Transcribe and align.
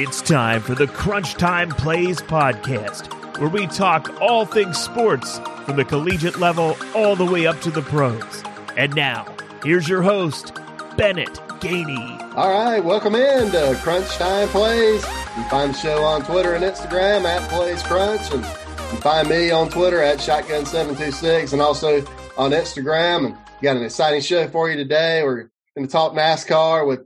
It's 0.00 0.22
time 0.22 0.60
for 0.60 0.76
the 0.76 0.86
Crunch 0.86 1.34
Time 1.34 1.70
Plays 1.70 2.20
podcast, 2.20 3.12
where 3.40 3.48
we 3.48 3.66
talk 3.66 4.08
all 4.20 4.46
things 4.46 4.78
sports 4.78 5.40
from 5.64 5.74
the 5.74 5.84
collegiate 5.84 6.38
level 6.38 6.76
all 6.94 7.16
the 7.16 7.24
way 7.24 7.48
up 7.48 7.60
to 7.62 7.70
the 7.72 7.82
pros. 7.82 8.44
And 8.76 8.94
now, 8.94 9.26
here's 9.64 9.88
your 9.88 10.02
host, 10.02 10.54
Bennett 10.96 11.34
Gainey. 11.58 12.36
All 12.36 12.48
right, 12.48 12.78
welcome 12.78 13.16
in 13.16 13.50
to 13.50 13.76
Crunch 13.82 14.06
Time 14.10 14.46
Plays. 14.50 15.02
You 15.02 15.08
can 15.34 15.50
find 15.50 15.74
the 15.74 15.78
show 15.78 16.04
on 16.04 16.22
Twitter 16.24 16.54
and 16.54 16.62
Instagram 16.62 17.24
at 17.24 17.50
Plays 17.50 17.82
Crunch, 17.82 18.32
and 18.32 18.44
you 18.44 18.98
find 19.00 19.28
me 19.28 19.50
on 19.50 19.68
Twitter 19.68 20.00
at 20.00 20.18
Shotgun726 20.18 21.54
and 21.54 21.60
also 21.60 22.06
on 22.36 22.52
Instagram. 22.52 23.26
And 23.26 23.38
got 23.62 23.76
an 23.76 23.82
exciting 23.82 24.20
show 24.20 24.46
for 24.46 24.70
you 24.70 24.76
today. 24.76 25.24
We're 25.24 25.50
going 25.74 25.88
to 25.88 25.92
talk 25.92 26.12
NASCAR 26.12 26.86
with 26.86 27.00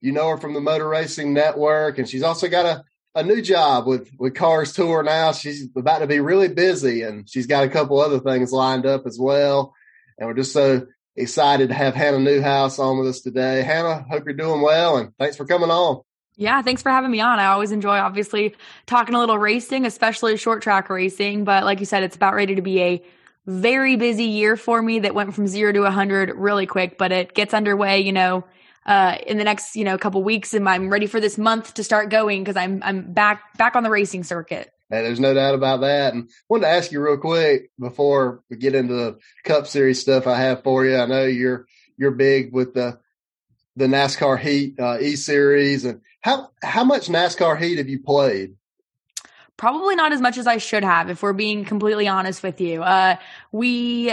you 0.00 0.12
know 0.12 0.28
her 0.28 0.36
from 0.36 0.54
the 0.54 0.60
Motor 0.60 0.88
Racing 0.88 1.32
Network, 1.32 1.98
and 1.98 2.08
she's 2.08 2.22
also 2.22 2.48
got 2.48 2.66
a, 2.66 2.84
a 3.14 3.22
new 3.22 3.42
job 3.42 3.86
with 3.86 4.10
with 4.18 4.34
Cars 4.34 4.72
Tour 4.72 5.02
now. 5.02 5.32
She's 5.32 5.68
about 5.76 6.00
to 6.00 6.06
be 6.06 6.20
really 6.20 6.48
busy, 6.48 7.02
and 7.02 7.28
she's 7.28 7.46
got 7.46 7.64
a 7.64 7.68
couple 7.68 8.00
other 8.00 8.20
things 8.20 8.52
lined 8.52 8.86
up 8.86 9.06
as 9.06 9.18
well. 9.18 9.74
And 10.18 10.28
we're 10.28 10.34
just 10.34 10.52
so 10.52 10.86
excited 11.16 11.68
to 11.68 11.74
have 11.74 11.94
Hannah 11.94 12.18
Newhouse 12.18 12.78
on 12.78 12.98
with 12.98 13.08
us 13.08 13.20
today. 13.20 13.62
Hannah, 13.62 14.04
hope 14.08 14.24
you're 14.24 14.34
doing 14.34 14.62
well, 14.62 14.96
and 14.96 15.16
thanks 15.18 15.36
for 15.36 15.46
coming 15.46 15.70
on. 15.70 16.02
Yeah, 16.36 16.62
thanks 16.62 16.80
for 16.80 16.90
having 16.90 17.10
me 17.10 17.20
on. 17.20 17.38
I 17.38 17.46
always 17.46 17.70
enjoy, 17.70 17.98
obviously, 17.98 18.54
talking 18.86 19.14
a 19.14 19.18
little 19.18 19.38
racing, 19.38 19.84
especially 19.84 20.38
short 20.38 20.62
track 20.62 20.88
racing. 20.88 21.44
But 21.44 21.64
like 21.64 21.80
you 21.80 21.86
said, 21.86 22.02
it's 22.02 22.16
about 22.16 22.34
ready 22.34 22.54
to 22.54 22.62
be 22.62 22.80
a 22.80 23.02
very 23.46 23.96
busy 23.96 24.24
year 24.24 24.56
for 24.56 24.80
me 24.80 25.00
that 25.00 25.14
went 25.14 25.34
from 25.34 25.46
zero 25.46 25.72
to 25.72 25.80
100 25.80 26.30
really 26.36 26.66
quick, 26.66 26.96
but 26.96 27.12
it 27.12 27.34
gets 27.34 27.52
underway, 27.52 28.00
you 28.00 28.12
know, 28.12 28.44
uh, 28.90 29.16
in 29.24 29.38
the 29.38 29.44
next, 29.44 29.76
you 29.76 29.84
know, 29.84 29.96
couple 29.96 30.20
weeks. 30.24 30.52
And 30.52 30.68
I'm 30.68 30.90
ready 30.90 31.06
for 31.06 31.20
this 31.20 31.38
month 31.38 31.74
to 31.74 31.84
start 31.84 32.10
going 32.10 32.42
because 32.42 32.56
I'm, 32.56 32.82
I'm 32.82 33.12
back, 33.12 33.56
back 33.56 33.76
on 33.76 33.84
the 33.84 33.90
racing 33.90 34.24
circuit. 34.24 34.68
Hey, 34.90 35.04
there's 35.04 35.20
no 35.20 35.32
doubt 35.32 35.54
about 35.54 35.82
that. 35.82 36.12
And 36.12 36.24
I 36.24 36.32
wanted 36.48 36.62
to 36.62 36.72
ask 36.72 36.90
you 36.90 37.00
real 37.00 37.16
quick 37.16 37.70
before 37.78 38.42
we 38.50 38.56
get 38.56 38.74
into 38.74 38.94
the 38.94 39.18
Cup 39.44 39.68
Series 39.68 40.00
stuff 40.00 40.26
I 40.26 40.40
have 40.40 40.64
for 40.64 40.84
you. 40.84 40.96
I 40.96 41.06
know 41.06 41.24
you're 41.24 41.66
you're 41.96 42.10
big 42.10 42.52
with 42.52 42.74
the 42.74 42.98
the 43.76 43.86
NASCAR 43.86 44.40
Heat 44.40 44.80
uh, 44.80 44.98
E 45.00 45.14
Series, 45.14 45.84
and 45.84 46.00
how 46.20 46.50
how 46.60 46.82
much 46.82 47.06
NASCAR 47.06 47.60
Heat 47.60 47.78
have 47.78 47.88
you 47.88 48.00
played? 48.00 48.56
Probably 49.56 49.94
not 49.94 50.12
as 50.12 50.20
much 50.20 50.36
as 50.36 50.48
I 50.48 50.56
should 50.56 50.82
have, 50.82 51.08
if 51.08 51.22
we're 51.22 51.34
being 51.34 51.64
completely 51.64 52.08
honest 52.08 52.42
with 52.42 52.60
you. 52.60 52.82
Uh, 52.82 53.16
we 53.52 54.12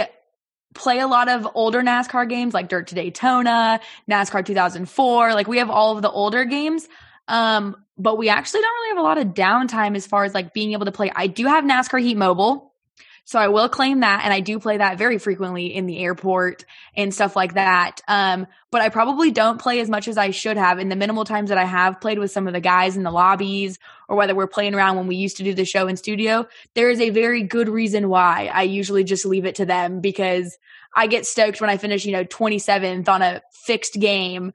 play 0.74 1.00
a 1.00 1.06
lot 1.06 1.28
of 1.28 1.48
older 1.54 1.82
NASCAR 1.82 2.28
games 2.28 2.54
like 2.54 2.68
Dirt 2.68 2.88
to 2.88 2.94
Daytona, 2.94 3.80
NASCAR 4.10 4.44
2004. 4.44 5.34
Like 5.34 5.48
we 5.48 5.58
have 5.58 5.70
all 5.70 5.96
of 5.96 6.02
the 6.02 6.10
older 6.10 6.44
games. 6.44 6.88
Um, 7.26 7.76
but 7.98 8.16
we 8.16 8.28
actually 8.28 8.60
don't 8.60 8.72
really 8.72 8.88
have 8.90 8.98
a 8.98 9.02
lot 9.02 9.18
of 9.18 9.28
downtime 9.34 9.96
as 9.96 10.06
far 10.06 10.24
as 10.24 10.34
like 10.34 10.54
being 10.54 10.72
able 10.72 10.86
to 10.86 10.92
play. 10.92 11.10
I 11.14 11.26
do 11.26 11.46
have 11.46 11.64
NASCAR 11.64 12.00
Heat 12.00 12.16
Mobile. 12.16 12.67
So 13.28 13.38
I 13.38 13.48
will 13.48 13.68
claim 13.68 14.00
that. 14.00 14.22
And 14.24 14.32
I 14.32 14.40
do 14.40 14.58
play 14.58 14.78
that 14.78 14.96
very 14.96 15.18
frequently 15.18 15.66
in 15.66 15.84
the 15.84 15.98
airport 15.98 16.64
and 16.96 17.12
stuff 17.12 17.36
like 17.36 17.52
that. 17.54 18.00
Um, 18.08 18.46
but 18.70 18.80
I 18.80 18.88
probably 18.88 19.30
don't 19.30 19.60
play 19.60 19.80
as 19.80 19.90
much 19.90 20.08
as 20.08 20.16
I 20.16 20.30
should 20.30 20.56
have 20.56 20.78
in 20.78 20.88
the 20.88 20.96
minimal 20.96 21.26
times 21.26 21.50
that 21.50 21.58
I 21.58 21.66
have 21.66 22.00
played 22.00 22.18
with 22.18 22.30
some 22.30 22.46
of 22.46 22.54
the 22.54 22.60
guys 22.60 22.96
in 22.96 23.02
the 23.02 23.10
lobbies 23.10 23.78
or 24.08 24.16
whether 24.16 24.34
we're 24.34 24.46
playing 24.46 24.74
around 24.74 24.96
when 24.96 25.08
we 25.08 25.16
used 25.16 25.36
to 25.36 25.42
do 25.42 25.52
the 25.52 25.66
show 25.66 25.88
in 25.88 25.98
studio. 25.98 26.48
There 26.74 26.88
is 26.88 27.02
a 27.02 27.10
very 27.10 27.42
good 27.42 27.68
reason 27.68 28.08
why 28.08 28.50
I 28.50 28.62
usually 28.62 29.04
just 29.04 29.26
leave 29.26 29.44
it 29.44 29.56
to 29.56 29.66
them 29.66 30.00
because 30.00 30.56
I 30.96 31.06
get 31.06 31.26
stoked 31.26 31.60
when 31.60 31.68
I 31.68 31.76
finish, 31.76 32.06
you 32.06 32.12
know, 32.12 32.24
27th 32.24 33.10
on 33.10 33.20
a 33.20 33.42
fixed 33.52 34.00
game 34.00 34.54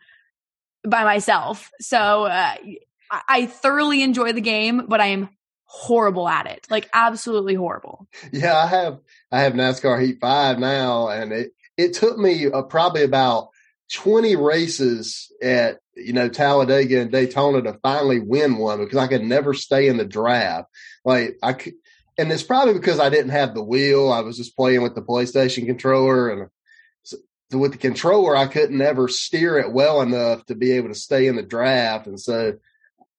by 0.84 1.04
myself. 1.04 1.70
So, 1.80 2.24
uh, 2.24 2.56
I 3.12 3.46
thoroughly 3.46 4.02
enjoy 4.02 4.34
the 4.34 4.42
game, 4.42 4.88
but 4.88 5.00
I 5.00 5.10
am 5.10 5.30
horrible 5.74 6.30
at 6.30 6.46
it. 6.46 6.68
Like 6.70 6.88
absolutely 6.94 7.56
horrible. 7.56 8.08
Yeah, 8.32 8.56
I 8.56 8.68
have 8.68 9.00
I 9.32 9.42
have 9.42 9.54
NASCAR 9.54 10.02
Heat 10.02 10.20
5 10.22 10.60
now 10.60 11.10
and 11.10 11.32
it 11.34 11.52
it 11.78 11.94
took 11.94 12.18
me 12.18 12.46
uh, 12.46 12.62
probably 12.62 13.04
about 13.04 13.50
20 13.94 14.36
races 14.36 15.32
at 15.42 15.80
you 15.96 16.14
know 16.14 16.30
Talladega 16.30 17.02
and 17.02 17.12
Daytona 17.12 17.64
to 17.64 17.80
finally 17.82 18.20
win 18.20 18.58
one 18.58 18.80
because 18.80 19.00
I 19.00 19.08
could 19.08 19.24
never 19.24 19.56
stay 19.56 19.88
in 19.88 19.98
the 19.98 20.06
draft. 20.06 20.70
Like 21.04 21.38
I 21.42 21.54
could, 21.54 21.74
and 22.20 22.32
it's 22.32 22.44
probably 22.44 22.76
because 22.76 23.00
I 23.00 23.10
didn't 23.10 23.32
have 23.32 23.56
the 23.56 23.64
wheel. 23.64 24.12
I 24.12 24.20
was 24.20 24.38
just 24.38 24.56
playing 24.56 24.84
with 24.84 24.94
the 24.94 25.02
PlayStation 25.02 25.66
controller 25.66 26.30
and 26.30 26.50
with 27.60 27.72
the 27.72 27.78
controller 27.80 28.36
I 28.36 28.46
couldn't 28.46 28.82
ever 28.82 29.08
steer 29.08 29.58
it 29.58 29.74
well 29.74 30.04
enough 30.04 30.46
to 30.46 30.56
be 30.56 30.74
able 30.74 30.90
to 30.90 30.96
stay 30.96 31.26
in 31.26 31.36
the 31.36 31.44
draft 31.44 32.08
and 32.08 32.20
so 32.20 32.58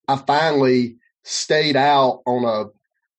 I 0.08 0.16
finally 0.16 0.96
stayed 1.24 1.76
out 1.76 2.22
on 2.26 2.44
a 2.44 2.70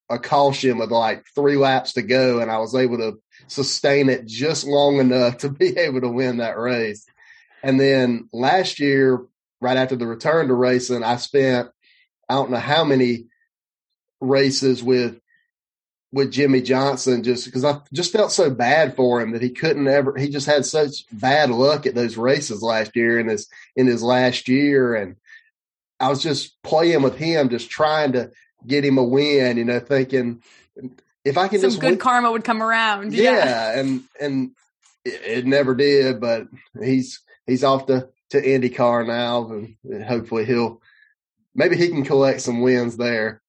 a 0.07 0.19
caution 0.19 0.77
with 0.77 0.91
like 0.91 1.25
three 1.33 1.57
laps 1.57 1.93
to 1.93 2.01
go, 2.01 2.39
and 2.39 2.51
I 2.51 2.59
was 2.59 2.75
able 2.75 2.97
to 2.97 3.19
sustain 3.47 4.09
it 4.09 4.25
just 4.25 4.65
long 4.65 4.99
enough 4.99 5.37
to 5.39 5.49
be 5.49 5.77
able 5.77 6.01
to 6.01 6.09
win 6.09 6.37
that 6.37 6.57
race. 6.57 7.05
And 7.63 7.79
then 7.79 8.29
last 8.31 8.79
year, 8.79 9.25
right 9.59 9.77
after 9.77 9.95
the 9.95 10.05
return 10.05 10.47
to 10.47 10.53
racing, 10.53 11.03
I 11.03 11.17
spent 11.17 11.69
I 12.29 12.35
don't 12.35 12.51
know 12.51 12.57
how 12.57 12.83
many 12.83 13.25
races 14.21 14.83
with 14.83 15.19
with 16.11 16.31
Jimmie 16.31 16.61
Johnson 16.61 17.23
just 17.23 17.45
because 17.45 17.65
I 17.65 17.79
just 17.91 18.13
felt 18.13 18.31
so 18.31 18.49
bad 18.49 18.95
for 18.95 19.21
him 19.21 19.31
that 19.31 19.41
he 19.41 19.49
couldn't 19.49 19.87
ever 19.87 20.15
he 20.17 20.29
just 20.29 20.47
had 20.47 20.65
such 20.65 21.05
bad 21.11 21.49
luck 21.49 21.85
at 21.85 21.95
those 21.95 22.17
races 22.17 22.61
last 22.61 22.95
year 22.95 23.19
in 23.19 23.27
his 23.27 23.47
in 23.75 23.87
his 23.87 24.01
last 24.01 24.47
year 24.47 24.95
and 24.95 25.17
I 25.99 26.09
was 26.09 26.21
just 26.21 26.61
playing 26.63 27.01
with 27.01 27.17
him, 27.17 27.49
just 27.49 27.69
trying 27.69 28.13
to 28.13 28.31
get 28.65 28.83
him 28.83 28.97
a 28.97 29.03
win, 29.03 29.57
you 29.57 29.65
know, 29.65 29.79
thinking 29.79 30.41
if 31.23 31.37
I 31.37 31.47
can 31.47 31.59
some 31.59 31.71
just 31.71 31.81
good 31.81 31.91
win, 31.91 31.99
karma 31.99 32.31
would 32.31 32.43
come 32.43 32.61
around. 32.61 33.13
yeah, 33.13 33.31
Yeah. 33.31 33.79
and 33.79 34.03
and 34.19 34.51
it, 35.03 35.21
it 35.23 35.45
never 35.45 35.75
did, 35.75 36.21
but 36.21 36.47
he's 36.81 37.21
he's 37.45 37.63
off 37.63 37.87
to 37.87 38.09
to 38.29 38.41
IndyCar 38.41 39.07
now, 39.07 39.51
and 39.51 40.03
hopefully 40.03 40.45
he'll 40.45 40.81
maybe 41.53 41.75
he 41.75 41.89
can 41.89 42.03
collect 42.03 42.41
some 42.41 42.61
wins 42.61 42.97
there. 42.97 43.41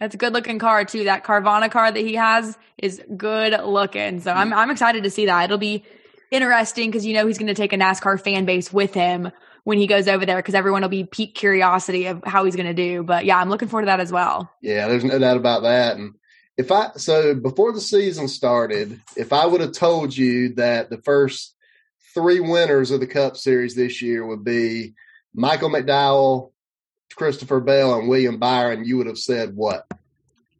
That's 0.00 0.14
a 0.14 0.18
good 0.18 0.32
looking 0.32 0.58
car 0.58 0.84
too. 0.84 1.04
That 1.04 1.24
Carvana 1.24 1.70
car 1.70 1.92
that 1.92 2.00
he 2.00 2.14
has 2.14 2.58
is 2.78 3.02
good 3.16 3.58
looking. 3.64 4.20
So 4.20 4.32
I'm 4.32 4.50
mm. 4.50 4.56
I'm 4.56 4.70
excited 4.70 5.04
to 5.04 5.10
see 5.10 5.26
that. 5.26 5.44
It'll 5.44 5.58
be 5.58 5.84
interesting 6.30 6.90
because 6.90 7.06
you 7.06 7.14
know 7.14 7.26
he's 7.26 7.38
going 7.38 7.48
to 7.48 7.54
take 7.54 7.72
a 7.72 7.76
NASCAR 7.76 8.20
fan 8.20 8.44
base 8.44 8.72
with 8.72 8.94
him 8.94 9.30
when 9.70 9.78
he 9.78 9.86
goes 9.86 10.08
over 10.08 10.26
there 10.26 10.38
because 10.38 10.56
everyone 10.56 10.82
will 10.82 10.88
be 10.88 11.04
peak 11.04 11.32
curiosity 11.36 12.06
of 12.06 12.24
how 12.24 12.44
he's 12.44 12.56
going 12.56 12.66
to 12.66 12.74
do. 12.74 13.04
But 13.04 13.24
yeah, 13.24 13.38
I'm 13.38 13.48
looking 13.48 13.68
forward 13.68 13.82
to 13.82 13.86
that 13.86 14.00
as 14.00 14.10
well. 14.10 14.52
Yeah, 14.60 14.88
there's 14.88 15.04
no 15.04 15.16
doubt 15.16 15.36
about 15.36 15.62
that. 15.62 15.96
And 15.96 16.16
if 16.56 16.72
I 16.72 16.90
so 16.96 17.36
before 17.36 17.72
the 17.72 17.80
season 17.80 18.26
started, 18.26 19.00
if 19.16 19.32
I 19.32 19.46
would 19.46 19.60
have 19.60 19.70
told 19.70 20.16
you 20.16 20.54
that 20.54 20.90
the 20.90 20.98
first 20.98 21.54
three 22.12 22.40
winners 22.40 22.90
of 22.90 22.98
the 22.98 23.06
Cup 23.06 23.36
Series 23.36 23.76
this 23.76 24.02
year 24.02 24.26
would 24.26 24.42
be 24.42 24.94
Michael 25.34 25.70
McDowell, 25.70 26.50
Christopher 27.14 27.60
Bell, 27.60 27.96
and 27.96 28.08
William 28.08 28.38
Byron, 28.38 28.84
you 28.84 28.96
would 28.96 29.06
have 29.06 29.18
said 29.18 29.54
what? 29.54 29.86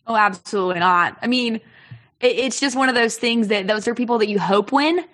Oh, 0.07 0.15
absolutely 0.15 0.79
not. 0.79 1.19
I 1.21 1.27
mean, 1.27 1.61
it's 2.21 2.61
just 2.61 2.77
one 2.77 2.89
of 2.89 2.95
those 2.95 3.17
things 3.17 3.49
that 3.49 3.67
those 3.67 3.89
are 3.89 3.95
people 3.97 4.19
that 4.19 4.29
you 4.29 4.39
hope 4.39 4.71
win, 4.71 5.05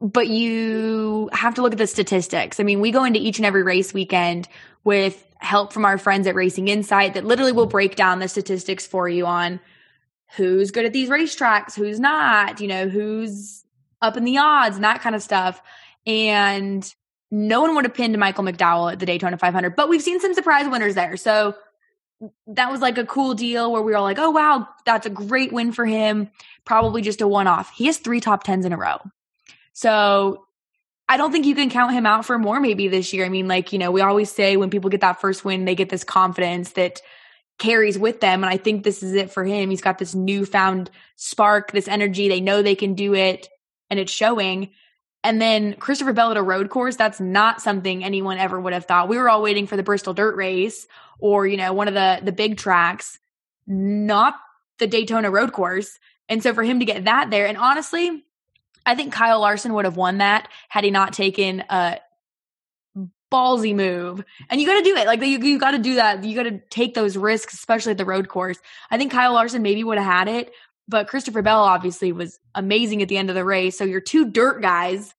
but 0.00 0.28
you 0.28 1.30
have 1.32 1.54
to 1.54 1.62
look 1.62 1.72
at 1.72 1.78
the 1.78 1.86
statistics. 1.86 2.60
I 2.60 2.62
mean, 2.62 2.80
we 2.80 2.90
go 2.90 3.04
into 3.04 3.18
each 3.18 3.38
and 3.38 3.46
every 3.46 3.62
race 3.62 3.94
weekend 3.94 4.48
with 4.84 5.22
help 5.38 5.72
from 5.72 5.84
our 5.84 5.98
friends 5.98 6.26
at 6.26 6.34
Racing 6.34 6.68
Insight 6.68 7.14
that 7.14 7.24
literally 7.24 7.52
will 7.52 7.66
break 7.66 7.96
down 7.96 8.18
the 8.18 8.28
statistics 8.28 8.86
for 8.86 9.08
you 9.08 9.26
on 9.26 9.60
who's 10.36 10.70
good 10.70 10.84
at 10.84 10.92
these 10.92 11.08
racetracks, 11.08 11.74
who's 11.74 12.00
not, 12.00 12.60
you 12.60 12.68
know, 12.68 12.88
who's 12.88 13.64
up 14.02 14.16
in 14.16 14.24
the 14.24 14.38
odds 14.38 14.76
and 14.76 14.84
that 14.84 15.00
kind 15.00 15.14
of 15.14 15.22
stuff. 15.22 15.60
And 16.06 16.94
no 17.30 17.62
one 17.62 17.74
would 17.74 17.84
have 17.84 17.94
pinned 17.94 18.16
Michael 18.18 18.44
McDowell 18.44 18.92
at 18.92 18.98
the 18.98 19.06
Daytona 19.06 19.36
500, 19.38 19.76
but 19.76 19.88
we've 19.88 20.02
seen 20.02 20.20
some 20.20 20.34
surprise 20.34 20.68
winners 20.68 20.94
there. 20.94 21.16
So 21.16 21.54
that 22.46 22.70
was 22.70 22.80
like 22.80 22.98
a 22.98 23.06
cool 23.06 23.34
deal 23.34 23.72
where 23.72 23.82
we 23.82 23.92
were 23.92 24.00
like, 24.00 24.18
oh, 24.18 24.30
wow, 24.30 24.68
that's 24.84 25.06
a 25.06 25.10
great 25.10 25.52
win 25.52 25.72
for 25.72 25.84
him. 25.84 26.30
Probably 26.64 27.02
just 27.02 27.20
a 27.20 27.28
one 27.28 27.46
off. 27.46 27.72
He 27.74 27.86
has 27.86 27.98
three 27.98 28.20
top 28.20 28.44
tens 28.44 28.64
in 28.64 28.72
a 28.72 28.76
row. 28.76 28.98
So 29.76 30.46
I 31.06 31.18
don't 31.18 31.32
think 31.32 31.44
you 31.44 31.54
can 31.54 31.68
count 31.68 31.92
him 31.92 32.06
out 32.06 32.24
for 32.24 32.38
more 32.38 32.60
maybe 32.60 32.88
this 32.88 33.12
year. 33.12 33.26
I 33.26 33.28
mean, 33.28 33.46
like, 33.46 33.74
you 33.74 33.78
know, 33.78 33.90
we 33.90 34.00
always 34.00 34.32
say 34.32 34.56
when 34.56 34.70
people 34.70 34.88
get 34.88 35.02
that 35.02 35.20
first 35.20 35.44
win, 35.44 35.66
they 35.66 35.74
get 35.74 35.90
this 35.90 36.02
confidence 36.02 36.72
that 36.72 37.02
carries 37.58 37.98
with 37.98 38.20
them. 38.20 38.42
And 38.42 38.50
I 38.50 38.56
think 38.56 38.84
this 38.84 39.02
is 39.02 39.12
it 39.12 39.30
for 39.30 39.44
him. 39.44 39.68
He's 39.68 39.82
got 39.82 39.98
this 39.98 40.14
newfound 40.14 40.90
spark, 41.16 41.72
this 41.72 41.88
energy. 41.88 42.26
They 42.26 42.40
know 42.40 42.62
they 42.62 42.74
can 42.74 42.94
do 42.94 43.14
it 43.14 43.48
and 43.90 44.00
it's 44.00 44.10
showing. 44.10 44.70
And 45.22 45.42
then 45.42 45.74
Christopher 45.74 46.14
Bell 46.14 46.30
at 46.30 46.38
a 46.38 46.42
road 46.42 46.70
course, 46.70 46.96
that's 46.96 47.20
not 47.20 47.60
something 47.60 48.02
anyone 48.02 48.38
ever 48.38 48.58
would 48.58 48.72
have 48.72 48.86
thought. 48.86 49.10
We 49.10 49.18
were 49.18 49.28
all 49.28 49.42
waiting 49.42 49.66
for 49.66 49.76
the 49.76 49.82
Bristol 49.82 50.14
dirt 50.14 50.36
race 50.36 50.86
or, 51.18 51.46
you 51.46 51.58
know, 51.58 51.74
one 51.74 51.88
of 51.88 51.94
the 51.94 52.20
the 52.22 52.32
big 52.32 52.56
tracks, 52.56 53.18
not 53.66 54.36
the 54.78 54.86
Daytona 54.86 55.30
road 55.30 55.52
course. 55.52 55.98
And 56.30 56.42
so 56.42 56.54
for 56.54 56.62
him 56.62 56.78
to 56.78 56.86
get 56.86 57.04
that 57.04 57.30
there, 57.30 57.46
and 57.46 57.58
honestly, 57.58 58.24
I 58.86 58.94
think 58.94 59.12
Kyle 59.12 59.40
Larson 59.40 59.74
would 59.74 59.84
have 59.84 59.96
won 59.96 60.18
that 60.18 60.48
had 60.68 60.84
he 60.84 60.90
not 60.90 61.12
taken 61.12 61.64
a 61.68 61.98
ballsy 63.32 63.74
move. 63.74 64.24
And 64.48 64.60
you 64.60 64.66
got 64.66 64.78
to 64.78 64.84
do 64.84 64.96
it. 64.96 65.06
Like 65.06 65.20
you, 65.20 65.38
you 65.38 65.58
got 65.58 65.72
to 65.72 65.78
do 65.78 65.96
that. 65.96 66.24
You 66.24 66.34
got 66.34 66.44
to 66.44 66.60
take 66.70 66.94
those 66.94 67.16
risks, 67.16 67.54
especially 67.54 67.92
at 67.92 67.98
the 67.98 68.04
road 68.04 68.28
course. 68.28 68.58
I 68.90 68.96
think 68.96 69.12
Kyle 69.12 69.32
Larson 69.32 69.62
maybe 69.62 69.82
would 69.82 69.98
have 69.98 70.06
had 70.06 70.28
it, 70.28 70.52
but 70.88 71.08
Christopher 71.08 71.42
Bell 71.42 71.62
obviously 71.62 72.12
was 72.12 72.38
amazing 72.54 73.02
at 73.02 73.08
the 73.08 73.16
end 73.16 73.28
of 73.28 73.34
the 73.34 73.44
race. 73.44 73.76
So 73.76 73.84
your 73.84 74.00
two 74.00 74.30
dirt 74.30 74.62
guys 74.62 75.14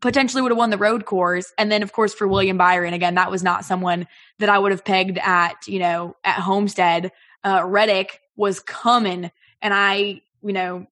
potentially 0.00 0.42
would 0.42 0.52
have 0.52 0.58
won 0.58 0.70
the 0.70 0.78
road 0.78 1.04
course. 1.04 1.52
And 1.58 1.70
then, 1.70 1.82
of 1.82 1.92
course, 1.92 2.14
for 2.14 2.26
William 2.26 2.56
Byron, 2.56 2.94
again, 2.94 3.14
that 3.16 3.30
was 3.30 3.42
not 3.42 3.64
someone 3.64 4.06
that 4.38 4.48
I 4.48 4.58
would 4.58 4.72
have 4.72 4.84
pegged 4.84 5.18
at, 5.18 5.66
you 5.66 5.78
know, 5.78 6.16
at 6.24 6.36
Homestead. 6.36 7.12
Uh, 7.42 7.62
Reddick 7.64 8.20
was 8.36 8.60
coming, 8.60 9.30
and 9.60 9.74
I, 9.74 10.22
you 10.42 10.52
know, 10.52 10.86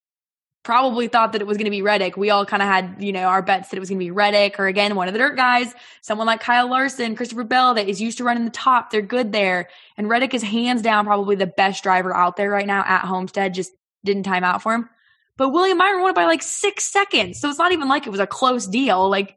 probably 0.63 1.09
thought 1.09 1.33
that 1.33 1.41
it 1.41 1.47
was 1.47 1.57
going 1.57 1.65
to 1.65 1.71
be 1.71 1.83
Reddick. 1.83 2.17
We 2.17 2.31
all 2.31 2.47
kind 2.47 2.63
of 2.63 2.69
had, 2.69 2.97
you 3.01 3.13
know, 3.13 3.25
our 3.25 3.43
bets 3.43 3.71
that 3.71 3.77
it 3.77 3.81
was 3.81 3.89
going 3.89 3.99
to 3.99 4.05
be 4.05 4.11
Reddick 4.11 4.61
or 4.61 4.67
again, 4.67 4.95
one 4.95 5.09
of 5.09 5.15
the 5.15 5.19
dirt 5.19 5.37
guys, 5.37 5.75
someone 6.01 6.27
like 6.27 6.41
Kyle 6.41 6.69
Larson, 6.69 7.17
Christopher 7.17 7.45
Bell 7.45 7.75
that 7.75 7.89
is 7.89 8.01
used 8.01 8.19
to 8.19 8.25
running 8.25 8.45
the 8.45 8.51
top. 8.51 8.91
They're 8.91 9.03
good 9.03 9.33
there. 9.33 9.69
And 9.97 10.09
Reddick 10.09 10.35
is 10.35 10.43
hands 10.43 10.83
down 10.83 11.05
probably 11.05 11.37
the 11.37 11.47
best 11.47 11.83
driver 11.83 12.15
out 12.15 12.37
there 12.37 12.51
right 12.51 12.67
now 12.67 12.85
at 12.87 13.05
Homestead. 13.05 13.55
Just 13.55 13.73
didn't 14.05 14.23
time 14.23 14.45
out 14.45 14.63
for 14.63 14.75
him. 14.75 14.89
But 15.37 15.51
William 15.51 15.79
Byron 15.79 16.03
won 16.03 16.11
it 16.11 16.15
by 16.15 16.27
like 16.27 16.43
six 16.43 16.85
seconds. 16.85 17.41
So 17.41 17.49
it's 17.49 17.59
not 17.59 17.73
even 17.73 17.89
like 17.89 18.07
it 18.07 18.11
was 18.11 18.21
a 18.21 18.27
close 18.27 18.67
deal. 18.67 19.09
Like, 19.09 19.37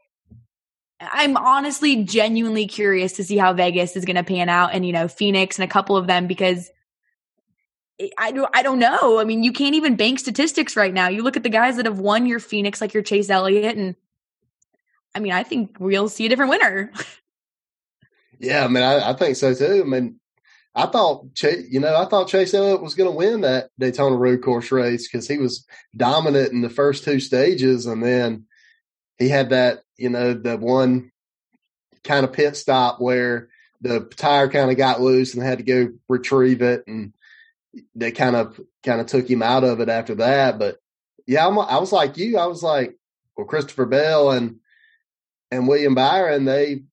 I'm 1.00 1.38
honestly 1.38 2.04
genuinely 2.04 2.68
curious 2.68 3.14
to 3.14 3.24
see 3.24 3.38
how 3.38 3.54
Vegas 3.54 3.96
is 3.96 4.06
going 4.06 4.16
to 4.16 4.24
pan 4.24 4.50
out 4.50 4.74
and, 4.74 4.86
you 4.86 4.94
know, 4.94 5.08
Phoenix 5.08 5.58
and 5.58 5.70
a 5.70 5.72
couple 5.72 5.98
of 5.98 6.08
them 6.08 6.28
because 6.28 6.70
I 8.18 8.32
don't, 8.32 8.50
I 8.54 8.62
don't 8.62 8.80
know. 8.80 9.20
I 9.20 9.24
mean, 9.24 9.44
you 9.44 9.54
can't 9.54 9.76
even 9.76 9.96
bank 9.96 10.20
statistics 10.20 10.76
right 10.76 10.94
now. 10.94 11.08
You 11.08 11.24
look 11.24 11.38
at 11.38 11.44
the 11.44 11.50
guys 11.50 11.78
that 11.78 11.86
have 11.86 12.00
won 12.00 12.26
your 12.26 12.40
Phoenix, 12.40 12.82
like 12.82 12.94
your 12.94 13.04
Chase 13.04 13.30
Elliott, 13.30 13.78
and 13.78 13.96
I 15.14 15.20
mean, 15.20 15.32
I 15.32 15.44
think 15.44 15.78
we'll 15.80 16.10
see 16.10 16.26
a 16.26 16.30
different 16.30 16.52
winner. 16.52 16.92
yeah, 18.40 18.66
I 18.66 18.68
mean, 18.68 18.84
I, 18.84 19.12
I 19.12 19.14
think 19.14 19.38
so 19.38 19.54
too. 19.54 19.84
I 19.86 19.88
mean, 19.88 20.20
I 20.76 20.88
thought, 20.88 21.28
you 21.42 21.80
know, 21.80 21.96
I 21.96 22.06
thought 22.06 22.28
Chase 22.28 22.54
Elliott 22.54 22.82
was 22.82 22.96
going 22.96 23.10
to 23.10 23.16
win 23.16 23.42
that 23.42 23.70
Daytona 23.80 24.18
Road 24.18 24.42
Course 24.42 24.74
race 24.74 25.08
because 25.08 25.26
he 25.26 25.38
was 25.38 25.66
dominant 25.96 26.52
in 26.52 26.62
the 26.62 26.70
first 26.70 27.06
two 27.06 27.22
stages, 27.22 27.86
and 27.86 28.04
then 28.04 28.46
he 29.18 29.30
had 29.30 29.52
that, 29.52 29.84
you 29.96 30.10
know, 30.10 30.34
the 30.34 30.58
one 30.58 31.12
kind 32.04 32.26
of 32.26 32.34
pit 32.34 32.58
stop 32.58 33.00
where 33.00 33.48
the 33.80 34.02
tire 34.02 34.50
kind 34.50 34.70
of 34.70 34.76
got 34.76 35.00
loose 35.00 35.34
and 35.34 35.42
had 35.42 35.60
to 35.60 35.64
go 35.64 35.94
retrieve 36.10 36.62
it, 36.62 36.84
and 36.88 37.14
they 37.96 38.12
kind 38.12 38.36
of 38.36 38.60
kind 38.84 39.02
of 39.02 39.08
took 39.08 39.30
him 39.30 39.42
out 39.42 39.64
of 39.64 39.80
it 39.80 39.90
after 39.90 40.16
that. 40.16 40.60
But 40.60 40.78
yeah, 41.28 41.48
I'm, 41.48 41.58
I 41.58 41.80
was 41.80 41.92
like 41.92 42.18
you. 42.18 42.38
I 42.38 42.46
was 42.46 42.64
like, 42.64 42.98
well, 43.36 43.48
Christopher 43.48 43.86
Bell 43.86 44.32
and 44.32 44.58
and 45.52 45.68
William 45.68 45.96
Byron, 45.96 46.46
they 46.46 46.84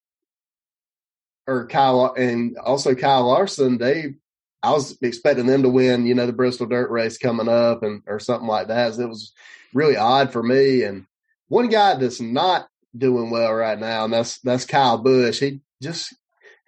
or 1.46 1.66
Kyle 1.66 2.14
and 2.16 2.56
also 2.58 2.94
Kyle 2.94 3.26
Larson, 3.26 3.78
they 3.78 4.14
I 4.62 4.70
was 4.70 4.96
expecting 5.02 5.46
them 5.46 5.62
to 5.62 5.68
win, 5.68 6.06
you 6.06 6.14
know, 6.14 6.26
the 6.26 6.32
Bristol 6.32 6.66
Dirt 6.66 6.90
Race 6.90 7.18
coming 7.18 7.48
up 7.48 7.82
and 7.82 8.02
or 8.06 8.20
something 8.20 8.48
like 8.48 8.68
that. 8.68 8.94
So 8.94 9.02
it 9.02 9.08
was 9.08 9.32
really 9.74 9.96
odd 9.96 10.32
for 10.32 10.42
me. 10.42 10.84
And 10.84 11.06
one 11.48 11.68
guy 11.68 11.94
that's 11.94 12.20
not 12.20 12.68
doing 12.96 13.30
well 13.30 13.52
right 13.52 13.78
now, 13.78 14.04
and 14.04 14.12
that's 14.12 14.38
that's 14.38 14.64
Kyle 14.64 14.98
Busch. 14.98 15.40
He 15.40 15.60
just 15.82 16.14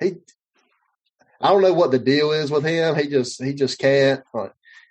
he 0.01 0.17
I 1.45 1.51
don't 1.51 1.61
know 1.61 1.75
what 1.75 1.91
the 1.91 1.99
deal 1.99 2.33
is 2.33 2.51
with 2.51 2.65
him. 2.65 2.97
He 2.97 3.07
just 3.07 3.43
he 3.43 3.53
just 3.53 3.79
can't. 3.79 4.23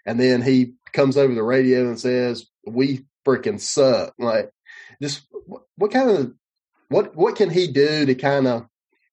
And 0.05 0.19
then 0.19 0.41
he 0.43 0.73
comes 0.91 1.17
over 1.17 1.33
the 1.33 1.41
radio 1.41 1.87
and 1.87 1.99
says, 1.99 2.45
"We 2.65 3.05
freaking 3.25 3.59
suck." 3.59 4.13
Like, 4.19 4.51
just 5.01 5.25
what 5.75 5.91
kind 5.91 6.11
of 6.11 6.33
what 6.89 7.15
what 7.15 7.35
can 7.35 7.49
he 7.49 7.67
do 7.67 8.05
to 8.05 8.13
kind 8.13 8.47
of 8.47 8.67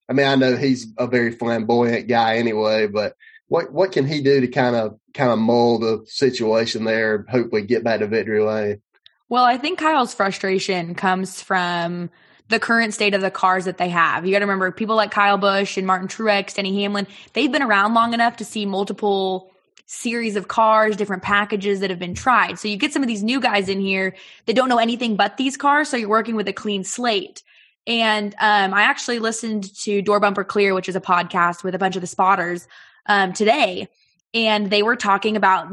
I 0.07 0.13
mean, 0.13 0.27
I 0.27 0.35
know 0.35 0.57
he's 0.57 0.89
a 0.99 1.07
very 1.07 1.31
flamboyant 1.31 2.09
guy 2.09 2.37
anyway, 2.37 2.89
but 2.89 3.15
what 3.47 3.73
what 3.73 3.93
can 3.93 4.07
he 4.07 4.21
do 4.21 4.41
to 4.41 4.49
kind 4.49 4.77
of 4.77 4.99
kind 5.15 5.31
of 5.31 5.39
mold 5.39 5.83
the 5.83 6.05
situation 6.07 6.85
there 6.85 7.25
hopefully 7.29 7.63
get 7.63 7.85
back 7.85 8.01
to 8.01 8.07
victory 8.07 8.43
lane? 8.43 8.83
Well, 9.31 9.45
I 9.45 9.57
think 9.57 9.79
Kyle's 9.79 10.13
frustration 10.13 10.95
comes 10.95 11.41
from 11.41 12.11
the 12.51 12.61
current 12.61 12.93
state 12.93 13.15
of 13.15 13.21
the 13.21 13.31
cars 13.31 13.65
that 13.65 13.79
they 13.79 13.89
have. 13.89 14.27
You 14.27 14.33
got 14.33 14.41
to 14.41 14.45
remember 14.45 14.71
people 14.73 14.97
like 14.97 15.11
Kyle 15.11 15.39
Busch 15.39 15.77
and 15.77 15.87
Martin 15.87 16.09
Truex, 16.09 16.55
Denny 16.55 16.83
Hamlin, 16.83 17.07
they've 17.33 17.51
been 17.51 17.63
around 17.63 17.95
long 17.95 18.13
enough 18.13 18.37
to 18.39 18.45
see 18.45 18.67
multiple 18.67 19.51
series 19.87 20.37
of 20.37 20.49
cars, 20.49 20.97
different 20.97 21.23
packages 21.23 21.81
that 21.81 21.91
have 21.91 21.99
been 21.99 22.15
tried. 22.15 22.59
So 22.59 22.69
you 22.69 22.77
get 22.77 22.93
some 22.93 23.03
of 23.03 23.09
these 23.09 23.23
new 23.23 23.41
guys 23.41 23.69
in 23.69 23.81
here 23.81 24.15
that 24.47 24.55
don't 24.55 24.69
know 24.69 24.79
anything 24.79 25.17
but 25.17 25.37
these 25.37 25.57
cars. 25.57 25.89
So 25.89 25.97
you're 25.97 26.09
working 26.09 26.37
with 26.37 26.49
a 26.49 26.53
clean 26.53 26.85
slate. 26.85 27.43
And 27.87 28.35
um, 28.39 28.75
I 28.75 28.83
actually 28.83 29.19
listened 29.19 29.75
to 29.81 30.03
Door 30.03 30.21
Bumper 30.21 30.45
Clear, 30.45 30.75
which 30.75 30.89
is 30.89 30.97
a 30.97 31.01
podcast 31.01 31.65
with 31.65 31.75
a 31.75 31.79
bunch 31.79 31.97
of 31.97 32.03
the 32.03 32.07
spotters 32.07 32.69
um, 33.07 33.33
today. 33.33 33.89
And 34.33 34.71
they 34.71 34.83
were 34.83 34.95
talking 34.97 35.37
about 35.37 35.69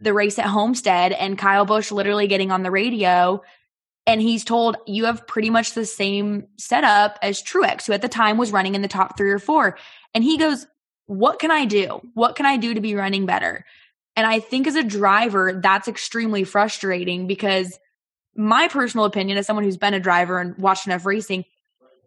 the 0.00 0.12
race 0.12 0.38
at 0.38 0.46
Homestead 0.46 1.12
and 1.12 1.36
Kyle 1.36 1.64
Busch 1.64 1.90
literally 1.90 2.28
getting 2.28 2.52
on 2.52 2.62
the 2.62 2.70
radio. 2.70 3.42
And 4.08 4.22
he's 4.22 4.42
told, 4.42 4.78
You 4.86 5.04
have 5.04 5.26
pretty 5.26 5.50
much 5.50 5.74
the 5.74 5.84
same 5.84 6.48
setup 6.56 7.18
as 7.20 7.42
Truex, 7.42 7.86
who 7.86 7.92
at 7.92 8.00
the 8.00 8.08
time 8.08 8.38
was 8.38 8.52
running 8.52 8.74
in 8.74 8.80
the 8.80 8.88
top 8.88 9.18
three 9.18 9.30
or 9.30 9.38
four. 9.38 9.76
And 10.14 10.24
he 10.24 10.38
goes, 10.38 10.66
What 11.06 11.38
can 11.38 11.50
I 11.50 11.66
do? 11.66 12.00
What 12.14 12.34
can 12.34 12.46
I 12.46 12.56
do 12.56 12.72
to 12.72 12.80
be 12.80 12.94
running 12.94 13.26
better? 13.26 13.66
And 14.16 14.26
I 14.26 14.40
think 14.40 14.66
as 14.66 14.76
a 14.76 14.82
driver, 14.82 15.60
that's 15.62 15.88
extremely 15.88 16.42
frustrating 16.42 17.26
because 17.26 17.78
my 18.34 18.66
personal 18.68 19.04
opinion 19.04 19.36
as 19.36 19.46
someone 19.46 19.64
who's 19.64 19.76
been 19.76 19.94
a 19.94 20.00
driver 20.00 20.40
and 20.40 20.56
watched 20.56 20.86
enough 20.86 21.04
racing, 21.04 21.44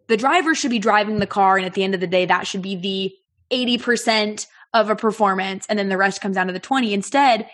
the 0.08 0.16
driver 0.16 0.54
should 0.56 0.72
be 0.72 0.80
driving 0.80 1.20
the 1.20 1.26
car. 1.26 1.56
And 1.56 1.64
at 1.64 1.74
the 1.74 1.84
end 1.84 1.94
of 1.94 2.00
the 2.00 2.06
day, 2.08 2.26
that 2.26 2.48
should 2.48 2.62
be 2.62 2.74
the 2.74 3.14
80% 3.50 4.46
of 4.74 4.90
a 4.90 4.96
performance. 4.96 5.66
And 5.68 5.78
then 5.78 5.88
the 5.88 5.96
rest 5.96 6.20
comes 6.20 6.34
down 6.34 6.48
to 6.48 6.52
the 6.52 6.58
20. 6.58 6.92
Instead, 6.92 7.48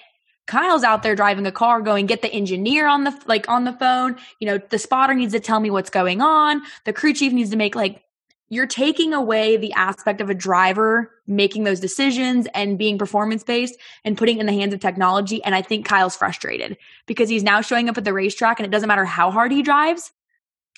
Kyle's 0.48 0.82
out 0.82 1.02
there 1.02 1.14
driving 1.14 1.46
a 1.46 1.52
car 1.52 1.80
going 1.80 2.06
get 2.06 2.22
the 2.22 2.32
engineer 2.32 2.88
on 2.88 3.04
the 3.04 3.16
like 3.26 3.48
on 3.48 3.64
the 3.64 3.72
phone. 3.74 4.16
You 4.40 4.48
know, 4.48 4.58
the 4.70 4.78
spotter 4.78 5.14
needs 5.14 5.34
to 5.34 5.40
tell 5.40 5.60
me 5.60 5.70
what's 5.70 5.90
going 5.90 6.20
on. 6.20 6.62
The 6.84 6.92
crew 6.92 7.12
chief 7.12 7.32
needs 7.32 7.50
to 7.50 7.56
make 7.56 7.76
like 7.76 8.02
you're 8.48 8.66
taking 8.66 9.12
away 9.12 9.58
the 9.58 9.74
aspect 9.74 10.22
of 10.22 10.30
a 10.30 10.34
driver 10.34 11.12
making 11.26 11.64
those 11.64 11.80
decisions 11.80 12.48
and 12.54 12.78
being 12.78 12.96
performance 12.96 13.44
based 13.44 13.76
and 14.06 14.16
putting 14.16 14.38
in 14.38 14.46
the 14.46 14.52
hands 14.52 14.72
of 14.72 14.80
technology. 14.80 15.44
And 15.44 15.54
I 15.54 15.60
think 15.60 15.86
Kyle's 15.86 16.16
frustrated 16.16 16.78
because 17.06 17.28
he's 17.28 17.42
now 17.42 17.60
showing 17.60 17.90
up 17.90 17.98
at 17.98 18.04
the 18.04 18.14
racetrack 18.14 18.58
and 18.58 18.66
it 18.66 18.70
doesn't 18.70 18.88
matter 18.88 19.04
how 19.04 19.30
hard 19.30 19.52
he 19.52 19.62
drives, 19.62 20.12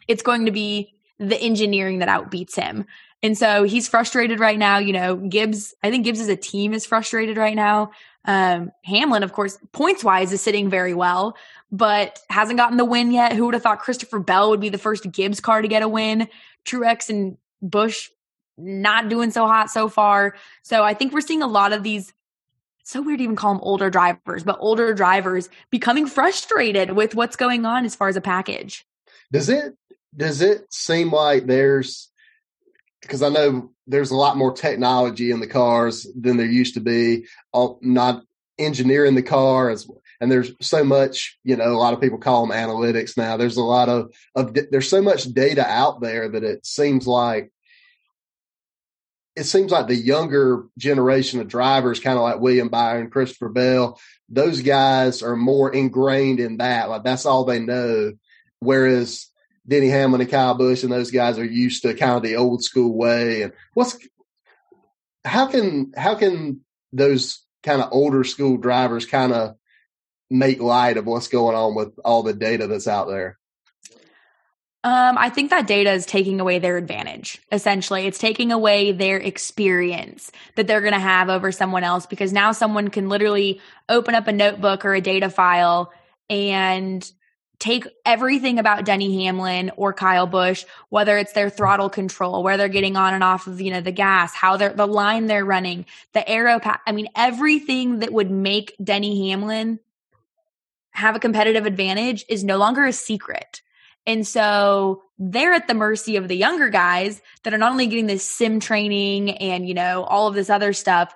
it's 0.09 0.23
going 0.23 0.47
to 0.47 0.53
be 0.53 0.93
the 1.21 1.41
engineering 1.41 2.01
that 2.01 2.09
outbeats 2.09 2.57
him. 2.57 2.87
And 3.23 3.39
so 3.39 3.63
he's 3.63 3.87
frustrated 3.87 4.41
right 4.41 4.59
now. 4.59 4.79
You 4.79 4.95
know, 4.95 5.15
Gibbs, 5.15 5.75
I 5.83 5.91
think 5.91 6.05
Gibbs 6.05 6.21
as 6.21 6.29
a 6.29 6.37
team 6.37 6.73
is 6.73 6.87
frustrated 6.87 7.37
right 7.37 7.55
now. 7.55 7.93
Um, 8.25 8.71
Hamlin, 8.85 9.23
of 9.23 9.33
course, 9.33 9.59
points 9.73 10.05
wise 10.05 10.33
is 10.33 10.41
sitting 10.41 10.69
very 10.69 10.95
well, 10.95 11.37
but 11.73 12.21
hasn't 12.29 12.59
gotten 12.59 12.77
the 12.77 12.85
win 12.85 13.13
yet. 13.13 13.33
Who 13.33 13.47
would 13.47 13.55
have 13.55 13.63
thought 13.63 13.81
Christopher 13.81 14.19
Bell 14.19 14.51
would 14.51 14.61
be 14.61 14.69
the 14.69 14.79
first 14.79 15.11
Gibbs 15.11 15.41
car 15.41 15.63
to 15.63 15.69
get 15.69 15.83
a 15.83 15.89
win? 15.89 16.29
Truex 16.65 17.09
and 17.09 17.39
Busch 17.63 18.11
not 18.59 19.09
doing 19.09 19.31
so 19.31 19.47
hot 19.47 19.71
so 19.71 19.89
far. 19.89 20.37
So 20.63 20.83
I 20.85 20.95
think 20.95 21.13
we're 21.13 21.23
seeing 21.23 21.43
a 21.43 21.47
lot 21.47 21.73
of 21.73 21.83
these 21.83 22.13
so 22.83 23.01
weird 23.01 23.19
to 23.19 23.25
even 23.25 23.37
call 23.37 23.55
them 23.55 23.63
older 23.63 23.89
drivers, 23.89 24.43
but 24.43 24.59
older 24.59 24.93
drivers 24.95 25.49
becoming 25.71 26.07
frustrated 26.07 26.93
with 26.93 27.15
what's 27.15 27.37
going 27.37 27.65
on 27.65 27.85
as 27.85 27.95
far 27.95 28.09
as 28.09 28.17
a 28.17 28.21
package. 28.21 28.85
Does 29.33 29.49
it 29.49 29.77
does 30.17 30.43
it 30.43 30.73
seem 30.73 31.13
like 31.13 31.47
there's 31.47 32.10
because 33.03 33.23
I 33.23 33.29
know 33.29 33.71
there's 33.87 34.11
a 34.11 34.17
lot 34.17 34.37
more 34.37 34.53
technology 34.53 35.31
in 35.31 35.41
the 35.41 35.47
cars 35.47 36.07
than 36.19 36.37
there 36.37 36.47
used 36.47 36.75
to 36.75 36.81
be, 36.81 37.27
not 37.83 38.23
engineering 38.59 39.15
the 39.15 39.23
car 39.23 39.71
as 39.71 39.89
and 40.21 40.31
there's 40.31 40.53
so 40.61 40.85
much, 40.85 41.39
you 41.45 41.57
know, 41.57 41.73
a 41.73 41.79
lot 41.79 41.95
of 41.95 42.01
people 42.01 42.19
call 42.19 42.47
them 42.47 42.55
analytics 42.55 43.17
now. 43.17 43.39
There's 43.39 43.57
a 43.57 43.63
lot 43.63 43.89
of, 43.89 44.13
of 44.35 44.55
there's 44.71 44.89
so 44.89 45.01
much 45.01 45.25
data 45.33 45.67
out 45.67 46.03
there 46.03 46.29
that 46.29 46.45
it 46.45 46.67
seems 46.67 47.07
like 47.07 47.51
it 49.35 49.45
seems 49.45 49.73
like 49.73 49.87
the 49.87 49.97
younger 49.97 50.67
generation 50.77 51.41
of 51.41 51.49
drivers, 51.49 52.01
kind 52.01 52.19
of 52.19 52.23
like 52.23 52.41
William 52.41 52.69
Byron, 52.69 53.09
Christopher 53.09 53.49
Bell, 53.49 53.99
those 54.29 54.61
guys 54.61 55.23
are 55.23 55.37
more 55.37 55.73
ingrained 55.73 56.41
in 56.41 56.59
that. 56.59 56.91
Like 56.91 57.05
that's 57.05 57.25
all 57.25 57.45
they 57.45 57.61
know. 57.61 58.13
Whereas 58.59 59.30
Denny 59.71 59.89
Hamlin 59.89 60.21
and 60.21 60.31
Kyle 60.31 60.55
Busch 60.55 60.83
and 60.83 60.91
those 60.91 61.13
guys 61.13 61.39
are 61.39 61.45
used 61.45 61.83
to 61.83 61.95
kind 61.95 62.17
of 62.17 62.25
the 62.25 62.35
old 62.35 62.65
school 62.65 62.93
way. 62.93 63.43
And 63.43 63.53
what's 63.75 63.97
how 65.25 65.47
can 65.47 65.93
how 65.97 66.17
can 66.17 66.63
those 66.93 67.45
kind 67.63 67.81
of 67.81 67.91
older 67.93 68.25
school 68.25 68.57
drivers 68.57 69.07
kind 69.07 69.33
of 69.33 69.55
make 70.29 70.61
light 70.61 70.97
of 70.97 71.07
what's 71.07 71.29
going 71.29 71.55
on 71.55 71.77
with 71.77 71.97
all 72.05 72.25
the 72.25 72.35
data 72.35 72.67
that's 72.67 72.89
out 72.89 73.07
there? 73.07 73.39
Um, 74.83 75.19
I 75.19 75.29
think 75.29 75.51
that 75.51 75.67
data 75.67 75.93
is 75.93 76.07
taking 76.07 76.41
away 76.41 76.59
their 76.59 76.77
advantage. 76.77 77.41
Essentially, 77.53 78.07
it's 78.07 78.19
taking 78.19 78.51
away 78.51 78.93
their 78.93 79.19
experience 79.19 80.33
that 80.57 80.67
they're 80.67 80.81
going 80.81 80.95
to 80.95 80.99
have 80.99 81.29
over 81.29 81.53
someone 81.53 81.85
else 81.85 82.07
because 82.07 82.33
now 82.33 82.51
someone 82.53 82.89
can 82.89 83.09
literally 83.09 83.61
open 83.89 84.15
up 84.15 84.27
a 84.27 84.33
notebook 84.33 84.85
or 84.85 84.95
a 84.95 85.01
data 85.01 85.29
file 85.29 85.93
and 86.31 87.13
take 87.61 87.87
everything 88.05 88.59
about 88.59 88.85
Denny 88.85 89.25
Hamlin 89.25 89.71
or 89.77 89.93
Kyle 89.93 90.27
Busch, 90.27 90.65
whether 90.89 91.17
it's 91.19 91.33
their 91.33 91.51
throttle 91.51 91.91
control, 91.91 92.43
where 92.43 92.57
they're 92.57 92.69
getting 92.69 92.97
on 92.97 93.15
and 93.15 93.23
off 93.23 93.47
of, 93.47 93.61
you 93.61 93.71
know, 93.71 93.83
the 93.83 93.93
gas, 93.93 94.35
how 94.35 94.57
they're, 94.57 94.73
the 94.73 94.87
line 94.87 95.27
they're 95.27 95.45
running, 95.45 95.85
the 96.15 96.29
aero. 96.29 96.59
I 96.87 96.93
mean, 96.93 97.09
everything 97.15 98.01
that 98.01 98.13
would 98.13 98.31
make 98.31 98.75
Denny 98.83 99.29
Hamlin 99.29 99.79
have 100.93 101.15
a 101.15 101.21
competitive 101.21 101.67
advantage 101.67 102.25
is 102.29 102.43
no 102.43 102.57
longer 102.57 102.85
a 102.85 102.93
secret. 102.93 103.63
And 104.07 104.27
so 104.27 105.03
they're 105.19 105.53
at 105.53 105.69
the 105.69 105.75
mercy 105.75 106.17
of 106.17 106.27
the 106.27 106.37
younger 106.37 106.71
guys 106.71 107.21
that 107.45 107.53
are 107.53 107.59
not 107.59 107.73
only 107.73 107.87
getting 107.87 108.07
this 108.07 108.25
sim 108.25 108.59
training 108.59 109.33
and, 109.33 109.69
you 109.69 109.75
know, 109.75 110.05
all 110.05 110.27
of 110.27 110.35
this 110.35 110.49
other 110.49 110.73
stuff, 110.73 111.15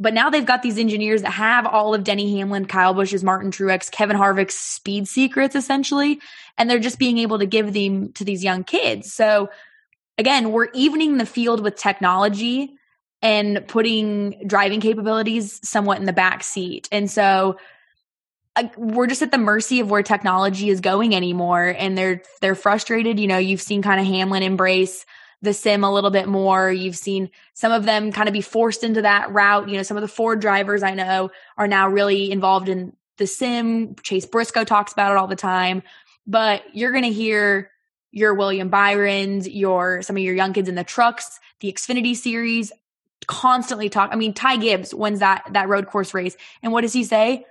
but 0.00 0.14
now 0.14 0.30
they've 0.30 0.46
got 0.46 0.62
these 0.62 0.78
engineers 0.78 1.22
that 1.22 1.32
have 1.32 1.66
all 1.66 1.94
of 1.94 2.04
Denny 2.04 2.38
Hamlin, 2.38 2.66
Kyle 2.66 2.94
Busch's, 2.94 3.24
Martin 3.24 3.50
Truex, 3.50 3.90
Kevin 3.90 4.16
Harvick's 4.16 4.54
speed 4.54 5.08
secrets 5.08 5.54
essentially, 5.54 6.20
and 6.56 6.70
they're 6.70 6.78
just 6.78 6.98
being 6.98 7.18
able 7.18 7.38
to 7.38 7.46
give 7.46 7.72
them 7.72 8.12
to 8.12 8.24
these 8.24 8.44
young 8.44 8.64
kids. 8.64 9.12
So 9.12 9.50
again, 10.16 10.52
we're 10.52 10.68
evening 10.72 11.18
the 11.18 11.26
field 11.26 11.60
with 11.60 11.76
technology 11.76 12.74
and 13.22 13.66
putting 13.66 14.46
driving 14.46 14.80
capabilities 14.80 15.60
somewhat 15.68 15.98
in 15.98 16.04
the 16.04 16.12
back 16.12 16.44
seat. 16.44 16.88
And 16.92 17.10
so 17.10 17.56
we're 18.76 19.06
just 19.06 19.22
at 19.22 19.30
the 19.30 19.38
mercy 19.38 19.80
of 19.80 19.90
where 19.90 20.02
technology 20.02 20.68
is 20.68 20.80
going 20.80 21.14
anymore 21.14 21.74
and 21.76 21.96
they're 21.96 22.22
they're 22.40 22.54
frustrated, 22.54 23.18
you 23.18 23.26
know, 23.26 23.38
you've 23.38 23.62
seen 23.62 23.82
kind 23.82 24.00
of 24.00 24.06
Hamlin 24.06 24.42
embrace 24.42 25.04
the 25.42 25.52
sim 25.52 25.84
a 25.84 25.92
little 25.92 26.10
bit 26.10 26.28
more. 26.28 26.70
You've 26.70 26.96
seen 26.96 27.30
some 27.54 27.72
of 27.72 27.84
them 27.84 28.12
kind 28.12 28.28
of 28.28 28.32
be 28.32 28.40
forced 28.40 28.82
into 28.82 29.02
that 29.02 29.32
route. 29.32 29.68
You 29.68 29.76
know, 29.76 29.82
some 29.82 29.96
of 29.96 30.00
the 30.00 30.08
Ford 30.08 30.40
drivers 30.40 30.82
I 30.82 30.94
know 30.94 31.30
are 31.56 31.68
now 31.68 31.88
really 31.88 32.30
involved 32.30 32.68
in 32.68 32.92
the 33.18 33.26
sim. 33.26 33.94
Chase 34.02 34.26
Briscoe 34.26 34.64
talks 34.64 34.92
about 34.92 35.12
it 35.12 35.18
all 35.18 35.26
the 35.26 35.36
time. 35.36 35.82
But 36.26 36.62
you're 36.74 36.92
going 36.92 37.04
to 37.04 37.12
hear 37.12 37.70
your 38.10 38.34
William 38.34 38.68
Byrons, 38.68 39.48
your 39.48 40.02
some 40.02 40.16
of 40.16 40.22
your 40.22 40.34
young 40.34 40.52
kids 40.52 40.68
in 40.68 40.74
the 40.74 40.84
trucks, 40.84 41.38
the 41.60 41.72
Xfinity 41.72 42.16
series 42.16 42.72
constantly 43.26 43.88
talk. 43.88 44.10
I 44.12 44.16
mean, 44.16 44.34
Ty 44.34 44.56
Gibbs 44.56 44.94
wins 44.94 45.20
that 45.20 45.44
that 45.52 45.68
road 45.68 45.86
course 45.86 46.14
race, 46.14 46.36
and 46.62 46.72
what 46.72 46.80
does 46.82 46.92
he 46.92 47.04
say? 47.04 47.44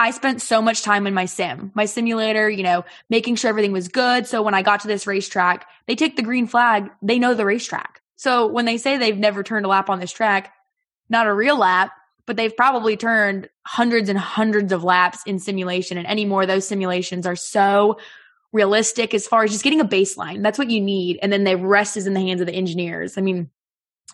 I 0.00 0.12
spent 0.12 0.40
so 0.40 0.62
much 0.62 0.80
time 0.80 1.06
in 1.06 1.12
my 1.12 1.26
sim, 1.26 1.72
my 1.74 1.84
simulator, 1.84 2.48
you 2.48 2.62
know, 2.62 2.86
making 3.10 3.36
sure 3.36 3.50
everything 3.50 3.70
was 3.70 3.88
good. 3.88 4.26
So 4.26 4.40
when 4.40 4.54
I 4.54 4.62
got 4.62 4.80
to 4.80 4.88
this 4.88 5.06
racetrack, 5.06 5.68
they 5.86 5.94
take 5.94 6.16
the 6.16 6.22
green 6.22 6.46
flag, 6.46 6.90
they 7.02 7.18
know 7.18 7.34
the 7.34 7.44
racetrack. 7.44 8.00
So 8.16 8.46
when 8.46 8.64
they 8.64 8.78
say 8.78 8.96
they've 8.96 9.18
never 9.18 9.42
turned 9.42 9.66
a 9.66 9.68
lap 9.68 9.90
on 9.90 10.00
this 10.00 10.10
track, 10.10 10.54
not 11.10 11.26
a 11.26 11.34
real 11.34 11.58
lap, 11.58 11.92
but 12.24 12.38
they've 12.38 12.56
probably 12.56 12.96
turned 12.96 13.50
hundreds 13.66 14.08
and 14.08 14.18
hundreds 14.18 14.72
of 14.72 14.82
laps 14.82 15.18
in 15.26 15.38
simulation. 15.38 15.98
And 15.98 16.06
anymore, 16.06 16.46
those 16.46 16.66
simulations 16.66 17.26
are 17.26 17.36
so 17.36 17.98
realistic 18.52 19.12
as 19.12 19.26
far 19.26 19.44
as 19.44 19.50
just 19.50 19.64
getting 19.64 19.82
a 19.82 19.84
baseline. 19.84 20.42
That's 20.42 20.58
what 20.58 20.70
you 20.70 20.80
need. 20.80 21.18
And 21.20 21.30
then 21.30 21.44
the 21.44 21.58
rest 21.58 21.98
is 21.98 22.06
in 22.06 22.14
the 22.14 22.20
hands 22.20 22.40
of 22.40 22.46
the 22.46 22.54
engineers. 22.54 23.18
I 23.18 23.20
mean, 23.20 23.50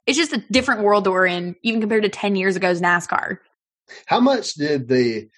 it's 0.04 0.18
just 0.18 0.32
a 0.32 0.42
different 0.50 0.82
world 0.82 1.04
that 1.04 1.12
we're 1.12 1.26
in, 1.26 1.54
even 1.62 1.80
compared 1.80 2.02
to 2.02 2.08
10 2.08 2.34
years 2.34 2.56
ago's 2.56 2.80
NASCAR. 2.80 3.38
How 4.06 4.18
much 4.18 4.54
did 4.54 4.88
the 4.88 5.28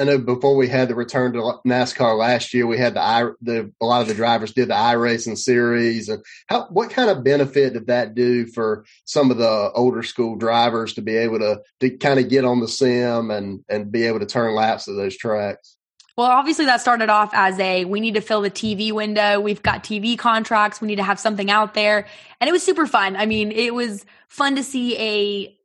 I 0.00 0.04
know 0.04 0.18
before 0.18 0.56
we 0.56 0.66
had 0.66 0.88
the 0.88 0.94
return 0.94 1.34
to 1.34 1.58
NASCAR 1.66 2.16
last 2.16 2.54
year, 2.54 2.66
we 2.66 2.78
had 2.78 2.94
the 2.94 3.00
i 3.02 3.24
the 3.42 3.70
a 3.80 3.84
lot 3.84 4.00
of 4.00 4.08
the 4.08 4.14
drivers 4.14 4.52
did 4.52 4.68
the 4.68 4.74
i 4.74 4.94
iRacing 4.94 5.36
series, 5.36 6.08
and 6.08 6.24
how 6.46 6.66
what 6.68 6.90
kind 6.90 7.10
of 7.10 7.22
benefit 7.22 7.74
did 7.74 7.86
that 7.88 8.14
do 8.14 8.46
for 8.46 8.86
some 9.04 9.30
of 9.30 9.36
the 9.36 9.70
older 9.74 10.02
school 10.02 10.36
drivers 10.36 10.94
to 10.94 11.02
be 11.02 11.16
able 11.16 11.38
to 11.40 11.60
to 11.80 11.90
kind 11.98 12.18
of 12.18 12.30
get 12.30 12.46
on 12.46 12.60
the 12.60 12.68
sim 12.68 13.30
and 13.30 13.62
and 13.68 13.92
be 13.92 14.04
able 14.04 14.20
to 14.20 14.26
turn 14.26 14.54
laps 14.54 14.88
at 14.88 14.96
those 14.96 15.16
tracks? 15.16 15.76
Well, 16.16 16.30
obviously 16.30 16.64
that 16.64 16.80
started 16.80 17.10
off 17.10 17.30
as 17.34 17.58
a 17.58 17.84
we 17.84 18.00
need 18.00 18.14
to 18.14 18.20
fill 18.22 18.40
the 18.40 18.50
TV 18.50 18.92
window. 18.92 19.38
We've 19.38 19.62
got 19.62 19.84
TV 19.84 20.18
contracts. 20.18 20.80
We 20.80 20.88
need 20.88 20.96
to 20.96 21.02
have 21.02 21.20
something 21.20 21.50
out 21.50 21.74
there. 21.74 22.06
And 22.40 22.48
it 22.48 22.52
was 22.52 22.62
super 22.62 22.86
fun. 22.86 23.16
I 23.16 23.26
mean, 23.26 23.52
it 23.52 23.74
was 23.74 24.06
fun 24.28 24.56
to 24.56 24.62
see 24.62 24.96
a 24.98 25.59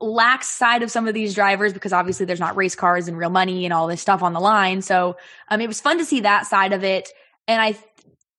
lax 0.00 0.48
side 0.48 0.82
of 0.82 0.90
some 0.90 1.08
of 1.08 1.14
these 1.14 1.34
drivers 1.34 1.72
because 1.72 1.92
obviously 1.92 2.26
there's 2.26 2.40
not 2.40 2.56
race 2.56 2.74
cars 2.74 3.08
and 3.08 3.16
real 3.16 3.30
money 3.30 3.64
and 3.64 3.72
all 3.72 3.86
this 3.86 4.00
stuff 4.00 4.22
on 4.22 4.32
the 4.32 4.40
line. 4.40 4.82
So 4.82 5.16
um, 5.48 5.60
it 5.60 5.68
was 5.68 5.80
fun 5.80 5.98
to 5.98 6.04
see 6.04 6.20
that 6.20 6.46
side 6.46 6.72
of 6.72 6.84
it. 6.84 7.08
And 7.48 7.60
I 7.60 7.72
th- 7.72 7.84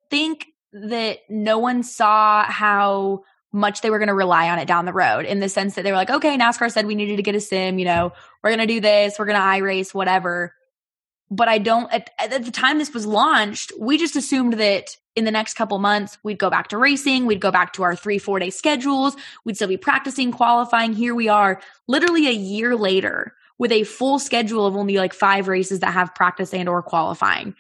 think 0.09 0.47
that 0.73 1.19
no 1.29 1.57
one 1.57 1.83
saw 1.83 2.43
how 2.43 3.23
much 3.51 3.81
they 3.81 3.89
were 3.89 3.97
going 3.97 4.07
to 4.07 4.13
rely 4.13 4.49
on 4.49 4.59
it 4.59 4.67
down 4.67 4.85
the 4.85 4.93
road 4.93 5.25
in 5.25 5.39
the 5.39 5.49
sense 5.49 5.75
that 5.75 5.83
they 5.83 5.91
were 5.91 5.97
like, 5.97 6.09
okay, 6.09 6.37
NASCAR 6.37 6.71
said 6.71 6.85
we 6.85 6.95
needed 6.95 7.17
to 7.17 7.23
get 7.23 7.35
a 7.35 7.39
sim, 7.39 7.79
you 7.79 7.85
know, 7.85 8.11
we're 8.43 8.51
going 8.51 8.59
to 8.59 8.73
do 8.73 8.81
this, 8.81 9.17
we're 9.17 9.25
going 9.25 9.39
to 9.39 9.41
iRace, 9.41 9.93
whatever. 9.93 10.53
But 11.31 11.47
I 11.47 11.57
don't, 11.57 11.91
at, 11.91 12.09
at 12.19 12.45
the 12.45 12.51
time 12.51 12.77
this 12.77 12.93
was 12.93 13.05
launched, 13.05 13.71
we 13.79 13.97
just 13.97 14.15
assumed 14.15 14.53
that 14.53 14.95
in 15.17 15.25
the 15.25 15.31
next 15.31 15.55
couple 15.55 15.79
months, 15.79 16.19
we'd 16.21 16.37
go 16.37 16.51
back 16.51 16.67
to 16.67 16.77
racing. 16.77 17.25
We'd 17.25 17.41
go 17.41 17.49
back 17.49 17.73
to 17.73 17.83
our 17.83 17.95
three, 17.95 18.19
four 18.19 18.37
day 18.37 18.51
schedules. 18.51 19.17
We'd 19.43 19.55
still 19.55 19.67
be 19.67 19.75
practicing, 19.75 20.31
qualifying. 20.31 20.93
Here 20.93 21.15
we 21.15 21.27
are, 21.27 21.59
literally 21.87 22.27
a 22.27 22.31
year 22.31 22.75
later 22.75 23.33
with 23.57 23.71
a 23.71 23.83
full 23.83 24.19
schedule 24.19 24.67
of 24.67 24.75
only 24.75 24.97
like 24.97 25.13
five 25.13 25.47
races 25.47 25.79
that 25.79 25.91
have 25.91 26.13
practice 26.13 26.53
and 26.53 26.69
or 26.69 26.83
qualifying. 26.83 27.55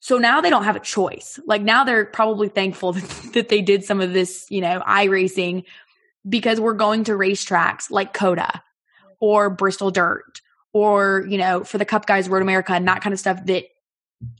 So 0.00 0.18
now 0.18 0.42
they 0.42 0.50
don't 0.50 0.64
have 0.64 0.76
a 0.76 0.80
choice. 0.80 1.40
Like 1.46 1.62
now 1.62 1.84
they're 1.84 2.04
probably 2.04 2.50
thankful 2.50 2.92
that, 2.92 3.32
that 3.32 3.48
they 3.48 3.62
did 3.62 3.82
some 3.82 4.02
of 4.02 4.12
this, 4.12 4.46
you 4.50 4.60
know, 4.60 4.82
iRacing 4.86 5.64
because 6.28 6.60
we're 6.60 6.74
going 6.74 7.04
to 7.04 7.12
racetracks 7.12 7.90
like 7.90 8.12
COTA 8.12 8.62
or 9.20 9.48
Bristol 9.48 9.90
Dirt 9.90 10.42
or, 10.74 11.24
you 11.26 11.38
know, 11.38 11.64
for 11.64 11.78
the 11.78 11.86
Cup 11.86 12.04
guys, 12.04 12.28
Road 12.28 12.42
America 12.42 12.74
and 12.74 12.86
that 12.88 13.00
kind 13.00 13.14
of 13.14 13.18
stuff 13.18 13.42
that 13.46 13.64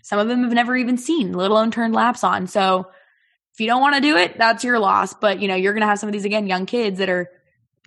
some 0.03 0.19
of 0.19 0.29
them 0.29 0.45
have 0.45 0.53
never 0.53 0.77
even 0.77 0.97
seen, 0.97 1.33
let 1.33 1.51
alone 1.51 1.71
turned 1.71 1.95
laps 1.95 2.25
on. 2.25 2.47
So 2.47 2.89
if 3.53 3.61
you 3.61 3.67
don't 3.67 3.81
want 3.81 3.95
to 3.95 4.01
do 4.01 4.17
it, 4.17 4.37
that's 4.39 4.65
your 4.65 4.79
loss. 4.79 5.15
But 5.15 5.41
you 5.41 5.49
know, 5.49 5.55
you're 5.55 5.73
going 5.73 5.83
to 5.83 5.87
have 5.87 5.99
some 5.99 6.09
of 6.09 6.13
these 6.13 6.25
again, 6.25 6.47
young 6.47 6.67
kids 6.67 6.99
that 6.99 7.09
are 7.09 7.31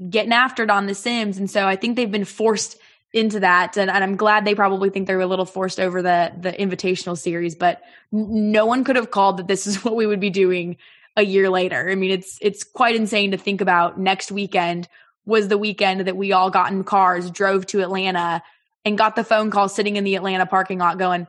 getting 0.10 0.34
after 0.34 0.64
it 0.64 0.70
on 0.70 0.86
the 0.86 0.96
Sims. 0.96 1.38
And 1.38 1.50
so 1.50 1.68
I 1.68 1.76
think 1.76 1.96
they've 1.96 2.12
been 2.12 2.26
forced 2.26 2.78
into 3.14 3.40
that. 3.40 3.78
And, 3.78 3.90
and, 3.90 4.04
I'm 4.04 4.16
glad 4.16 4.46
they 4.46 4.54
probably 4.54 4.90
think 4.90 5.08
they're 5.08 5.20
a 5.20 5.26
little 5.28 5.46
forced 5.46 5.80
over 5.80 6.02
the, 6.02 6.34
the 6.40 6.52
invitational 6.52 7.18
series, 7.18 7.56
but 7.56 7.82
no 8.12 8.66
one 8.66 8.84
could 8.84 8.96
have 8.96 9.12
called 9.12 9.38
that 9.38 9.48
this 9.48 9.66
is 9.66 9.84
what 9.84 9.96
we 9.96 10.06
would 10.06 10.20
be 10.20 10.30
doing 10.30 10.78
a 11.16 11.24
year 11.24 11.50
later. 11.50 11.90
I 11.90 11.96
mean, 11.96 12.12
it's, 12.12 12.38
it's 12.42 12.64
quite 12.64 12.96
insane 12.96 13.32
to 13.32 13.38
think 13.38 13.62
about 13.62 14.00
next 14.00 14.32
weekend 14.32 14.88
was 15.26 15.48
the 15.48 15.58
weekend 15.58 16.02
that 16.02 16.16
we 16.16 16.32
all 16.32 16.50
got 16.50 16.72
in 16.72 16.84
cars, 16.84 17.32
drove 17.32 17.66
to 17.68 17.82
Atlanta 17.82 18.44
and 18.86 18.98
got 18.98 19.16
the 19.16 19.24
phone 19.24 19.52
call 19.52 19.68
sitting 19.68 19.96
in 19.98 20.04
the 20.04 20.16
Atlanta 20.16 20.46
parking 20.46 20.80
lot 20.80 20.98
going, 20.98 21.28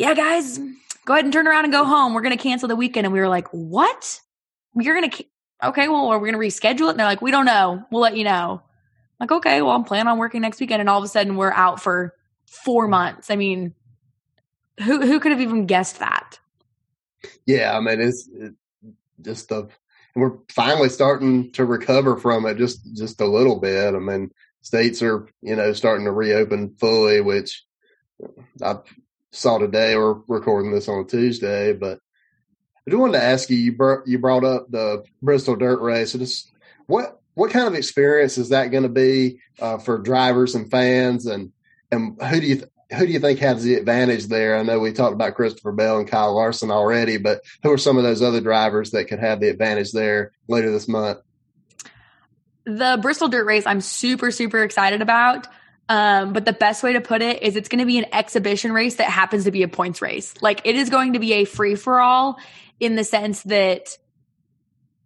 yeah, 0.00 0.14
guys, 0.14 0.58
go 1.04 1.12
ahead 1.12 1.26
and 1.26 1.32
turn 1.32 1.46
around 1.46 1.64
and 1.64 1.72
go 1.74 1.84
home. 1.84 2.14
We're 2.14 2.22
going 2.22 2.36
to 2.36 2.42
cancel 2.42 2.66
the 2.68 2.74
weekend. 2.74 3.04
And 3.04 3.12
we 3.12 3.20
were 3.20 3.28
like, 3.28 3.48
what? 3.48 4.18
You're 4.74 4.98
going 4.98 5.10
to, 5.10 5.24
okay, 5.62 5.88
well, 5.88 6.06
are 6.06 6.18
we 6.18 6.30
going 6.30 6.40
to 6.40 6.48
reschedule 6.48 6.86
it? 6.86 6.92
And 6.92 6.98
they're 6.98 7.06
like, 7.06 7.20
we 7.20 7.30
don't 7.30 7.44
know. 7.44 7.84
We'll 7.90 8.00
let 8.00 8.16
you 8.16 8.24
know. 8.24 8.62
I'm 8.62 9.26
like, 9.28 9.32
okay, 9.32 9.60
well, 9.60 9.72
I'm 9.72 9.84
planning 9.84 10.08
on 10.08 10.16
working 10.16 10.40
next 10.40 10.58
weekend. 10.58 10.80
And 10.80 10.88
all 10.88 10.96
of 10.96 11.04
a 11.04 11.08
sudden 11.08 11.36
we're 11.36 11.52
out 11.52 11.82
for 11.82 12.14
four 12.46 12.88
months. 12.88 13.30
I 13.30 13.36
mean, 13.36 13.74
who, 14.82 15.02
who 15.02 15.20
could 15.20 15.32
have 15.32 15.40
even 15.42 15.66
guessed 15.66 15.98
that? 15.98 16.38
Yeah. 17.44 17.76
I 17.76 17.80
mean, 17.80 18.00
it's, 18.00 18.26
it's 18.32 18.56
just 19.20 19.50
the, 19.50 19.68
we're 20.14 20.38
finally 20.48 20.88
starting 20.88 21.52
to 21.52 21.66
recover 21.66 22.16
from 22.16 22.46
it 22.46 22.56
just, 22.56 22.90
just 22.94 23.20
a 23.20 23.26
little 23.26 23.60
bit. 23.60 23.94
I 23.94 23.98
mean, 23.98 24.30
states 24.62 25.02
are, 25.02 25.28
you 25.42 25.56
know, 25.56 25.74
starting 25.74 26.06
to 26.06 26.12
reopen 26.12 26.74
fully, 26.78 27.20
which 27.20 27.66
I've 28.62 28.80
saw 29.32 29.58
today. 29.58 29.96
We're 29.96 30.14
recording 30.28 30.72
this 30.72 30.88
on 30.88 31.04
a 31.04 31.04
Tuesday, 31.04 31.72
but 31.72 32.00
I 32.86 32.90
do 32.90 32.98
wanted 32.98 33.18
to 33.18 33.24
ask 33.24 33.50
you. 33.50 33.56
You 33.56 33.76
brought 33.76 34.06
you 34.06 34.18
brought 34.18 34.44
up 34.44 34.70
the 34.70 35.04
Bristol 35.22 35.56
Dirt 35.56 35.80
Race. 35.80 36.12
So 36.12 36.18
just 36.18 36.50
what 36.86 37.20
what 37.34 37.50
kind 37.50 37.66
of 37.66 37.74
experience 37.74 38.38
is 38.38 38.48
that 38.50 38.70
going 38.70 38.82
to 38.82 38.88
be 38.88 39.40
uh, 39.60 39.78
for 39.78 39.98
drivers 39.98 40.54
and 40.54 40.70
fans, 40.70 41.26
and 41.26 41.52
and 41.90 42.20
who 42.22 42.40
do 42.40 42.46
you 42.46 42.56
th- 42.56 42.70
who 42.92 43.06
do 43.06 43.12
you 43.12 43.20
think 43.20 43.38
has 43.38 43.62
the 43.62 43.74
advantage 43.74 44.26
there? 44.26 44.56
I 44.56 44.62
know 44.62 44.80
we 44.80 44.92
talked 44.92 45.14
about 45.14 45.36
Christopher 45.36 45.72
Bell 45.72 45.98
and 45.98 46.08
Kyle 46.08 46.34
Larson 46.34 46.72
already, 46.72 47.18
but 47.18 47.42
who 47.62 47.70
are 47.70 47.78
some 47.78 47.96
of 47.96 48.02
those 48.02 48.22
other 48.22 48.40
drivers 48.40 48.90
that 48.90 49.04
could 49.04 49.20
have 49.20 49.38
the 49.38 49.48
advantage 49.48 49.92
there 49.92 50.32
later 50.48 50.72
this 50.72 50.88
month? 50.88 51.18
The 52.64 52.98
Bristol 53.00 53.28
Dirt 53.28 53.46
Race, 53.46 53.66
I'm 53.66 53.80
super 53.80 54.30
super 54.32 54.62
excited 54.64 55.02
about. 55.02 55.46
Um, 55.90 56.32
but 56.32 56.44
the 56.44 56.52
best 56.52 56.84
way 56.84 56.92
to 56.92 57.00
put 57.00 57.20
it 57.20 57.42
is 57.42 57.56
it's 57.56 57.68
going 57.68 57.80
to 57.80 57.84
be 57.84 57.98
an 57.98 58.06
exhibition 58.12 58.70
race 58.70 58.94
that 58.94 59.10
happens 59.10 59.42
to 59.44 59.50
be 59.50 59.64
a 59.64 59.68
points 59.68 60.00
race. 60.00 60.32
Like 60.40 60.60
it 60.64 60.76
is 60.76 60.88
going 60.88 61.14
to 61.14 61.18
be 61.18 61.32
a 61.32 61.44
free 61.44 61.74
for 61.74 62.00
all 62.00 62.38
in 62.78 62.94
the 62.94 63.02
sense 63.02 63.42
that, 63.42 63.98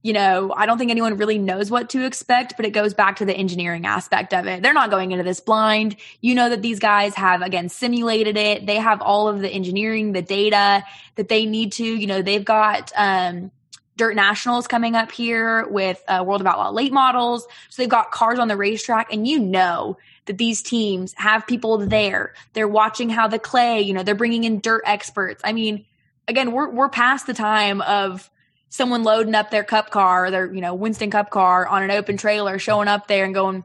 you 0.02 0.12
know, 0.12 0.52
I 0.54 0.66
don't 0.66 0.76
think 0.76 0.90
anyone 0.90 1.16
really 1.16 1.38
knows 1.38 1.70
what 1.70 1.88
to 1.90 2.04
expect, 2.04 2.58
but 2.58 2.66
it 2.66 2.72
goes 2.72 2.92
back 2.92 3.16
to 3.16 3.24
the 3.24 3.32
engineering 3.32 3.86
aspect 3.86 4.34
of 4.34 4.46
it. 4.46 4.62
They're 4.62 4.74
not 4.74 4.90
going 4.90 5.12
into 5.12 5.24
this 5.24 5.40
blind. 5.40 5.96
You 6.20 6.34
know 6.34 6.50
that 6.50 6.60
these 6.60 6.80
guys 6.80 7.14
have, 7.14 7.40
again, 7.40 7.70
simulated 7.70 8.36
it. 8.36 8.66
They 8.66 8.76
have 8.76 9.00
all 9.00 9.26
of 9.28 9.40
the 9.40 9.48
engineering, 9.48 10.12
the 10.12 10.20
data 10.20 10.84
that 11.14 11.30
they 11.30 11.46
need 11.46 11.72
to, 11.72 11.84
you 11.84 12.06
know, 12.06 12.20
they've 12.20 12.44
got, 12.44 12.92
um, 12.94 13.50
Dirt 13.96 14.16
Nationals 14.16 14.66
coming 14.66 14.96
up 14.96 15.12
here 15.12 15.68
with 15.68 16.02
uh, 16.08 16.24
World 16.26 16.40
of 16.40 16.46
Outlaw 16.48 16.70
late 16.72 16.92
models. 16.92 17.46
So 17.70 17.80
they've 17.80 17.88
got 17.88 18.10
cars 18.10 18.40
on 18.40 18.48
the 18.48 18.56
racetrack, 18.56 19.12
and 19.12 19.26
you 19.26 19.38
know 19.38 19.96
that 20.26 20.38
these 20.38 20.62
teams 20.62 21.14
have 21.16 21.46
people 21.46 21.78
there. 21.78 22.34
They're 22.52 22.68
watching 22.68 23.10
how 23.10 23.28
the 23.28 23.38
clay, 23.38 23.80
you 23.82 23.92
know, 23.92 24.02
they're 24.02 24.14
bringing 24.14 24.44
in 24.44 24.60
dirt 24.60 24.82
experts. 24.86 25.42
I 25.44 25.52
mean, 25.52 25.84
again, 26.28 26.52
we're 26.52 26.68
we're 26.68 26.88
past 26.88 27.26
the 27.26 27.34
time 27.34 27.80
of 27.82 28.30
someone 28.68 29.04
loading 29.04 29.34
up 29.34 29.50
their 29.50 29.64
cup 29.64 29.90
car, 29.90 30.30
their 30.30 30.52
you 30.52 30.60
know 30.60 30.74
Winston 30.74 31.10
Cup 31.10 31.30
car 31.30 31.66
on 31.66 31.82
an 31.82 31.90
open 31.90 32.16
trailer, 32.16 32.58
showing 32.58 32.88
up 32.88 33.06
there 33.06 33.24
and 33.24 33.34
going, 33.34 33.64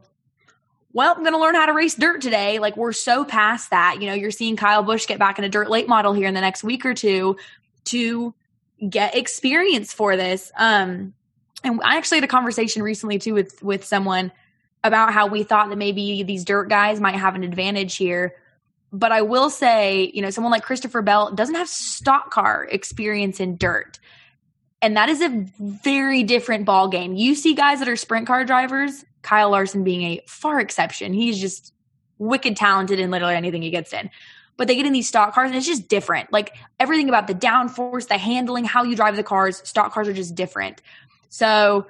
"Well, 0.92 1.14
I'm 1.14 1.22
going 1.22 1.32
to 1.32 1.40
learn 1.40 1.54
how 1.54 1.66
to 1.66 1.72
race 1.72 1.94
dirt 1.94 2.20
today." 2.20 2.58
Like 2.58 2.76
we're 2.76 2.92
so 2.92 3.24
past 3.24 3.70
that. 3.70 3.98
You 4.00 4.06
know, 4.06 4.14
you're 4.14 4.30
seeing 4.30 4.56
Kyle 4.56 4.82
Busch 4.82 5.06
get 5.06 5.18
back 5.18 5.38
in 5.38 5.44
a 5.44 5.48
dirt 5.48 5.70
late 5.70 5.88
model 5.88 6.12
here 6.12 6.28
in 6.28 6.34
the 6.34 6.40
next 6.40 6.62
week 6.62 6.84
or 6.84 6.94
two 6.94 7.36
to 7.86 8.34
get 8.88 9.16
experience 9.16 9.92
for 9.92 10.16
this. 10.16 10.52
Um, 10.56 11.14
and 11.62 11.80
I 11.82 11.96
actually 11.96 12.18
had 12.18 12.24
a 12.24 12.28
conversation 12.28 12.82
recently 12.82 13.18
too 13.18 13.34
with 13.34 13.62
with 13.62 13.84
someone 13.84 14.32
about 14.82 15.12
how 15.12 15.26
we 15.26 15.42
thought 15.42 15.68
that 15.68 15.76
maybe 15.76 16.22
these 16.22 16.44
dirt 16.44 16.68
guys 16.68 17.00
might 17.00 17.16
have 17.16 17.34
an 17.34 17.44
advantage 17.44 17.96
here 17.96 18.34
but 18.92 19.12
I 19.12 19.22
will 19.22 19.50
say, 19.50 20.10
you 20.14 20.22
know, 20.22 20.30
someone 20.30 20.50
like 20.50 20.62
Christopher 20.62 21.02
Bell 21.02 21.32
doesn't 21.32 21.54
have 21.54 21.68
stock 21.68 22.30
car 22.30 22.66
experience 22.70 23.40
in 23.40 23.56
dirt. 23.56 23.98
And 24.82 24.96
that 24.96 25.08
is 25.08 25.20
a 25.20 25.28
very 25.60 26.22
different 26.22 26.64
ball 26.64 26.88
game. 26.88 27.14
You 27.14 27.34
see 27.34 27.54
guys 27.54 27.80
that 27.80 27.88
are 27.88 27.96
sprint 27.96 28.26
car 28.26 28.44
drivers, 28.44 29.04
Kyle 29.22 29.50
Larson 29.50 29.84
being 29.84 30.02
a 30.02 30.22
far 30.26 30.58
exception. 30.58 31.12
He's 31.12 31.38
just 31.38 31.72
wicked 32.18 32.56
talented 32.56 32.98
in 32.98 33.10
literally 33.10 33.34
anything 33.34 33.62
he 33.62 33.70
gets 33.70 33.92
in. 33.92 34.10
But 34.56 34.68
they 34.68 34.74
get 34.74 34.86
in 34.86 34.92
these 34.92 35.08
stock 35.08 35.34
cars 35.34 35.48
and 35.48 35.56
it's 35.56 35.66
just 35.66 35.88
different. 35.88 36.32
Like 36.32 36.56
everything 36.78 37.08
about 37.08 37.26
the 37.26 37.34
downforce, 37.34 38.08
the 38.08 38.18
handling, 38.18 38.64
how 38.64 38.82
you 38.82 38.96
drive 38.96 39.16
the 39.16 39.22
cars, 39.22 39.66
stock 39.68 39.92
cars 39.92 40.08
are 40.08 40.12
just 40.12 40.34
different. 40.34 40.82
So 41.28 41.86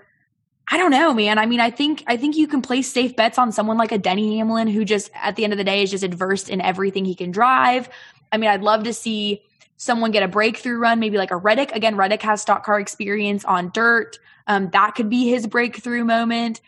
I 0.72 0.78
don't 0.78 0.92
know, 0.92 1.12
man. 1.12 1.38
I 1.38 1.46
mean, 1.46 1.58
I 1.58 1.70
think 1.70 2.04
I 2.06 2.16
think 2.16 2.36
you 2.36 2.46
can 2.46 2.62
place 2.62 2.90
safe 2.90 3.16
bets 3.16 3.38
on 3.38 3.50
someone 3.50 3.76
like 3.76 3.90
a 3.90 3.98
Denny 3.98 4.38
Hamlin 4.38 4.68
who 4.68 4.84
just 4.84 5.10
at 5.14 5.34
the 5.34 5.42
end 5.42 5.52
of 5.52 5.56
the 5.56 5.64
day 5.64 5.82
is 5.82 5.90
just 5.90 6.04
adverse 6.04 6.48
in 6.48 6.60
everything 6.60 7.04
he 7.04 7.16
can 7.16 7.32
drive. 7.32 7.88
I 8.30 8.36
mean, 8.36 8.48
I'd 8.48 8.62
love 8.62 8.84
to 8.84 8.94
see 8.94 9.42
someone 9.76 10.12
get 10.12 10.22
a 10.22 10.28
breakthrough 10.28 10.78
run, 10.78 11.00
maybe 11.00 11.18
like 11.18 11.32
a 11.32 11.36
Reddick. 11.36 11.72
Again, 11.72 11.96
Reddick 11.96 12.22
has 12.22 12.42
stock 12.42 12.64
car 12.64 12.78
experience 12.78 13.44
on 13.44 13.70
dirt. 13.70 14.18
Um, 14.46 14.70
that 14.70 14.94
could 14.94 15.10
be 15.10 15.28
his 15.28 15.46
breakthrough 15.46 16.04
moment. 16.04 16.60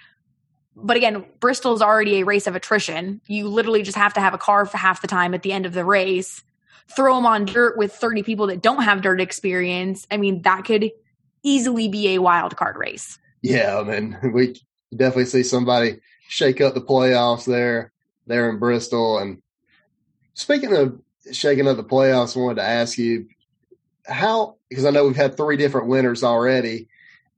But 0.74 0.96
again, 0.96 1.24
Bristol 1.38 1.74
is 1.74 1.82
already 1.82 2.20
a 2.20 2.24
race 2.24 2.46
of 2.46 2.56
attrition. 2.56 3.20
You 3.26 3.48
literally 3.48 3.82
just 3.82 3.98
have 3.98 4.14
to 4.14 4.20
have 4.20 4.34
a 4.34 4.38
car 4.38 4.66
for 4.66 4.78
half 4.78 5.02
the 5.02 5.08
time 5.08 5.34
at 5.34 5.42
the 5.42 5.52
end 5.52 5.66
of 5.66 5.74
the 5.74 5.84
race. 5.84 6.42
Throw 6.88 7.14
them 7.14 7.26
on 7.26 7.44
dirt 7.44 7.76
with 7.76 7.92
30 7.92 8.22
people 8.22 8.48
that 8.48 8.62
don't 8.62 8.82
have 8.82 9.02
dirt 9.02 9.20
experience. 9.20 10.06
I 10.10 10.16
mean, 10.16 10.42
that 10.42 10.64
could 10.64 10.90
easily 11.42 11.88
be 11.88 12.14
a 12.14 12.18
wild 12.18 12.56
card 12.56 12.76
race. 12.76 13.18
Yeah, 13.42 13.78
I 13.78 13.82
mean, 13.82 14.16
we 14.32 14.60
definitely 14.94 15.26
see 15.26 15.42
somebody 15.42 16.00
shake 16.28 16.60
up 16.60 16.74
the 16.74 16.80
playoffs 16.80 17.44
there, 17.44 17.92
there 18.26 18.48
in 18.48 18.58
Bristol. 18.58 19.18
And 19.18 19.42
speaking 20.34 20.74
of 20.74 21.00
shaking 21.32 21.68
up 21.68 21.76
the 21.76 21.84
playoffs, 21.84 22.36
I 22.36 22.40
wanted 22.40 22.56
to 22.56 22.66
ask 22.66 22.96
you 22.96 23.26
how, 24.06 24.56
because 24.68 24.84
I 24.84 24.90
know 24.90 25.06
we've 25.06 25.16
had 25.16 25.36
three 25.36 25.56
different 25.56 25.88
winners 25.88 26.24
already. 26.24 26.88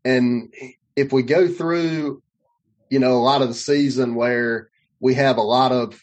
And 0.04 0.54
if 0.94 1.12
we 1.12 1.22
go 1.22 1.48
through, 1.48 2.22
you 2.90 2.98
know, 2.98 3.12
a 3.12 3.24
lot 3.24 3.42
of 3.42 3.48
the 3.48 3.54
season 3.54 4.14
where 4.14 4.68
we 5.00 5.14
have 5.14 5.38
a 5.38 5.42
lot 5.42 5.72
of, 5.72 6.00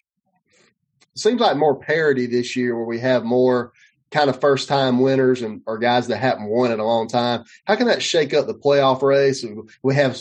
seems 1.15 1.41
like 1.41 1.57
more 1.57 1.75
parity 1.75 2.25
this 2.25 2.55
year 2.55 2.75
where 2.75 2.85
we 2.85 2.99
have 2.99 3.23
more 3.23 3.73
kind 4.11 4.29
of 4.29 4.39
first 4.39 4.67
time 4.67 4.99
winners 4.99 5.41
and 5.41 5.61
or 5.65 5.77
guys 5.77 6.07
that 6.07 6.17
haven't 6.17 6.47
won 6.47 6.71
in 6.71 6.79
a 6.79 6.85
long 6.85 7.07
time. 7.07 7.45
How 7.65 7.75
can 7.75 7.87
that 7.87 8.03
shake 8.03 8.33
up 8.33 8.45
the 8.45 8.53
playoff 8.53 9.01
race? 9.01 9.45
We 9.81 9.95
have 9.95 10.17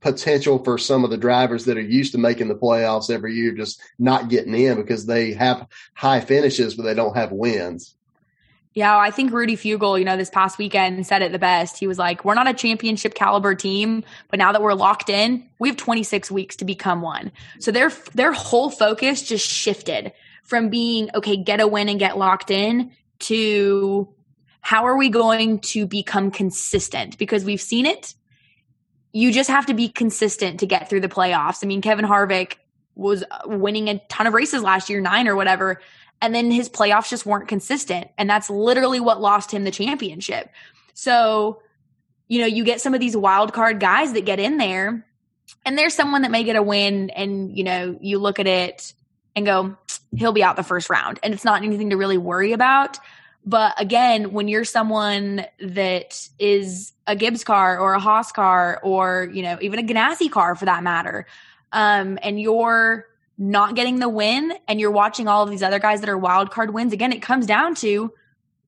potential 0.00 0.62
for 0.64 0.78
some 0.78 1.04
of 1.04 1.10
the 1.10 1.16
drivers 1.16 1.64
that 1.64 1.76
are 1.76 1.80
used 1.80 2.12
to 2.12 2.18
making 2.18 2.48
the 2.48 2.54
playoffs 2.54 3.10
every 3.10 3.34
year 3.34 3.52
just 3.52 3.80
not 3.98 4.28
getting 4.28 4.54
in 4.54 4.76
because 4.76 5.06
they 5.06 5.32
have 5.32 5.66
high 5.94 6.20
finishes 6.20 6.74
but 6.74 6.82
they 6.82 6.94
don't 6.94 7.16
have 7.16 7.30
wins. 7.32 7.94
Yeah, 8.74 8.96
I 8.96 9.10
think 9.10 9.32
Rudy 9.32 9.56
Fugle, 9.56 9.98
you 9.98 10.04
know, 10.04 10.16
this 10.16 10.30
past 10.30 10.58
weekend 10.58 11.04
said 11.06 11.22
it 11.22 11.32
the 11.32 11.38
best. 11.38 11.78
He 11.78 11.88
was 11.88 11.98
like, 11.98 12.24
"We're 12.24 12.34
not 12.34 12.46
a 12.46 12.54
championship 12.54 13.14
caliber 13.14 13.54
team, 13.54 14.04
but 14.30 14.38
now 14.38 14.52
that 14.52 14.62
we're 14.62 14.74
locked 14.74 15.08
in, 15.08 15.44
we 15.58 15.68
have 15.68 15.76
26 15.76 16.30
weeks 16.30 16.54
to 16.56 16.64
become 16.64 17.02
one." 17.02 17.32
So 17.58 17.72
their 17.72 17.90
their 18.14 18.32
whole 18.32 18.70
focus 18.70 19.22
just 19.22 19.44
shifted 19.44 20.12
from 20.44 20.68
being 20.68 21.10
okay, 21.14 21.36
get 21.36 21.60
a 21.60 21.66
win 21.66 21.88
and 21.88 21.98
get 21.98 22.18
locked 22.18 22.52
in 22.52 22.92
to 23.20 24.08
how 24.60 24.86
are 24.86 24.96
we 24.96 25.08
going 25.08 25.60
to 25.60 25.86
become 25.86 26.30
consistent? 26.30 27.16
Because 27.18 27.44
we've 27.44 27.60
seen 27.60 27.86
it. 27.86 28.14
You 29.12 29.32
just 29.32 29.48
have 29.48 29.66
to 29.66 29.74
be 29.74 29.88
consistent 29.88 30.60
to 30.60 30.66
get 30.66 30.90
through 30.90 31.00
the 31.00 31.08
playoffs. 31.08 31.64
I 31.64 31.66
mean, 31.66 31.80
Kevin 31.80 32.04
Harvick 32.04 32.56
was 32.94 33.24
uh, 33.30 33.38
winning 33.46 33.88
a 33.88 33.98
ton 34.08 34.26
of 34.26 34.34
races 34.34 34.62
last 34.62 34.90
year, 34.90 35.00
nine 35.00 35.26
or 35.26 35.36
whatever, 35.36 35.80
and 36.20 36.34
then 36.34 36.50
his 36.50 36.68
playoffs 36.68 37.08
just 37.08 37.24
weren't 37.24 37.48
consistent. 37.48 38.08
And 38.18 38.28
that's 38.28 38.50
literally 38.50 39.00
what 39.00 39.20
lost 39.20 39.50
him 39.52 39.64
the 39.64 39.70
championship. 39.70 40.50
So, 40.94 41.62
you 42.26 42.40
know, 42.40 42.46
you 42.46 42.64
get 42.64 42.80
some 42.80 42.92
of 42.92 43.00
these 43.00 43.16
wild 43.16 43.52
card 43.52 43.80
guys 43.80 44.12
that 44.12 44.26
get 44.26 44.40
in 44.40 44.58
there, 44.58 45.06
and 45.64 45.78
there's 45.78 45.94
someone 45.94 46.22
that 46.22 46.30
may 46.30 46.44
get 46.44 46.56
a 46.56 46.62
win, 46.62 47.10
and, 47.10 47.56
you 47.56 47.64
know, 47.64 47.96
you 48.00 48.18
look 48.18 48.38
at 48.38 48.46
it 48.46 48.92
and 49.38 49.46
go, 49.46 49.76
he'll 50.16 50.32
be 50.32 50.42
out 50.42 50.56
the 50.56 50.62
first 50.62 50.90
round. 50.90 51.18
And 51.22 51.32
it's 51.32 51.44
not 51.44 51.62
anything 51.62 51.90
to 51.90 51.96
really 51.96 52.18
worry 52.18 52.52
about. 52.52 52.98
But 53.44 53.80
again, 53.80 54.32
when 54.32 54.48
you're 54.48 54.64
someone 54.64 55.46
that 55.60 56.28
is 56.38 56.92
a 57.06 57.16
Gibbs 57.16 57.44
car 57.44 57.78
or 57.78 57.94
a 57.94 58.00
Haas 58.00 58.30
car 58.32 58.80
or, 58.82 59.30
you 59.32 59.42
know, 59.42 59.58
even 59.62 59.78
a 59.78 59.82
Ganassi 59.82 60.30
car 60.30 60.54
for 60.54 60.66
that 60.66 60.82
matter, 60.82 61.26
um, 61.72 62.18
and 62.22 62.40
you're 62.40 63.06
not 63.38 63.74
getting 63.74 64.00
the 64.00 64.08
win 64.08 64.52
and 64.66 64.80
you're 64.80 64.90
watching 64.90 65.28
all 65.28 65.44
of 65.44 65.50
these 65.50 65.62
other 65.62 65.78
guys 65.78 66.00
that 66.00 66.10
are 66.10 66.18
wild 66.18 66.50
card 66.50 66.74
wins, 66.74 66.92
again, 66.92 67.12
it 67.12 67.22
comes 67.22 67.46
down 67.46 67.74
to 67.76 68.12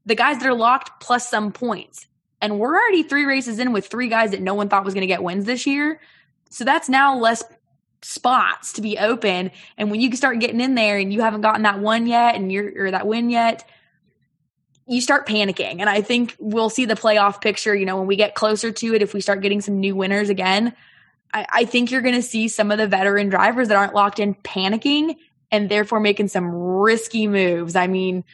the 0.06 0.14
guys 0.14 0.38
that 0.38 0.46
are 0.46 0.54
locked 0.54 1.00
plus 1.00 1.28
some 1.28 1.52
points. 1.52 2.06
And 2.40 2.58
we're 2.58 2.74
already 2.74 3.02
three 3.02 3.24
races 3.24 3.58
in 3.58 3.72
with 3.72 3.88
three 3.88 4.08
guys 4.08 4.30
that 4.30 4.40
no 4.40 4.54
one 4.54 4.68
thought 4.68 4.84
was 4.84 4.94
going 4.94 5.02
to 5.02 5.06
get 5.06 5.22
wins 5.22 5.44
this 5.44 5.66
year. 5.66 6.00
So 6.48 6.64
that's 6.64 6.88
now 6.88 7.18
less 7.18 7.42
spots 8.02 8.74
to 8.74 8.82
be 8.82 8.98
open. 8.98 9.50
And 9.76 9.90
when 9.90 10.00
you 10.00 10.14
start 10.16 10.40
getting 10.40 10.60
in 10.60 10.74
there 10.74 10.98
and 10.98 11.12
you 11.12 11.20
haven't 11.20 11.42
gotten 11.42 11.62
that 11.62 11.80
one 11.80 12.06
yet 12.06 12.34
and 12.34 12.50
you're 12.50 12.86
or 12.86 12.90
that 12.90 13.06
win 13.06 13.30
yet, 13.30 13.68
you 14.86 15.00
start 15.00 15.26
panicking. 15.26 15.80
And 15.80 15.88
I 15.88 16.00
think 16.00 16.36
we'll 16.38 16.70
see 16.70 16.84
the 16.84 16.94
playoff 16.94 17.40
picture, 17.40 17.74
you 17.74 17.86
know, 17.86 17.98
when 17.98 18.06
we 18.06 18.16
get 18.16 18.34
closer 18.34 18.72
to 18.72 18.94
it, 18.94 19.02
if 19.02 19.14
we 19.14 19.20
start 19.20 19.42
getting 19.42 19.60
some 19.60 19.78
new 19.78 19.94
winners 19.94 20.30
again. 20.30 20.74
I, 21.32 21.46
I 21.52 21.64
think 21.64 21.90
you're 21.90 22.00
gonna 22.00 22.22
see 22.22 22.48
some 22.48 22.70
of 22.70 22.78
the 22.78 22.88
veteran 22.88 23.28
drivers 23.28 23.68
that 23.68 23.76
aren't 23.76 23.94
locked 23.94 24.18
in 24.18 24.34
panicking 24.34 25.16
and 25.52 25.68
therefore 25.68 26.00
making 26.00 26.28
some 26.28 26.52
risky 26.52 27.28
moves. 27.28 27.76
I 27.76 27.86
mean, 27.86 28.24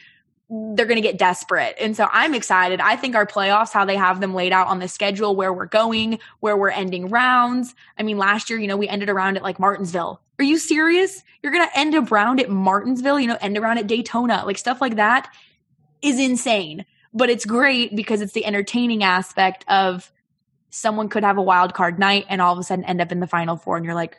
they're 0.49 0.85
going 0.85 0.95
to 0.95 1.01
get 1.01 1.17
desperate. 1.17 1.75
And 1.79 1.95
so 1.95 2.07
I'm 2.11 2.33
excited. 2.33 2.79
I 2.79 2.95
think 2.95 3.15
our 3.15 3.25
playoffs, 3.25 3.73
how 3.73 3.83
they 3.83 3.97
have 3.97 4.21
them 4.21 4.33
laid 4.33 4.53
out 4.53 4.67
on 4.67 4.79
the 4.79 4.87
schedule, 4.87 5.35
where 5.35 5.51
we're 5.51 5.65
going, 5.65 6.19
where 6.39 6.55
we're 6.55 6.69
ending 6.69 7.09
rounds. 7.09 7.75
I 7.97 8.03
mean, 8.03 8.17
last 8.17 8.49
year, 8.49 8.57
you 8.57 8.67
know, 8.67 8.77
we 8.77 8.87
ended 8.87 9.09
around 9.09 9.35
at 9.35 9.43
like 9.43 9.59
Martinsville. 9.59 10.21
Are 10.39 10.45
you 10.45 10.57
serious? 10.57 11.23
You're 11.43 11.51
going 11.51 11.67
to 11.67 11.77
end 11.77 11.95
around 11.95 12.39
at 12.39 12.49
Martinsville, 12.49 13.19
you 13.19 13.27
know, 13.27 13.37
end 13.41 13.57
around 13.57 13.79
at 13.79 13.87
Daytona, 13.87 14.43
like 14.45 14.57
stuff 14.57 14.79
like 14.79 14.95
that 14.95 15.29
is 16.01 16.19
insane. 16.19 16.85
But 17.13 17.29
it's 17.29 17.45
great 17.45 17.95
because 17.95 18.21
it's 18.21 18.33
the 18.33 18.45
entertaining 18.45 19.03
aspect 19.03 19.65
of 19.67 20.11
someone 20.69 21.09
could 21.09 21.23
have 21.23 21.37
a 21.37 21.41
wild 21.41 21.73
card 21.73 21.99
night 21.99 22.25
and 22.29 22.41
all 22.41 22.53
of 22.53 22.59
a 22.59 22.63
sudden 22.63 22.85
end 22.85 23.01
up 23.01 23.11
in 23.11 23.19
the 23.19 23.27
final 23.27 23.57
four. 23.57 23.75
And 23.75 23.85
you're 23.85 23.95
like, 23.95 24.17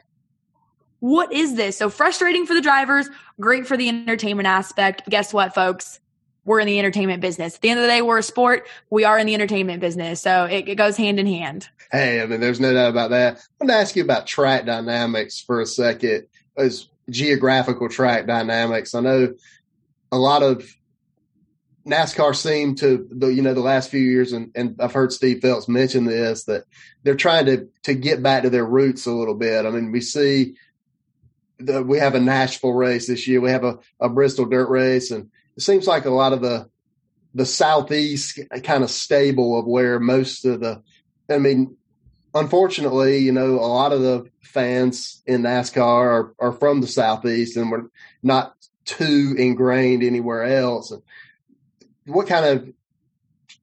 what 1.00 1.32
is 1.32 1.54
this? 1.54 1.76
So 1.76 1.88
frustrating 1.88 2.44
for 2.44 2.54
the 2.54 2.60
drivers, 2.60 3.08
great 3.40 3.66
for 3.66 3.76
the 3.76 3.88
entertainment 3.88 4.48
aspect. 4.48 5.08
Guess 5.08 5.32
what, 5.32 5.54
folks? 5.54 6.00
We're 6.48 6.60
in 6.60 6.66
the 6.66 6.78
entertainment 6.78 7.20
business. 7.20 7.54
At 7.56 7.60
the 7.60 7.68
end 7.68 7.78
of 7.78 7.84
the 7.84 7.88
day, 7.88 8.02
we're 8.02 8.18
a 8.18 8.22
sport. 8.22 8.66
We 8.88 9.04
are 9.04 9.18
in 9.18 9.26
the 9.26 9.34
entertainment 9.34 9.80
business. 9.80 10.22
So 10.22 10.46
it, 10.46 10.66
it 10.66 10.74
goes 10.76 10.96
hand 10.96 11.20
in 11.20 11.26
hand. 11.26 11.68
Hey, 11.92 12.22
I 12.22 12.26
mean, 12.26 12.40
there's 12.40 12.58
no 12.58 12.72
doubt 12.72 12.90
about 12.90 13.10
that. 13.10 13.36
I 13.36 13.40
want 13.60 13.70
to 13.70 13.76
ask 13.76 13.94
you 13.94 14.02
about 14.02 14.26
track 14.26 14.64
dynamics 14.64 15.40
for 15.40 15.60
a 15.60 15.66
second, 15.66 16.26
as 16.56 16.88
geographical 17.10 17.88
track 17.88 18.26
dynamics. 18.26 18.94
I 18.94 19.00
know 19.00 19.34
a 20.10 20.18
lot 20.18 20.42
of 20.42 20.66
NASCAR 21.86 22.34
seem 22.34 22.74
to 22.76 23.06
the 23.10 23.28
you 23.28 23.42
know 23.42 23.54
the 23.54 23.60
last 23.60 23.90
few 23.90 24.00
years, 24.00 24.32
and, 24.32 24.50
and 24.54 24.76
I've 24.80 24.92
heard 24.92 25.12
Steve 25.12 25.40
Phelps 25.40 25.68
mention 25.68 26.04
this 26.04 26.44
that 26.44 26.64
they're 27.02 27.14
trying 27.14 27.46
to 27.46 27.68
to 27.84 27.94
get 27.94 28.22
back 28.22 28.42
to 28.42 28.50
their 28.50 28.66
roots 28.66 29.06
a 29.06 29.12
little 29.12 29.34
bit. 29.34 29.64
I 29.64 29.70
mean, 29.70 29.92
we 29.92 30.00
see 30.00 30.56
the, 31.58 31.82
we 31.82 31.98
have 31.98 32.14
a 32.14 32.20
Nashville 32.20 32.72
race 32.72 33.06
this 33.06 33.26
year, 33.26 33.40
we 33.40 33.50
have 33.50 33.64
a, 33.64 33.78
a 34.00 34.08
Bristol 34.08 34.46
dirt 34.46 34.68
race, 34.68 35.10
and 35.10 35.30
it 35.58 35.62
seems 35.62 35.88
like 35.88 36.04
a 36.04 36.10
lot 36.10 36.32
of 36.32 36.40
the 36.40 36.70
the 37.34 37.44
southeast 37.44 38.38
kind 38.62 38.84
of 38.84 38.90
stable 38.90 39.58
of 39.58 39.66
where 39.66 39.98
most 39.98 40.44
of 40.44 40.60
the 40.60 40.82
I 41.28 41.38
mean, 41.38 41.76
unfortunately, 42.32 43.18
you 43.18 43.32
know, 43.32 43.56
a 43.58 43.66
lot 43.66 43.92
of 43.92 44.00
the 44.00 44.30
fans 44.40 45.20
in 45.26 45.42
NASCAR 45.42 45.82
are, 45.82 46.34
are 46.38 46.52
from 46.52 46.80
the 46.80 46.86
southeast 46.86 47.56
and 47.56 47.72
we're 47.72 47.88
not 48.22 48.54
too 48.84 49.34
ingrained 49.36 50.04
anywhere 50.04 50.44
else. 50.44 50.92
What 52.06 52.28
kind 52.28 52.46
of 52.46 52.72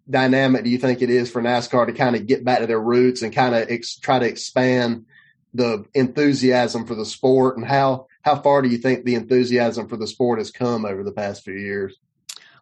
dynamic 0.07 0.65
do 0.65 0.69
you 0.69 0.77
think 0.77 1.01
it 1.01 1.09
is 1.09 1.31
for 1.31 1.41
NASCAR 1.41 1.87
to 1.87 1.93
kind 1.93 2.17
of 2.17 2.27
get 2.27 2.43
back 2.43 2.59
to 2.59 2.67
their 2.67 2.79
roots 2.79 3.21
and 3.21 3.33
kind 3.33 3.55
of 3.55 3.69
ex- 3.69 3.95
try 3.95 4.19
to 4.19 4.27
expand 4.27 5.05
the 5.53 5.85
enthusiasm 5.93 6.85
for 6.85 6.93
the 6.93 7.05
sport 7.05 7.55
and 7.55 7.65
how 7.65 8.07
how 8.25 8.35
far 8.35 8.63
do 8.63 8.69
you 8.69 8.79
think 8.79 9.05
the 9.05 9.13
enthusiasm 9.13 9.87
for 9.87 9.97
the 9.97 10.07
sport 10.07 10.39
has 10.39 10.49
come 10.49 10.83
over 10.83 11.03
the 11.03 11.11
past 11.11 11.43
few 11.43 11.53
years? 11.53 11.95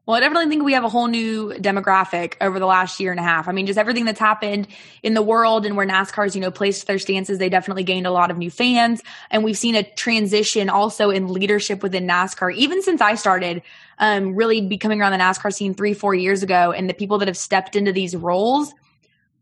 Well, 0.06 0.17
I 0.17 0.19
definitely 0.19 0.49
think 0.49 0.63
we 0.63 0.73
have 0.73 0.84
a 0.84 0.89
whole 0.89 1.08
new 1.08 1.54
demographic 1.54 2.34
over 2.41 2.60
the 2.60 2.65
last 2.65 2.99
year 2.99 3.12
and 3.12 3.19
a 3.21 3.23
half. 3.23 3.47
I 3.47 3.54
mean, 3.54 3.65
just 3.65 3.80
everything 3.80 4.04
that's 4.04 4.19
happened 4.19 4.67
in 5.02 5.13
the 5.13 5.21
world 5.21 5.65
and 5.65 5.78
where 5.78 5.88
NASCAR's, 5.88 6.36
you 6.36 6.41
know, 6.41 6.52
placed 6.52 6.86
their 6.88 6.99
stances, 6.99 7.38
they 7.38 7.47
definitely 7.47 7.86
gained 7.86 8.06
a 8.06 8.12
lot 8.12 8.30
of 8.30 8.38
new 8.38 8.52
fans. 8.52 9.02
And 9.32 9.45
we've 9.45 9.58
seen 9.58 9.76
a 9.76 9.84
transition 9.84 10.69
also 10.69 11.10
in 11.10 11.30
leadership 11.30 11.82
within 11.82 12.06
NASCAR, 12.06 12.54
even 12.54 12.82
since 12.82 12.99
I 12.99 13.15
started 13.15 13.62
um, 13.99 14.36
really 14.36 14.60
becoming 14.60 14.99
around 14.99 15.13
the 15.13 15.19
NASCAR 15.19 15.54
scene 15.54 15.73
three, 15.73 15.93
four 15.93 16.13
years 16.13 16.43
ago. 16.43 16.73
And 16.73 16.89
the 16.89 16.93
people 16.93 17.19
that 17.19 17.30
have 17.30 17.38
stepped 17.38 17.78
into 17.78 17.93
these 17.93 18.13
roles, 18.13 18.73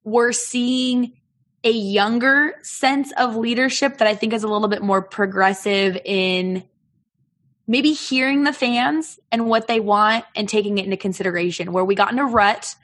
we're 0.03 0.33
seeing 0.33 1.13
a 1.63 1.71
younger 1.71 2.55
sense 2.63 3.11
of 3.17 3.35
leadership 3.35 3.99
that 3.99 4.07
I 4.07 4.15
think 4.15 4.33
is 4.33 4.43
a 4.43 4.47
little 4.47 4.67
bit 4.67 4.81
more 4.81 5.01
progressive 5.01 5.97
in 6.03 6.63
maybe 7.67 7.93
hearing 7.93 8.43
the 8.43 8.53
fans 8.53 9.19
and 9.31 9.47
what 9.47 9.67
they 9.67 9.79
want 9.79 10.25
and 10.35 10.49
taking 10.49 10.77
it 10.77 10.85
into 10.85 10.97
consideration. 10.97 11.71
Where 11.71 11.85
we 11.85 11.95
got 11.95 12.11
in 12.11 12.19
a 12.19 12.25
rut 12.25 12.75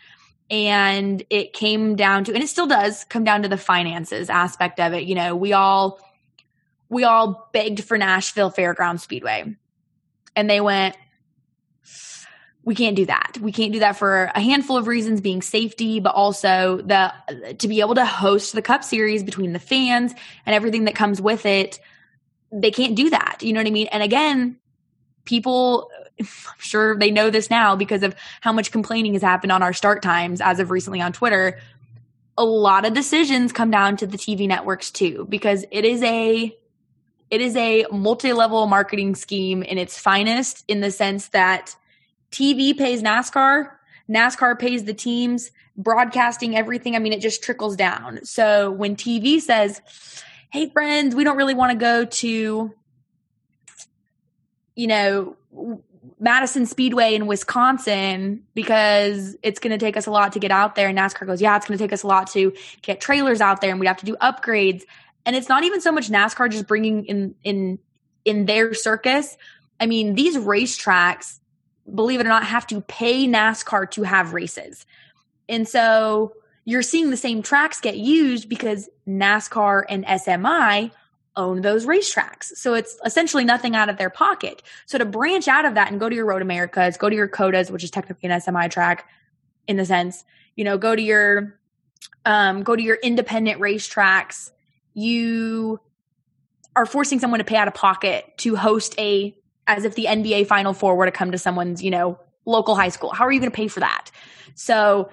and 0.50 1.24
it 1.30 1.54
came 1.54 1.96
down 1.96 2.24
to, 2.26 2.34
and 2.34 2.44
it 2.44 2.48
still 2.48 2.68
does 2.68 3.04
come 3.06 3.24
down 3.24 3.42
to 3.42 3.50
the 3.50 3.58
finances 3.58 4.30
aspect 4.30 4.80
of 4.80 4.94
it. 4.94 5.04
You 5.04 5.16
know, 5.16 5.36
we 5.36 5.54
all, 5.54 6.00
we 6.88 7.04
all 7.04 7.50
begged 7.52 7.84
for 7.84 7.98
Nashville 7.98 8.52
Fairground 8.52 9.00
Speedway 9.00 9.56
and 10.36 10.50
they 10.50 10.62
went, 10.62 10.96
we 12.68 12.76
can't 12.76 12.98
do 12.98 13.06
that. 13.06 13.38
We 13.40 13.54
can't 13.54 13.72
do 13.72 13.80
that 13.80 13.94
for 13.94 14.30
a 14.36 14.42
handful 14.42 14.76
of 14.76 14.88
reasons 14.88 15.22
being 15.22 15.42
safety, 15.42 16.02
but 16.02 16.14
also 16.14 16.82
the 16.82 17.14
to 17.60 17.68
be 17.70 17.80
able 17.80 17.96
to 17.96 18.06
host 18.06 18.52
the 18.52 18.62
cup 18.62 18.84
series 18.84 19.24
between 19.24 19.54
the 19.54 19.60
fans 19.60 20.14
and 20.46 20.54
everything 20.54 20.84
that 20.84 20.94
comes 20.94 21.22
with 21.22 21.46
it. 21.46 21.80
They 22.52 22.72
can't 22.72 22.94
do 22.94 23.10
that. 23.10 23.38
You 23.40 23.54
know 23.54 23.62
what 23.62 23.68
I 23.68 23.72
mean? 23.72 23.88
And 23.88 24.04
again, 24.04 24.58
people 25.24 25.90
I'm 26.20 26.28
sure 26.58 26.98
they 26.98 27.10
know 27.10 27.30
this 27.30 27.50
now 27.50 27.78
because 27.78 28.04
of 28.04 28.14
how 28.42 28.52
much 28.52 28.74
complaining 28.74 29.14
has 29.14 29.22
happened 29.22 29.54
on 29.54 29.64
our 29.64 29.72
start 29.72 30.04
times 30.04 30.42
as 30.42 30.60
of 30.60 30.70
recently 30.70 31.00
on 31.00 31.14
Twitter. 31.14 31.62
A 32.38 32.44
lot 32.44 32.84
of 32.84 32.94
decisions 32.94 33.54
come 33.54 33.72
down 33.72 33.96
to 33.96 34.06
the 34.06 34.18
TV 34.18 34.46
networks 34.46 34.92
too 34.92 35.26
because 35.30 35.64
it 35.72 35.86
is 35.86 36.04
a 36.04 36.54
it 37.30 37.40
is 37.40 37.56
a 37.56 37.86
multi-level 37.94 38.68
marketing 38.68 39.16
scheme 39.16 39.64
in 39.64 39.78
its 39.78 39.98
finest 39.98 40.66
in 40.68 40.82
the 40.82 40.92
sense 40.92 41.30
that 41.30 41.74
TV 42.32 42.78
pays 42.78 43.02
NASCAR, 43.02 43.72
NASCAR 44.10 44.58
pays 44.60 44.84
the 44.84 44.94
teams, 44.94 45.52
broadcasting 45.76 46.56
everything. 46.56 46.96
I 46.96 47.00
mean, 47.00 47.14
it 47.14 47.22
just 47.22 47.44
trickles 47.44 47.76
down. 47.76 48.20
So 48.24 48.72
when 48.72 48.96
TV 48.96 49.40
says, 49.40 49.82
hey, 50.50 50.70
friends, 50.70 51.16
we 51.16 51.24
don't 51.24 51.38
really 51.38 51.54
want 51.54 51.72
to 51.72 51.78
go 51.78 52.06
to, 52.06 52.74
you 54.76 54.88
know, 54.88 55.38
Madison 56.20 56.66
Speedway 56.66 57.14
in 57.14 57.28
Wisconsin 57.28 58.44
because 58.54 59.36
it's 59.44 59.60
going 59.60 59.72
to 59.72 59.78
take 59.78 59.98
us 59.98 60.08
a 60.08 60.12
lot 60.12 60.34
to 60.34 60.40
get 60.40 60.52
out 60.52 60.76
there. 60.76 60.88
And 60.88 60.98
NASCAR 60.98 61.28
goes, 61.28 61.42
yeah, 61.42 61.56
it's 61.58 61.68
going 61.68 61.78
to 61.78 61.84
take 61.84 61.94
us 61.94 62.04
a 62.04 62.08
lot 62.08 62.28
to 62.32 62.54
get 62.82 63.00
trailers 63.00 63.42
out 63.42 63.62
there 63.62 63.72
and 63.72 63.80
we'd 63.80 63.88
have 63.88 63.98
to 63.98 64.06
do 64.06 64.16
upgrades. 64.22 64.84
And 65.26 65.36
it's 65.36 65.50
not 65.50 65.64
even 65.64 65.82
so 65.82 65.92
much 65.92 66.10
NASCAR 66.10 66.50
just 66.50 66.68
bringing 66.68 67.06
in, 67.06 67.36
in, 67.44 67.80
in 68.26 68.46
their 68.46 68.74
circus. 68.74 69.38
I 69.80 69.86
mean, 69.86 70.16
these 70.16 70.38
racetracks 70.38 71.40
believe 71.94 72.20
it 72.20 72.26
or 72.26 72.30
not, 72.30 72.44
have 72.46 72.68
to 72.68 72.82
pay 72.82 73.28
NASCAR 73.28 73.90
to 73.92 74.04
have 74.04 74.34
races. 74.34 74.86
And 75.48 75.68
so 75.68 76.34
you're 76.66 76.82
seeing 76.82 77.10
the 77.10 77.18
same 77.18 77.42
tracks 77.42 77.80
get 77.80 77.98
used 77.98 78.50
because 78.50 78.90
NASCAR 79.08 79.84
and 79.88 80.06
SMI 80.06 80.92
own 81.38 81.62
those 81.62 81.86
racetracks. 81.86 82.46
So 82.56 82.74
it's 82.74 82.98
essentially 83.06 83.46
nothing 83.46 83.76
out 83.76 83.90
of 83.90 83.98
their 83.98 84.10
pocket. 84.10 84.64
So 84.86 84.98
to 84.98 85.06
branch 85.06 85.48
out 85.48 85.66
of 85.66 85.76
that 85.76 85.92
and 85.92 86.00
go 86.00 86.10
to 86.10 86.16
your 86.16 86.26
Road 86.26 86.42
Americas, 86.42 86.98
go 86.98 87.10
to 87.10 87.16
your 87.16 87.28
COTAs, 87.28 87.72
which 87.72 87.84
is 87.84 87.92
technically 87.92 88.30
an 88.30 88.42
SMI 88.42 88.70
track 88.70 89.08
in 89.68 89.78
the 89.78 89.86
sense, 89.86 90.26
you 90.56 90.64
know, 90.64 90.78
go 90.78 90.96
to 90.96 91.02
your 91.02 91.60
um, 92.26 92.64
go 92.64 92.76
to 92.76 92.84
your 92.84 92.96
independent 92.96 93.62
racetracks, 93.62 94.52
you 94.94 95.80
are 96.76 96.86
forcing 96.86 97.20
someone 97.20 97.40
to 97.40 97.46
pay 97.46 97.56
out 97.56 97.68
of 97.68 97.74
pocket 97.74 98.26
to 98.38 98.56
host 98.56 98.94
a 99.00 99.36
as 99.68 99.86
if 99.86 99.96
the 99.96 100.06
NBA 100.06 100.48
Final 100.48 100.74
Four 100.74 100.96
were 100.96 101.06
to 101.06 101.12
come 101.12 101.32
to 101.32 101.38
someone's, 101.38 101.84
you 101.84 101.92
know, 101.92 102.20
local 102.46 102.76
high 102.76 102.90
school. 102.90 103.12
How 103.12 103.26
are 103.26 103.32
you 103.32 103.40
going 103.40 103.52
to 103.52 103.56
pay 103.56 103.68
for 103.68 103.82
that? 103.82 104.10
So 104.56 105.10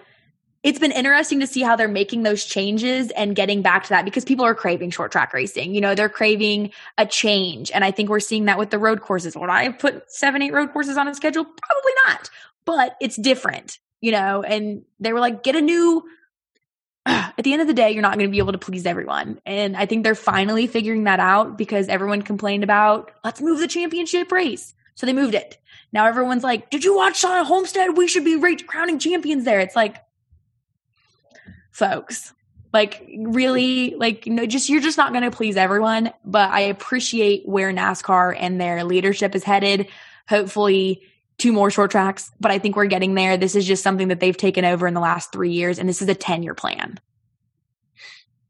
it's 0.62 0.78
been 0.78 0.92
interesting 0.92 1.40
to 1.40 1.46
see 1.46 1.60
how 1.60 1.76
they're 1.76 1.88
making 1.88 2.22
those 2.22 2.44
changes 2.44 3.10
and 3.10 3.36
getting 3.36 3.60
back 3.60 3.82
to 3.84 3.90
that 3.90 4.06
because 4.06 4.24
people 4.24 4.46
are 4.46 4.54
craving 4.54 4.90
short 4.90 5.12
track 5.12 5.34
racing. 5.34 5.74
You 5.74 5.82
know, 5.82 5.94
they're 5.94 6.08
craving 6.08 6.70
a 6.96 7.04
change. 7.04 7.70
And 7.70 7.84
I 7.84 7.90
think 7.90 8.08
we're 8.08 8.20
seeing 8.20 8.46
that 8.46 8.58
with 8.58 8.70
the 8.70 8.78
road 8.78 9.02
courses. 9.02 9.36
Would 9.36 9.50
I 9.50 9.70
put 9.72 10.10
seven, 10.10 10.40
eight 10.40 10.54
road 10.54 10.72
courses 10.72 10.96
on 10.96 11.06
a 11.06 11.14
schedule? 11.14 11.44
Probably 11.44 11.92
not, 12.06 12.30
but 12.64 12.96
it's 12.98 13.16
different, 13.16 13.78
you 14.00 14.12
know, 14.12 14.42
and 14.42 14.82
they 15.00 15.12
were 15.12 15.20
like, 15.20 15.42
get 15.42 15.54
a 15.54 15.60
new 15.60 16.02
at 17.06 17.42
the 17.42 17.52
end 17.52 17.62
of 17.62 17.68
the 17.68 17.74
day, 17.74 17.90
you're 17.90 18.02
not 18.02 18.14
going 18.14 18.28
to 18.28 18.32
be 18.32 18.38
able 18.38 18.52
to 18.52 18.58
please 18.58 18.86
everyone. 18.86 19.40
And 19.44 19.76
I 19.76 19.86
think 19.86 20.04
they're 20.04 20.14
finally 20.14 20.66
figuring 20.66 21.04
that 21.04 21.20
out 21.20 21.58
because 21.58 21.88
everyone 21.88 22.22
complained 22.22 22.64
about, 22.64 23.10
let's 23.22 23.40
move 23.40 23.60
the 23.60 23.68
championship 23.68 24.32
race. 24.32 24.74
So 24.94 25.06
they 25.06 25.12
moved 25.12 25.34
it. 25.34 25.58
Now 25.92 26.06
everyone's 26.06 26.44
like, 26.44 26.70
did 26.70 26.84
you 26.84 26.96
watch 26.96 27.22
Shauna 27.22 27.44
Homestead? 27.44 27.96
We 27.96 28.08
should 28.08 28.24
be 28.24 28.38
crowning 28.64 28.98
champions 28.98 29.44
there. 29.44 29.60
It's 29.60 29.76
like, 29.76 29.96
folks, 31.70 32.32
like 32.72 33.04
really, 33.18 33.94
like, 33.96 34.26
no, 34.26 34.46
just, 34.46 34.68
you're 34.68 34.80
just 34.80 34.98
not 34.98 35.12
going 35.12 35.24
to 35.24 35.30
please 35.30 35.56
everyone. 35.56 36.12
But 36.24 36.50
I 36.50 36.60
appreciate 36.60 37.46
where 37.46 37.72
NASCAR 37.72 38.36
and 38.38 38.60
their 38.60 38.82
leadership 38.84 39.34
is 39.34 39.44
headed. 39.44 39.88
Hopefully, 40.28 41.02
two 41.38 41.52
more 41.52 41.70
short 41.70 41.90
tracks, 41.90 42.30
but 42.40 42.50
I 42.50 42.58
think 42.58 42.76
we're 42.76 42.86
getting 42.86 43.14
there. 43.14 43.36
This 43.36 43.54
is 43.54 43.66
just 43.66 43.82
something 43.82 44.08
that 44.08 44.20
they've 44.20 44.36
taken 44.36 44.64
over 44.64 44.86
in 44.86 44.94
the 44.94 45.00
last 45.00 45.32
three 45.32 45.52
years, 45.52 45.78
and 45.78 45.88
this 45.88 46.02
is 46.02 46.08
a 46.08 46.14
10 46.14 46.42
year 46.42 46.54
plan. 46.54 46.98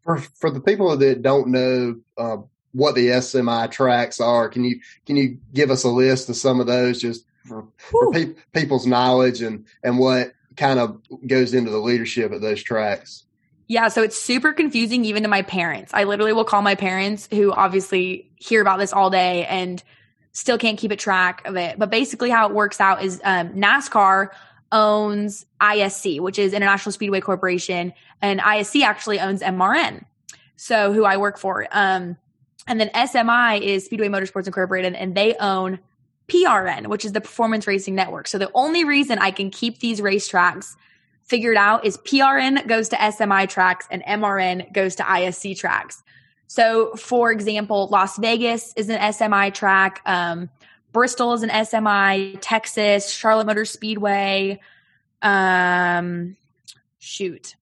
For, 0.03 0.19
for 0.19 0.51
the 0.51 0.61
people 0.61 0.95
that 0.97 1.23
don't 1.23 1.49
know 1.49 2.01
uh, 2.19 2.37
what 2.73 2.95
the 2.95 3.09
SMI 3.09 3.71
tracks 3.71 4.21
are, 4.21 4.49
can 4.49 4.65
you 4.65 4.81
can 5.07 5.17
you 5.17 5.39
give 5.55 5.71
us 5.71 5.85
a 5.85 5.89
list 5.89 6.29
of 6.29 6.37
some 6.37 6.61
of 6.61 6.67
those 6.67 7.01
just 7.01 7.25
for, 7.47 7.67
for 7.79 8.11
pe- 8.13 8.35
people's 8.53 8.87
knowledge 8.87 9.41
and 9.41 9.65
and 9.83 9.99
what 9.99 10.33
kind 10.57 10.79
of 10.79 11.01
goes 11.27 11.55
into 11.55 11.71
the 11.71 11.79
leadership 11.79 12.33
of 12.33 12.43
those 12.43 12.63
tracks? 12.63 13.25
Yeah, 13.67 13.89
so 13.89 14.03
it's 14.03 14.21
super 14.21 14.53
confusing 14.53 15.07
even 15.07 15.23
to 15.23 15.29
my 15.29 15.41
parents. 15.41 15.93
I 15.95 16.05
literally 16.05 16.35
will 16.35 16.45
call 16.45 16.61
my 16.61 16.75
parents 16.75 17.29
who 17.31 17.51
obviously 17.51 18.31
hear 18.37 18.61
about 18.61 18.79
this 18.79 18.93
all 18.93 19.09
day 19.09 19.47
and 19.47 19.83
still 20.35 20.59
can't 20.59 20.79
keep 20.79 20.91
a 20.91 20.97
track 20.97 21.41
of 21.47 21.57
it. 21.57 21.79
But 21.79 21.91
basically, 21.91 22.29
how 22.29 22.47
it 22.47 22.55
works 22.55 22.81
out 22.81 23.03
is 23.03 23.21
um, 23.25 23.51
NASCAR 23.51 24.29
owns 24.71 25.47
ISC, 25.61 26.21
which 26.21 26.39
is 26.39 26.53
International 26.53 26.93
Speedway 26.93 27.21
Corporation, 27.21 27.95
and 28.21 28.41
ISC 28.41 28.83
actually 28.83 29.21
owns 29.21 29.41
MRN, 29.41 30.05
so 30.57 30.93
who 30.93 31.05
I 31.05 31.17
work 31.17 31.39
for. 31.39 31.67
Um, 31.71 32.17
and 32.67 32.81
then 32.81 32.91
SMI 32.91 33.61
is 33.61 33.85
Speedway 33.85 34.09
Motorsports 34.09 34.47
Incorporated, 34.47 34.95
and 34.95 35.15
they 35.15 35.35
own 35.37 35.79
PRN, 36.29 36.89
which 36.89 37.05
is 37.05 37.13
the 37.13 37.21
Performance 37.21 37.67
Racing 37.67 37.95
Network. 37.95 38.27
So 38.27 38.39
the 38.39 38.51
only 38.55 38.85
reason 38.85 39.19
I 39.19 39.31
can 39.31 39.51
keep 39.51 39.79
these 39.79 40.01
racetracks 40.01 40.75
figured 41.23 41.57
out 41.57 41.85
is 41.85 41.97
PRN 41.99 42.67
goes 42.67 42.89
to 42.91 42.97
SMI 42.97 43.49
tracks 43.49 43.87
and 43.91 44.03
MRN 44.05 44.73
goes 44.73 44.95
to 44.97 45.03
ISC 45.03 45.57
tracks. 45.59 46.03
So, 46.47 46.95
for 46.95 47.33
example, 47.33 47.89
Las 47.89 48.19
Vegas 48.19 48.73
is 48.77 48.89
an 48.89 49.01
SMI 49.01 49.53
track. 49.53 50.03
Um, 50.07 50.51
Bristol 50.93 51.33
is 51.33 51.43
an 51.43 51.51
SMI. 51.51 52.39
Texas, 52.41 53.11
Charlotte 53.11 53.47
Motor 53.47 53.65
Speedway. 53.65 54.61
Um, 55.23 56.37
shoot, 56.99 57.57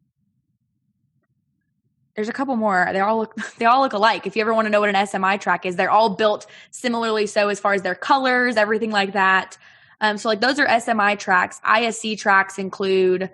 there's 2.15 2.29
a 2.29 2.33
couple 2.33 2.57
more. 2.57 2.89
They 2.93 3.01
all 3.01 3.19
look 3.19 3.35
they 3.59 3.65
all 3.65 3.81
look 3.81 3.93
alike. 3.93 4.27
If 4.27 4.37
you 4.37 4.43
ever 4.43 4.55
want 4.55 4.67
to 4.67 4.71
know 4.71 4.81
what 4.81 4.89
an 4.89 4.95
SMI 4.95 5.41
track 5.41 5.67
is, 5.67 5.77
they're 5.77 5.91
all 5.91 6.11
built 6.11 6.47
similarly. 6.71 7.27
So 7.27 7.49
as 7.49 7.61
far 7.61 7.75
as 7.75 7.83
their 7.83 7.95
colors, 7.95 8.57
everything 8.57 8.91
like 8.91 9.13
that. 9.15 9.57
Um, 10.01 10.19
so 10.19 10.29
like 10.29 10.41
those 10.41 10.59
are 10.59 10.67
SMI 10.67 11.19
tracks. 11.19 11.61
ISC 11.65 12.19
tracks 12.19 12.59
include 12.59 13.31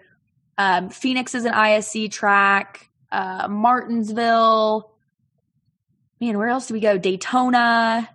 um, 0.58 0.90
Phoenix 0.90 1.34
is 1.34 1.44
an 1.44 1.54
ISC 1.54 2.11
track. 2.11 2.90
Uh, 3.11 3.48
Martinsville, 3.48 4.92
man, 6.20 6.38
where 6.38 6.48
else 6.48 6.66
do 6.66 6.74
we 6.74 6.81
go? 6.81 6.98
Daytona, 6.98 8.09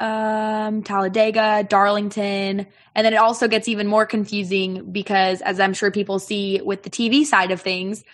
um, 0.00 0.82
Talladega, 0.82 1.64
Darlington. 1.68 2.66
And 2.94 3.04
then 3.04 3.12
it 3.12 3.16
also 3.16 3.48
gets 3.48 3.68
even 3.68 3.86
more 3.86 4.06
confusing 4.06 4.90
because, 4.92 5.40
as 5.40 5.60
I'm 5.60 5.74
sure 5.74 5.90
people 5.90 6.18
see 6.18 6.60
with 6.60 6.82
the 6.82 6.90
TV 6.90 7.24
side 7.24 7.50
of 7.50 7.60
things, 7.60 8.04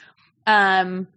um, 0.47 1.09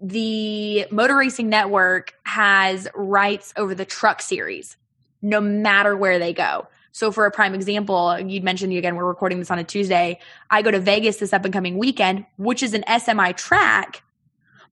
the 0.00 0.86
Motor 0.90 1.16
Racing 1.16 1.48
Network 1.48 2.14
has 2.24 2.88
rights 2.94 3.52
over 3.56 3.74
the 3.74 3.84
truck 3.84 4.20
series, 4.22 4.76
no 5.20 5.40
matter 5.40 5.96
where 5.96 6.18
they 6.18 6.32
go. 6.32 6.66
So, 6.90 7.10
for 7.10 7.24
a 7.24 7.30
prime 7.30 7.54
example, 7.54 8.18
you'd 8.20 8.44
mentioned 8.44 8.72
again, 8.74 8.96
we're 8.96 9.06
recording 9.06 9.38
this 9.38 9.50
on 9.50 9.58
a 9.58 9.64
Tuesday. 9.64 10.18
I 10.50 10.62
go 10.62 10.70
to 10.70 10.80
Vegas 10.80 11.16
this 11.16 11.32
up 11.32 11.44
and 11.44 11.52
coming 11.52 11.78
weekend, 11.78 12.26
which 12.36 12.62
is 12.62 12.74
an 12.74 12.82
SMI 12.86 13.36
track 13.36 14.02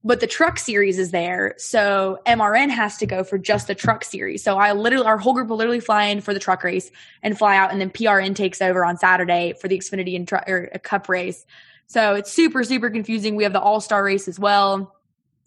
but 0.03 0.19
the 0.19 0.27
truck 0.27 0.57
series 0.57 0.97
is 0.97 1.11
there. 1.11 1.53
So 1.57 2.19
MRN 2.25 2.69
has 2.69 2.97
to 2.97 3.05
go 3.05 3.23
for 3.23 3.37
just 3.37 3.67
the 3.67 3.75
truck 3.75 4.03
series. 4.03 4.43
So 4.43 4.57
I 4.57 4.73
literally, 4.73 5.05
our 5.05 5.17
whole 5.17 5.33
group 5.33 5.49
will 5.49 5.57
literally 5.57 5.79
fly 5.79 6.05
in 6.05 6.21
for 6.21 6.33
the 6.33 6.39
truck 6.39 6.63
race 6.63 6.89
and 7.21 7.37
fly 7.37 7.55
out, 7.55 7.71
and 7.71 7.79
then 7.79 7.91
PRN 7.91 8.35
takes 8.35 8.61
over 8.61 8.83
on 8.83 8.97
Saturday 8.97 9.53
for 9.59 9.67
the 9.67 9.77
Xfinity 9.77 10.15
and 10.15 10.27
tr- 10.27 10.37
or 10.47 10.69
a 10.73 10.79
Cup 10.79 11.07
race. 11.07 11.45
So 11.85 12.15
it's 12.15 12.31
super, 12.31 12.63
super 12.63 12.89
confusing. 12.89 13.35
We 13.35 13.43
have 13.43 13.53
the 13.53 13.61
All 13.61 13.79
Star 13.79 14.03
race 14.03 14.27
as 14.27 14.39
well. 14.39 14.95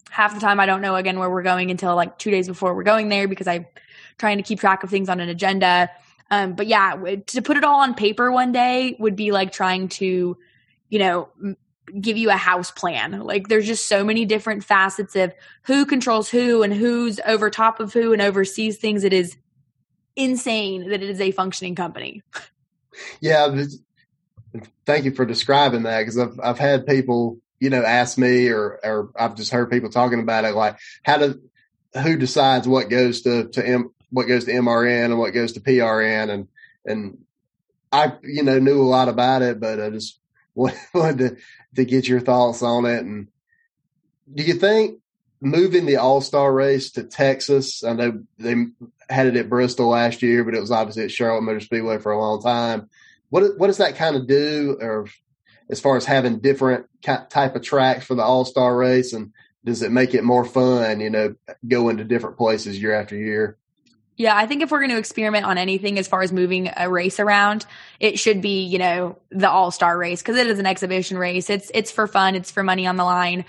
Half 0.09 0.35
the 0.35 0.39
time, 0.39 0.59
I 0.59 0.65
don't 0.65 0.81
know 0.81 0.95
again 0.95 1.19
where 1.19 1.29
we're 1.29 1.43
going 1.43 1.71
until 1.71 1.95
like 1.95 2.17
two 2.17 2.31
days 2.31 2.47
before 2.47 2.75
we're 2.75 2.83
going 2.83 3.09
there 3.09 3.27
because 3.27 3.47
I'm 3.47 3.65
trying 4.17 4.37
to 4.37 4.43
keep 4.43 4.59
track 4.59 4.83
of 4.83 4.89
things 4.89 5.09
on 5.09 5.19
an 5.19 5.27
agenda. 5.27 5.89
Um, 6.31 6.53
but 6.53 6.67
yeah, 6.67 6.95
to 7.27 7.41
put 7.41 7.57
it 7.57 7.63
all 7.63 7.81
on 7.81 7.93
paper 7.93 8.31
one 8.31 8.51
day 8.51 8.95
would 8.99 9.15
be 9.15 9.31
like 9.31 9.51
trying 9.51 9.89
to, 9.89 10.37
you 10.89 10.99
know, 10.99 11.29
give 11.99 12.17
you 12.17 12.29
a 12.29 12.37
house 12.37 12.71
plan. 12.71 13.19
Like 13.21 13.47
there's 13.47 13.67
just 13.67 13.87
so 13.87 14.03
many 14.03 14.25
different 14.25 14.63
facets 14.63 15.15
of 15.15 15.33
who 15.63 15.85
controls 15.85 16.29
who 16.29 16.63
and 16.63 16.73
who's 16.73 17.19
over 17.25 17.49
top 17.49 17.79
of 17.79 17.93
who 17.93 18.13
and 18.13 18.21
oversees 18.21 18.77
things. 18.77 19.03
It 19.03 19.13
is 19.13 19.37
insane 20.15 20.89
that 20.89 21.03
it 21.03 21.09
is 21.09 21.21
a 21.21 21.31
functioning 21.31 21.75
company. 21.75 22.23
Yeah. 23.19 23.65
Thank 24.85 25.05
you 25.05 25.11
for 25.11 25.25
describing 25.25 25.83
that 25.83 25.99
because 25.99 26.17
I've, 26.17 26.39
I've 26.41 26.59
had 26.59 26.87
people, 26.87 27.39
you 27.59 27.69
know, 27.69 27.83
ask 27.83 28.17
me 28.17 28.49
or, 28.49 28.79
or 28.83 29.09
I've 29.15 29.35
just 29.35 29.51
heard 29.51 29.69
people 29.69 29.89
talking 29.89 30.19
about 30.19 30.45
it. 30.45 30.55
Like 30.55 30.77
how 31.03 31.17
do, 31.17 31.41
who 32.01 32.17
decides 32.17 32.67
what 32.67 32.89
goes 32.89 33.21
to, 33.23 33.49
to 33.49 33.67
M, 33.67 33.91
what 34.09 34.27
goes 34.27 34.45
to 34.45 34.51
MRN 34.51 35.05
and 35.05 35.19
what 35.19 35.33
goes 35.33 35.53
to 35.53 35.59
PRN 35.59 36.29
and, 36.29 36.47
and 36.85 37.17
I, 37.91 38.13
you 38.23 38.43
know, 38.43 38.59
knew 38.59 38.81
a 38.81 38.83
lot 38.83 39.09
about 39.09 39.41
it, 39.41 39.59
but 39.59 39.79
I 39.79 39.89
just 39.89 40.19
wanted 40.55 41.17
to, 41.17 41.37
to 41.75 41.85
get 41.85 42.07
your 42.07 42.19
thoughts 42.19 42.61
on 42.61 42.85
it. 42.85 43.03
And 43.03 43.27
do 44.33 44.43
you 44.43 44.53
think 44.53 44.99
moving 45.41 45.85
the 45.85 45.97
All 45.97 46.21
Star 46.21 46.51
race 46.51 46.91
to 46.91 47.03
Texas? 47.03 47.83
I 47.83 47.93
know 47.93 48.23
they 48.37 48.55
had 49.09 49.27
it 49.27 49.35
at 49.35 49.49
Bristol 49.49 49.89
last 49.89 50.21
year, 50.21 50.43
but 50.43 50.55
it 50.55 50.61
was 50.61 50.71
obviously 50.71 51.03
at 51.03 51.11
Charlotte 51.11 51.41
Motor 51.41 51.59
Speedway 51.59 51.99
for 51.99 52.11
a 52.11 52.19
long 52.19 52.41
time. 52.41 52.89
What 53.29 53.57
what 53.57 53.67
does 53.67 53.77
that 53.77 53.95
kind 53.95 54.15
of 54.15 54.27
do, 54.27 54.77
or 54.79 55.07
as 55.69 55.79
far 55.79 55.97
as 55.97 56.05
having 56.05 56.39
different 56.39 56.87
type 57.01 57.55
of 57.55 57.61
tracks 57.61 58.05
for 58.05 58.15
the 58.15 58.23
All 58.23 58.45
Star 58.45 58.75
race, 58.75 59.13
and 59.13 59.31
does 59.63 59.81
it 59.81 59.91
make 59.91 60.13
it 60.13 60.23
more 60.23 60.45
fun? 60.45 60.99
You 60.99 61.09
know, 61.09 61.35
going 61.67 61.97
to 61.97 62.03
different 62.03 62.37
places 62.37 62.81
year 62.81 62.93
after 62.93 63.15
year. 63.15 63.57
Yeah, 64.17 64.35
I 64.35 64.45
think 64.45 64.61
if 64.61 64.71
we're 64.71 64.79
going 64.79 64.91
to 64.91 64.97
experiment 64.97 65.45
on 65.45 65.57
anything 65.57 65.99
as 65.99 66.07
far 66.07 66.21
as 66.21 66.31
moving 66.31 66.71
a 66.75 66.89
race 66.89 67.19
around, 67.19 67.65
it 67.99 68.17
should 68.17 68.41
be, 68.41 68.63
you 68.63 68.77
know, 68.77 69.17
the 69.29 69.49
all-star 69.49 69.97
race 69.97 70.21
because 70.21 70.37
it 70.37 70.47
is 70.47 70.57
an 70.57 70.65
exhibition 70.65 71.17
race. 71.17 71.49
It's 71.49 71.69
it's 71.73 71.91
for 71.91 72.07
fun, 72.07 72.35
it's 72.35 72.49
for 72.49 72.63
money 72.63 72.87
on 72.87 72.95
the 72.95 73.03
line. 73.03 73.43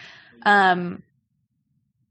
Um 0.45 1.03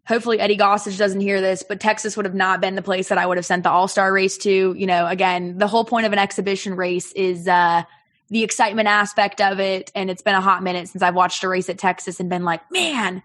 hopefully 0.07 0.39
Eddie 0.39 0.57
Gossage 0.57 0.97
doesn't 0.97 1.19
hear 1.19 1.41
this, 1.41 1.63
but 1.63 1.79
Texas 1.79 2.15
would 2.15 2.25
have 2.25 2.35
not 2.35 2.61
been 2.61 2.75
the 2.75 2.81
place 2.81 3.09
that 3.09 3.17
I 3.17 3.25
would 3.25 3.37
have 3.37 3.45
sent 3.45 3.63
the 3.63 3.71
all-star 3.71 4.13
race 4.13 4.37
to. 4.39 4.73
You 4.77 4.85
know, 4.85 5.07
again, 5.07 5.57
the 5.57 5.67
whole 5.67 5.83
point 5.83 6.05
of 6.05 6.13
an 6.13 6.19
exhibition 6.19 6.75
race 6.75 7.11
is 7.11 7.47
uh 7.49 7.83
the 8.29 8.43
excitement 8.43 8.87
aspect 8.87 9.41
of 9.41 9.59
it 9.59 9.91
and 9.93 10.09
it's 10.09 10.21
been 10.21 10.33
a 10.33 10.41
hot 10.41 10.63
minute 10.63 10.87
since 10.87 11.03
I've 11.03 11.13
watched 11.13 11.43
a 11.43 11.49
race 11.49 11.69
at 11.69 11.77
Texas 11.77 12.21
and 12.21 12.29
been 12.29 12.45
like, 12.45 12.61
"Man, 12.71 13.21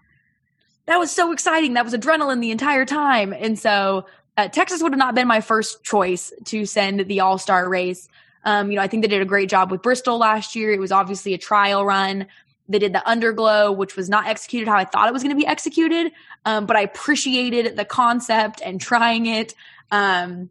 that 0.87 0.97
was 0.99 1.09
so 1.09 1.31
exciting. 1.31 1.73
That 1.75 1.85
was 1.85 1.93
adrenaline 1.93 2.41
the 2.41 2.51
entire 2.51 2.85
time." 2.85 3.31
And 3.31 3.57
so 3.57 4.05
uh, 4.37 4.47
Texas 4.47 4.81
would 4.81 4.91
have 4.91 4.99
not 4.99 5.15
been 5.15 5.27
my 5.27 5.41
first 5.41 5.83
choice 5.83 6.33
to 6.45 6.65
send 6.65 7.01
the 7.01 7.19
All 7.19 7.37
Star 7.37 7.67
race. 7.67 8.07
Um, 8.43 8.71
you 8.71 8.77
know, 8.77 8.81
I 8.81 8.87
think 8.87 9.03
they 9.03 9.07
did 9.07 9.21
a 9.21 9.25
great 9.25 9.49
job 9.49 9.71
with 9.71 9.81
Bristol 9.81 10.17
last 10.17 10.55
year. 10.55 10.71
It 10.71 10.79
was 10.79 10.91
obviously 10.91 11.33
a 11.33 11.37
trial 11.37 11.85
run. 11.85 12.27
They 12.67 12.79
did 12.79 12.93
the 12.93 13.03
underglow, 13.05 13.75
which 13.75 13.95
was 13.95 14.09
not 14.09 14.27
executed 14.27 14.67
how 14.67 14.77
I 14.77 14.85
thought 14.85 15.07
it 15.07 15.13
was 15.13 15.23
going 15.23 15.35
to 15.35 15.39
be 15.39 15.45
executed, 15.45 16.11
um, 16.45 16.65
but 16.65 16.77
I 16.77 16.81
appreciated 16.81 17.75
the 17.75 17.85
concept 17.85 18.61
and 18.63 18.79
trying 18.79 19.25
it. 19.25 19.53
Um, 19.91 20.49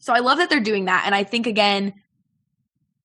so 0.00 0.12
I 0.12 0.18
love 0.18 0.38
that 0.38 0.50
they're 0.50 0.60
doing 0.60 0.86
that. 0.86 1.04
And 1.06 1.14
I 1.14 1.22
think, 1.24 1.46
again, 1.46 1.94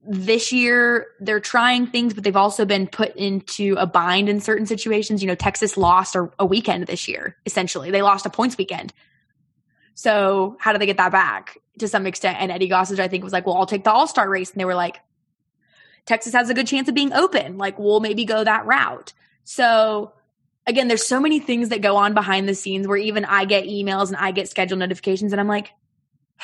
this 0.08 0.52
year 0.52 1.08
they're 1.20 1.40
trying 1.40 1.88
things, 1.88 2.14
but 2.14 2.24
they've 2.24 2.36
also 2.36 2.66
been 2.66 2.88
put 2.88 3.16
into 3.16 3.76
a 3.78 3.86
bind 3.86 4.30
in 4.30 4.42
certain 4.42 4.66
situations. 4.66 5.22
You 5.22 5.28
know, 5.28 5.36
Texas 5.36 5.78
lost 5.78 6.16
a, 6.16 6.30
a 6.40 6.46
weekend 6.46 6.88
this 6.88 7.08
year, 7.08 7.36
essentially. 7.46 7.92
They 7.92 8.02
lost 8.02 8.26
a 8.26 8.30
points 8.30 8.58
weekend. 8.58 8.94
So 9.96 10.58
how 10.60 10.74
do 10.74 10.78
they 10.78 10.86
get 10.86 10.98
that 10.98 11.12
back 11.12 11.58
to 11.80 11.88
some 11.88 12.06
extent? 12.06 12.38
And 12.40 12.52
Eddie 12.52 12.70
Gossage, 12.70 13.00
I 13.00 13.08
think, 13.08 13.24
was 13.24 13.34
like, 13.34 13.48
well, 13.48 13.56
I'll 13.56 13.66
take 13.66 13.84
the 13.84 13.92
All 13.92 14.08
Star 14.08 14.30
race. 14.30 14.52
And 14.52 14.60
they 14.60 14.66
were 14.66 14.76
like, 14.76 15.00
Texas 16.06 16.34
has 16.34 16.50
a 16.50 16.54
good 16.54 16.68
chance 16.68 16.88
of 16.88 16.96
being 16.96 17.14
open. 17.14 17.58
Like, 17.58 17.80
we'll 17.80 18.00
maybe 18.00 18.26
go 18.26 18.44
that 18.44 18.66
route. 18.66 19.14
So 19.44 20.14
again, 20.68 20.88
there's 20.88 21.06
so 21.06 21.20
many 21.20 21.40
things 21.40 21.70
that 21.70 21.82
go 21.82 21.96
on 21.96 22.14
behind 22.14 22.48
the 22.48 22.56
scenes 22.56 22.88
where 22.88 22.98
even 22.98 23.26
I 23.26 23.46
get 23.46 23.66
emails 23.66 24.08
and 24.08 24.18
I 24.18 24.32
get 24.32 24.50
schedule 24.50 24.78
notifications 24.78 25.32
and 25.32 25.40
I'm 25.40 25.48
like, 25.48 25.72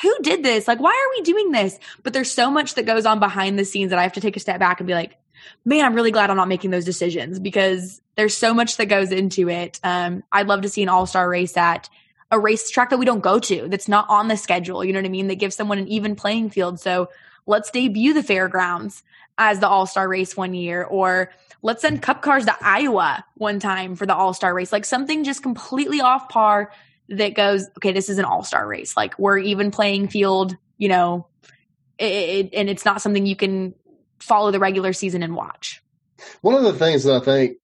who 0.00 0.16
did 0.22 0.42
this? 0.42 0.66
Like, 0.66 0.80
why 0.80 0.90
are 0.90 1.18
we 1.18 1.22
doing 1.22 1.50
this? 1.50 1.78
But 2.02 2.12
there's 2.12 2.30
so 2.30 2.50
much 2.50 2.74
that 2.74 2.86
goes 2.86 3.04
on 3.04 3.20
behind 3.20 3.58
the 3.58 3.64
scenes 3.64 3.90
that 3.90 3.98
I 3.98 4.02
have 4.02 4.14
to 4.14 4.20
take 4.20 4.36
a 4.36 4.40
step 4.40 4.58
back 4.58 4.80
and 4.80 4.86
be 4.86 4.94
like, 4.94 5.16
man, 5.64 5.84
I'm 5.84 5.94
really 5.94 6.12
glad 6.12 6.30
I'm 6.30 6.36
not 6.36 6.48
making 6.48 6.70
those 6.70 6.84
decisions 6.84 7.38
because 7.38 8.00
there's 8.16 8.36
so 8.36 8.54
much 8.54 8.76
that 8.78 8.86
goes 8.86 9.12
into 9.12 9.48
it. 9.50 9.80
Um, 9.82 10.22
I'd 10.32 10.46
love 10.46 10.62
to 10.62 10.68
see 10.68 10.82
an 10.82 10.88
all 10.88 11.06
star 11.06 11.28
race 11.28 11.56
at 11.56 11.90
a 12.32 12.38
racetrack 12.38 12.90
that 12.90 12.98
we 12.98 13.04
don't 13.04 13.20
go 13.20 13.38
to 13.38 13.68
that's 13.68 13.88
not 13.88 14.06
on 14.08 14.26
the 14.26 14.36
schedule. 14.36 14.82
You 14.82 14.92
know 14.94 14.98
what 14.98 15.06
I 15.06 15.10
mean? 15.10 15.28
That 15.28 15.36
gives 15.36 15.54
someone 15.54 15.78
an 15.78 15.86
even 15.86 16.16
playing 16.16 16.50
field. 16.50 16.80
So 16.80 17.10
let's 17.46 17.70
debut 17.70 18.14
the 18.14 18.22
fairgrounds 18.22 19.02
as 19.36 19.60
the 19.60 19.68
all 19.68 19.86
star 19.86 20.08
race 20.08 20.36
one 20.36 20.54
year, 20.54 20.82
or 20.82 21.30
let's 21.60 21.82
send 21.82 22.02
cup 22.02 22.22
cars 22.22 22.46
to 22.46 22.56
Iowa 22.60 23.24
one 23.34 23.60
time 23.60 23.94
for 23.94 24.06
the 24.06 24.14
all 24.14 24.32
star 24.32 24.54
race. 24.54 24.72
Like 24.72 24.86
something 24.86 25.24
just 25.24 25.42
completely 25.42 26.00
off 26.00 26.30
par 26.30 26.72
that 27.10 27.34
goes, 27.34 27.68
okay, 27.76 27.92
this 27.92 28.08
is 28.08 28.18
an 28.18 28.24
all 28.24 28.42
star 28.42 28.66
race. 28.66 28.96
Like 28.96 29.18
we're 29.18 29.38
even 29.38 29.70
playing 29.70 30.08
field, 30.08 30.56
you 30.78 30.88
know, 30.88 31.26
it, 31.98 32.12
it, 32.12 32.54
and 32.54 32.70
it's 32.70 32.86
not 32.86 33.02
something 33.02 33.26
you 33.26 33.36
can 33.36 33.74
follow 34.20 34.50
the 34.50 34.58
regular 34.58 34.94
season 34.94 35.22
and 35.22 35.36
watch. 35.36 35.82
One 36.40 36.54
of 36.54 36.62
the 36.62 36.72
things 36.72 37.04
that 37.04 37.20
I 37.20 37.24
think 37.24 37.58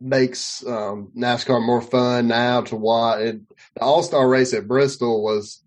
makes 0.00 0.64
um, 0.66 1.10
NASCAR 1.16 1.64
more 1.64 1.82
fun 1.82 2.28
now 2.28 2.62
to 2.62 2.76
watch. 2.76 3.20
It, 3.20 3.40
the 3.78 3.84
All 3.84 4.02
Star 4.02 4.28
race 4.28 4.52
at 4.54 4.68
Bristol 4.68 5.22
was. 5.22 5.62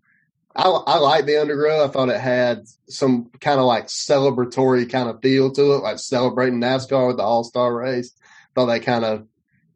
I, 0.54 0.68
I 0.68 0.98
like 0.98 1.24
the 1.24 1.32
underglow. 1.32 1.88
I 1.88 1.90
thought 1.90 2.10
it 2.10 2.20
had 2.20 2.66
some 2.86 3.30
kind 3.40 3.58
of 3.58 3.64
like 3.64 3.86
celebratory 3.86 4.90
kind 4.90 5.08
of 5.08 5.22
feel 5.22 5.50
to 5.52 5.72
it, 5.72 5.82
like 5.82 5.98
celebrating 5.98 6.60
NASCAR 6.60 7.08
with 7.08 7.16
the 7.16 7.22
All 7.22 7.42
Star 7.42 7.74
race. 7.74 8.12
Thought 8.54 8.66
that 8.66 8.82
kind 8.82 9.04
of 9.04 9.26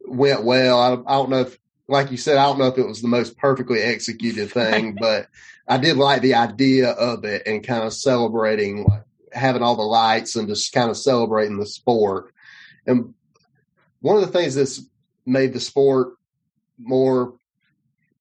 went 0.06 0.44
well. 0.44 0.78
I, 0.78 0.92
I 0.92 1.16
don't 1.16 1.30
know 1.30 1.40
if, 1.40 1.58
like 1.88 2.10
you 2.10 2.18
said, 2.18 2.36
I 2.36 2.44
don't 2.44 2.58
know 2.58 2.66
if 2.66 2.76
it 2.76 2.86
was 2.86 3.00
the 3.00 3.08
most 3.08 3.38
perfectly 3.38 3.80
executed 3.80 4.50
thing, 4.50 4.96
but 5.00 5.28
I 5.66 5.78
did 5.78 5.96
like 5.96 6.20
the 6.20 6.34
idea 6.34 6.90
of 6.90 7.24
it 7.24 7.46
and 7.46 7.66
kind 7.66 7.84
of 7.84 7.94
celebrating, 7.94 8.84
like 8.84 9.04
having 9.32 9.62
all 9.62 9.76
the 9.76 9.82
lights 9.82 10.36
and 10.36 10.46
just 10.46 10.74
kind 10.74 10.90
of 10.90 10.98
celebrating 10.98 11.58
the 11.58 11.66
sport. 11.66 12.34
And 12.86 13.14
one 14.00 14.16
of 14.16 14.22
the 14.22 14.38
things 14.38 14.54
that's 14.54 14.82
made 15.24 15.54
the 15.54 15.60
sport 15.60 16.16
more 16.78 17.35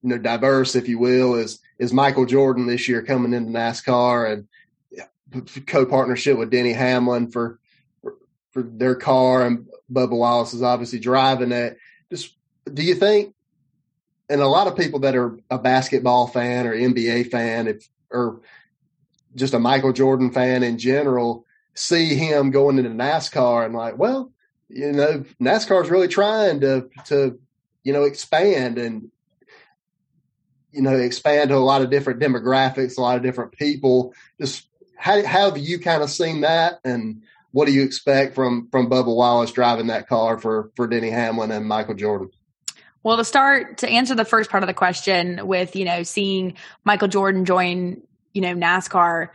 you 0.06 0.10
know 0.12 0.20
diverse, 0.20 0.76
if 0.76 0.88
you 0.88 1.00
will, 1.00 1.34
is 1.34 1.60
is 1.80 1.92
Michael 1.92 2.28
Jordan 2.28 2.68
this 2.68 2.88
year 2.88 3.02
coming 3.02 3.34
into 3.34 3.52
NASCAR 3.52 4.32
and 4.32 5.66
co-partnership 5.66 6.38
with 6.38 6.52
Denny 6.52 6.74
Hamlin 6.74 7.32
for 7.32 7.60
for, 8.54 8.62
their 8.62 8.96
car, 8.96 9.46
and 9.46 9.68
Bubba 9.92 10.12
Wallace 10.12 10.54
is 10.54 10.62
obviously 10.62 11.00
driving 11.00 11.52
it. 11.52 11.78
Just 12.12 12.38
do 12.72 12.84
you 12.84 12.94
think? 12.94 13.34
And 14.30 14.42
a 14.42 14.48
lot 14.48 14.68
of 14.68 14.78
people 14.78 15.00
that 15.00 15.16
are 15.16 15.40
a 15.50 15.58
basketball 15.58 16.28
fan 16.28 16.68
or 16.68 16.76
NBA 16.76 17.32
fan, 17.32 17.68
if 17.68 17.90
or 18.12 18.42
just 19.34 19.56
a 19.56 19.60
Michael 19.60 19.92
Jordan 19.92 20.32
fan 20.32 20.62
in 20.62 20.78
general, 20.78 21.48
see 21.74 22.14
him 22.14 22.52
going 22.52 22.78
into 22.78 22.92
NASCAR 22.92 23.66
and 23.66 23.74
like, 23.74 23.98
well, 23.98 24.32
you 24.70 24.92
know, 24.92 25.26
NASCAR 25.42 25.84
is 25.84 25.90
really 25.90 26.08
trying 26.08 26.60
to 26.60 26.90
to 27.06 27.40
you 27.84 27.92
know 27.92 28.04
expand 28.04 28.78
and 28.78 29.10
you 30.76 30.82
know 30.82 30.96
expand 30.96 31.50
to 31.50 31.56
a 31.56 31.58
lot 31.58 31.82
of 31.82 31.90
different 31.90 32.20
demographics, 32.20 32.98
a 32.98 33.02
lot 33.02 33.18
of 33.18 33.24
different 33.24 33.54
people. 33.54 34.14
Just 34.40 34.68
how, 34.98 35.26
how 35.26 35.50
have 35.50 35.58
you 35.58 35.80
kind 35.80 36.04
of 36.04 36.10
seen 36.10 36.42
that, 36.42 36.80
and 36.84 37.22
what 37.52 37.66
do 37.66 37.74
you 37.74 37.84
expect 37.84 38.36
from 38.36 38.68
from 38.72 38.90
Bubba 38.90 39.16
Wallace 39.16 39.52
driving 39.52 39.88
that 39.88 40.08
car 40.08 40.38
for 40.38 40.72
for 40.76 40.88
Denny 40.88 41.10
Hamlin 41.10 41.52
and 41.52 41.68
Michael 41.68 41.96
Jordan? 41.96 42.30
Well, 43.04 43.18
to 43.18 43.24
start 43.24 43.78
to 43.80 43.90
answer 43.90 44.16
the 44.16 44.26
first 44.26 44.50
part 44.50 44.64
of 44.64 44.68
the 44.68 44.74
question 44.74 45.48
with 45.48 45.76
you 45.76 45.86
know 45.86 46.04
seeing 46.04 46.56
Michael 46.84 47.08
Jordan 47.08 47.46
join 47.46 48.02
you 48.34 48.42
know 48.42 48.54
NASCAR, 48.56 49.30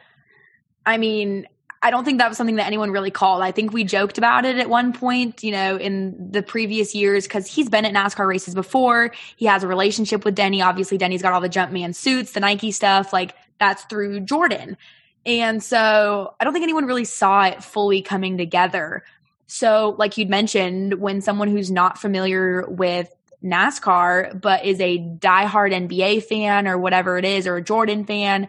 I 0.84 0.98
mean 0.98 1.46
I 1.82 1.90
don't 1.90 2.04
think 2.04 2.18
that 2.18 2.28
was 2.28 2.36
something 2.36 2.56
that 2.56 2.66
anyone 2.66 2.90
really 2.90 3.10
called. 3.10 3.42
I 3.42 3.52
think 3.52 3.72
we 3.72 3.84
joked 3.84 4.18
about 4.18 4.44
it 4.44 4.58
at 4.58 4.68
one 4.68 4.92
point, 4.92 5.42
you 5.42 5.50
know, 5.50 5.76
in 5.76 6.30
the 6.30 6.42
previous 6.42 6.94
years 6.94 7.24
because 7.24 7.46
he's 7.46 7.70
been 7.70 7.86
at 7.86 7.94
NASCAR 7.94 8.26
races 8.26 8.54
before. 8.54 9.12
He 9.36 9.46
has 9.46 9.62
a 9.62 9.68
relationship 9.68 10.24
with 10.24 10.34
Denny. 10.34 10.60
Obviously, 10.60 10.98
Denny's 10.98 11.22
got 11.22 11.32
all 11.32 11.40
the 11.40 11.48
Jumpman 11.48 11.94
suits, 11.94 12.32
the 12.32 12.40
Nike 12.40 12.70
stuff. 12.70 13.14
Like 13.14 13.34
that's 13.58 13.84
through 13.84 14.20
Jordan. 14.20 14.76
And 15.24 15.62
so 15.62 16.34
I 16.38 16.44
don't 16.44 16.52
think 16.52 16.64
anyone 16.64 16.84
really 16.84 17.04
saw 17.04 17.44
it 17.44 17.64
fully 17.64 18.02
coming 18.02 18.36
together. 18.36 19.04
So, 19.46 19.96
like 19.98 20.16
you'd 20.16 20.30
mentioned, 20.30 20.94
when 20.94 21.20
someone 21.20 21.48
who's 21.48 21.70
not 21.70 21.98
familiar 21.98 22.64
with 22.68 23.12
NASCAR, 23.42 24.40
but 24.40 24.64
is 24.64 24.80
a 24.80 24.98
diehard 24.98 25.72
NBA 25.72 26.24
fan 26.24 26.68
or 26.68 26.78
whatever 26.78 27.18
it 27.18 27.24
is, 27.24 27.46
or 27.46 27.56
a 27.56 27.62
Jordan 27.62 28.04
fan, 28.04 28.48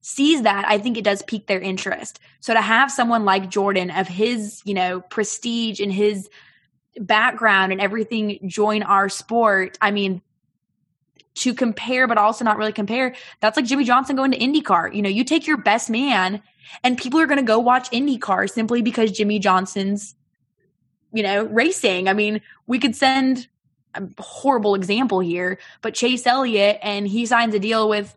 sees 0.00 0.42
that, 0.42 0.64
I 0.68 0.78
think 0.78 0.96
it 0.96 1.04
does 1.04 1.22
pique 1.22 1.46
their 1.46 1.60
interest. 1.60 2.20
So 2.40 2.54
to 2.54 2.60
have 2.60 2.90
someone 2.90 3.24
like 3.24 3.50
Jordan 3.50 3.90
of 3.90 4.08
his, 4.08 4.62
you 4.64 4.74
know, 4.74 5.00
prestige 5.00 5.80
and 5.80 5.92
his 5.92 6.28
background 6.98 7.72
and 7.72 7.80
everything 7.80 8.38
join 8.48 8.82
our 8.82 9.08
sport, 9.08 9.76
I 9.80 9.90
mean, 9.90 10.22
to 11.36 11.54
compare, 11.54 12.06
but 12.08 12.18
also 12.18 12.44
not 12.44 12.58
really 12.58 12.72
compare, 12.72 13.14
that's 13.40 13.56
like 13.56 13.66
Jimmie 13.66 13.84
Johnson 13.84 14.16
going 14.16 14.32
to 14.32 14.38
IndyCar. 14.38 14.94
You 14.94 15.02
know, 15.02 15.08
you 15.08 15.24
take 15.24 15.46
your 15.46 15.56
best 15.56 15.88
man 15.88 16.42
and 16.82 16.98
people 16.98 17.20
are 17.20 17.26
going 17.26 17.38
to 17.38 17.44
go 17.44 17.58
watch 17.58 17.90
IndyCar 17.90 18.50
simply 18.50 18.82
because 18.82 19.12
Jimmie 19.12 19.38
Johnson's, 19.38 20.14
you 21.12 21.22
know, 21.22 21.44
racing. 21.44 22.08
I 22.08 22.12
mean, 22.12 22.40
we 22.66 22.78
could 22.78 22.96
send 22.96 23.46
a 23.94 24.02
horrible 24.18 24.74
example 24.74 25.20
here, 25.20 25.58
but 25.80 25.94
Chase 25.94 26.26
Elliott 26.26 26.78
and 26.82 27.06
he 27.06 27.24
signs 27.24 27.54
a 27.54 27.58
deal 27.58 27.88
with 27.88 28.14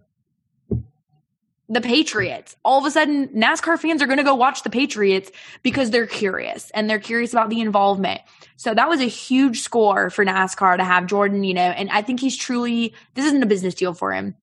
the 1.71 1.79
Patriots. 1.79 2.57
All 2.65 2.79
of 2.79 2.85
a 2.85 2.91
sudden, 2.91 3.29
NASCAR 3.29 3.79
fans 3.79 4.01
are 4.01 4.05
going 4.05 4.17
to 4.17 4.25
go 4.25 4.35
watch 4.35 4.63
the 4.63 4.69
Patriots 4.69 5.31
because 5.63 5.89
they're 5.89 6.05
curious 6.05 6.69
and 6.71 6.89
they're 6.89 6.99
curious 6.99 7.31
about 7.31 7.49
the 7.49 7.61
involvement. 7.61 8.19
So 8.57 8.73
that 8.73 8.89
was 8.89 8.99
a 8.99 9.05
huge 9.05 9.61
score 9.61 10.09
for 10.09 10.25
NASCAR 10.25 10.75
to 10.75 10.83
have 10.83 11.05
Jordan, 11.05 11.45
you 11.45 11.53
know, 11.53 11.61
and 11.61 11.89
I 11.89 12.01
think 12.01 12.19
he's 12.19 12.35
truly, 12.35 12.93
this 13.13 13.25
isn't 13.25 13.41
a 13.41 13.45
business 13.45 13.73
deal 13.73 13.93
for 13.93 14.11
him. 14.11 14.35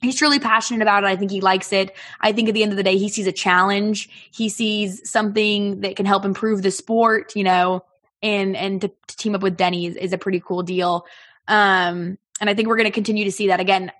He's 0.00 0.14
truly 0.14 0.38
passionate 0.38 0.80
about 0.80 1.02
it. 1.02 1.08
I 1.08 1.16
think 1.16 1.32
he 1.32 1.40
likes 1.40 1.72
it. 1.72 1.92
I 2.20 2.30
think 2.30 2.48
at 2.48 2.54
the 2.54 2.62
end 2.62 2.70
of 2.70 2.76
the 2.76 2.84
day, 2.84 2.98
he 2.98 3.08
sees 3.08 3.26
a 3.26 3.32
challenge. 3.32 4.08
He 4.30 4.48
sees 4.48 5.10
something 5.10 5.80
that 5.80 5.96
can 5.96 6.06
help 6.06 6.24
improve 6.24 6.62
the 6.62 6.70
sport, 6.70 7.34
you 7.34 7.42
know, 7.42 7.82
and, 8.22 8.54
and 8.56 8.80
to, 8.82 8.92
to 9.08 9.16
team 9.16 9.34
up 9.34 9.42
with 9.42 9.56
Denny 9.56 9.86
is, 9.86 9.96
is 9.96 10.12
a 10.12 10.18
pretty 10.18 10.38
cool 10.38 10.62
deal. 10.62 11.04
Um, 11.48 12.16
and 12.40 12.48
I 12.48 12.54
think 12.54 12.68
we're 12.68 12.76
going 12.76 12.84
to 12.84 12.92
continue 12.92 13.24
to 13.24 13.32
see 13.32 13.48
that 13.48 13.58
again. 13.58 13.90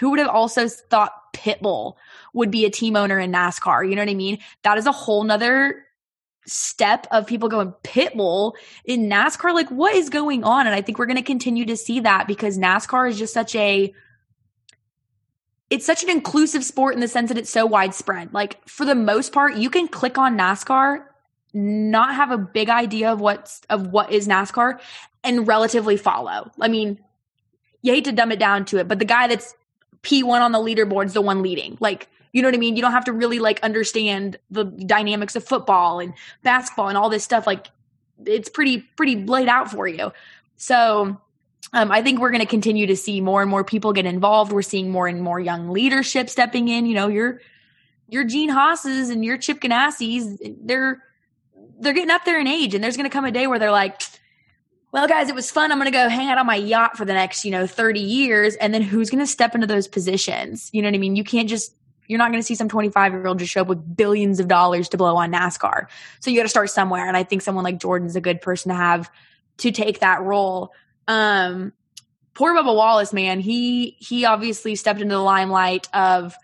Who 0.00 0.10
would 0.10 0.18
have 0.18 0.28
also 0.28 0.68
thought 0.68 1.12
Pitbull 1.34 1.94
would 2.34 2.50
be 2.50 2.64
a 2.64 2.70
team 2.70 2.96
owner 2.96 3.18
in 3.18 3.32
NASCAR. 3.32 3.88
You 3.88 3.96
know 3.96 4.02
what 4.02 4.10
I 4.10 4.14
mean? 4.14 4.38
That 4.62 4.78
is 4.78 4.86
a 4.86 4.92
whole 4.92 5.24
nother 5.24 5.84
step 6.46 7.06
of 7.10 7.26
people 7.26 7.48
going 7.48 7.72
Pitbull 7.82 8.54
in 8.84 9.08
NASCAR. 9.08 9.54
Like, 9.54 9.68
what 9.68 9.94
is 9.94 10.08
going 10.08 10.44
on? 10.44 10.66
And 10.66 10.74
I 10.74 10.82
think 10.82 10.98
we're 10.98 11.06
going 11.06 11.16
to 11.16 11.22
continue 11.22 11.64
to 11.66 11.76
see 11.76 12.00
that 12.00 12.26
because 12.26 12.58
NASCAR 12.58 13.08
is 13.08 13.18
just 13.18 13.34
such 13.34 13.54
a 13.54 13.94
it's 15.70 15.84
such 15.84 16.02
an 16.02 16.08
inclusive 16.08 16.64
sport 16.64 16.94
in 16.94 17.00
the 17.00 17.08
sense 17.08 17.28
that 17.28 17.36
it's 17.36 17.50
so 17.50 17.66
widespread. 17.66 18.32
Like 18.32 18.66
for 18.66 18.86
the 18.86 18.94
most 18.94 19.32
part, 19.32 19.56
you 19.56 19.68
can 19.68 19.86
click 19.86 20.16
on 20.16 20.38
NASCAR, 20.38 21.04
not 21.52 22.14
have 22.14 22.30
a 22.30 22.38
big 22.38 22.70
idea 22.70 23.12
of 23.12 23.20
what's 23.20 23.60
of 23.68 23.88
what 23.88 24.10
is 24.10 24.26
NASCAR, 24.26 24.80
and 25.22 25.46
relatively 25.46 25.96
follow. 25.96 26.50
I 26.60 26.68
mean, 26.68 26.98
you 27.82 27.92
hate 27.92 28.04
to 28.06 28.12
dumb 28.12 28.32
it 28.32 28.38
down 28.38 28.64
to 28.66 28.78
it, 28.78 28.88
but 28.88 28.98
the 28.98 29.04
guy 29.04 29.26
that's 29.26 29.54
P1 30.02 30.40
on 30.40 30.52
the 30.52 30.58
leaderboard 30.58 31.06
is 31.06 31.14
the 31.14 31.20
one 31.20 31.42
leading. 31.42 31.76
Like, 31.80 32.08
you 32.32 32.42
know 32.42 32.48
what 32.48 32.54
I 32.54 32.58
mean? 32.58 32.76
You 32.76 32.82
don't 32.82 32.92
have 32.92 33.04
to 33.06 33.12
really 33.12 33.38
like 33.38 33.60
understand 33.62 34.38
the 34.50 34.64
dynamics 34.64 35.36
of 35.36 35.44
football 35.44 36.00
and 36.00 36.14
basketball 36.42 36.88
and 36.88 36.98
all 36.98 37.08
this 37.08 37.24
stuff. 37.24 37.46
Like, 37.46 37.68
it's 38.24 38.48
pretty, 38.48 38.78
pretty 38.96 39.16
laid 39.24 39.48
out 39.48 39.70
for 39.70 39.86
you. 39.86 40.12
So, 40.56 41.20
um, 41.72 41.90
I 41.90 42.02
think 42.02 42.20
we're 42.20 42.30
going 42.30 42.40
to 42.40 42.46
continue 42.46 42.86
to 42.86 42.96
see 42.96 43.20
more 43.20 43.42
and 43.42 43.50
more 43.50 43.64
people 43.64 43.92
get 43.92 44.06
involved. 44.06 44.52
We're 44.52 44.62
seeing 44.62 44.90
more 44.90 45.06
and 45.06 45.22
more 45.22 45.38
young 45.38 45.68
leadership 45.70 46.30
stepping 46.30 46.68
in. 46.68 46.86
You 46.86 46.94
know, 46.94 47.08
your 47.08 47.40
your 48.08 48.24
Gene 48.24 48.48
Haas's 48.48 49.10
and 49.10 49.24
your 49.24 49.36
Chip 49.36 49.60
Ganassi's, 49.60 50.40
they're 50.62 51.02
they're 51.78 51.92
getting 51.92 52.10
up 52.10 52.24
there 52.24 52.40
in 52.40 52.46
age, 52.46 52.74
and 52.74 52.82
there's 52.82 52.96
going 52.96 53.08
to 53.08 53.12
come 53.12 53.24
a 53.24 53.30
day 53.30 53.46
where 53.46 53.58
they're 53.58 53.70
like, 53.70 54.00
well, 54.90 55.06
guys, 55.06 55.28
it 55.28 55.34
was 55.34 55.50
fun. 55.50 55.70
I'm 55.70 55.78
going 55.78 55.90
to 55.90 55.96
go 55.96 56.08
hang 56.08 56.28
out 56.28 56.38
on 56.38 56.46
my 56.46 56.56
yacht 56.56 56.96
for 56.96 57.04
the 57.04 57.12
next, 57.12 57.44
you 57.44 57.50
know, 57.50 57.66
30 57.66 58.00
years. 58.00 58.56
And 58.56 58.72
then 58.72 58.82
who's 58.82 59.10
going 59.10 59.22
to 59.22 59.26
step 59.26 59.54
into 59.54 59.66
those 59.66 59.86
positions? 59.86 60.70
You 60.72 60.80
know 60.80 60.88
what 60.88 60.94
I 60.94 60.98
mean? 60.98 61.14
You 61.14 61.24
can't 61.24 61.48
just, 61.48 61.74
you're 62.06 62.18
not 62.18 62.30
going 62.30 62.40
to 62.40 62.46
see 62.46 62.54
some 62.54 62.70
25 62.70 63.12
year 63.12 63.26
old 63.26 63.38
just 63.38 63.52
show 63.52 63.60
up 63.60 63.68
with 63.68 63.96
billions 63.96 64.40
of 64.40 64.48
dollars 64.48 64.88
to 64.90 64.96
blow 64.96 65.16
on 65.16 65.30
NASCAR. 65.30 65.88
So 66.20 66.30
you 66.30 66.38
got 66.38 66.44
to 66.44 66.48
start 66.48 66.70
somewhere. 66.70 67.06
And 67.06 67.16
I 67.16 67.22
think 67.22 67.42
someone 67.42 67.64
like 67.64 67.78
Jordan's 67.78 68.16
a 68.16 68.20
good 68.20 68.40
person 68.40 68.70
to 68.70 68.76
have 68.76 69.10
to 69.58 69.72
take 69.72 70.00
that 70.00 70.22
role. 70.22 70.72
Um, 71.06 71.74
poor 72.32 72.54
Bubba 72.54 72.74
Wallace, 72.74 73.12
man, 73.12 73.40
he, 73.40 73.96
he 73.98 74.24
obviously 74.24 74.74
stepped 74.74 75.02
into 75.02 75.14
the 75.14 75.20
limelight 75.20 75.86
of, 75.92 76.34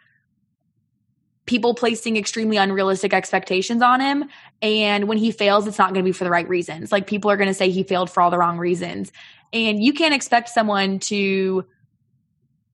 people 1.46 1.74
placing 1.74 2.16
extremely 2.16 2.56
unrealistic 2.56 3.12
expectations 3.12 3.82
on 3.82 4.00
him. 4.00 4.24
And 4.62 5.08
when 5.08 5.18
he 5.18 5.30
fails, 5.30 5.66
it's 5.66 5.78
not 5.78 5.92
going 5.92 6.02
to 6.02 6.08
be 6.08 6.12
for 6.12 6.24
the 6.24 6.30
right 6.30 6.48
reasons. 6.48 6.90
Like 6.90 7.06
people 7.06 7.30
are 7.30 7.36
going 7.36 7.48
to 7.48 7.54
say 7.54 7.70
he 7.70 7.82
failed 7.82 8.10
for 8.10 8.22
all 8.22 8.30
the 8.30 8.38
wrong 8.38 8.58
reasons. 8.58 9.12
And 9.52 9.82
you 9.82 9.92
can't 9.92 10.14
expect 10.14 10.48
someone 10.48 10.98
to, 11.00 11.66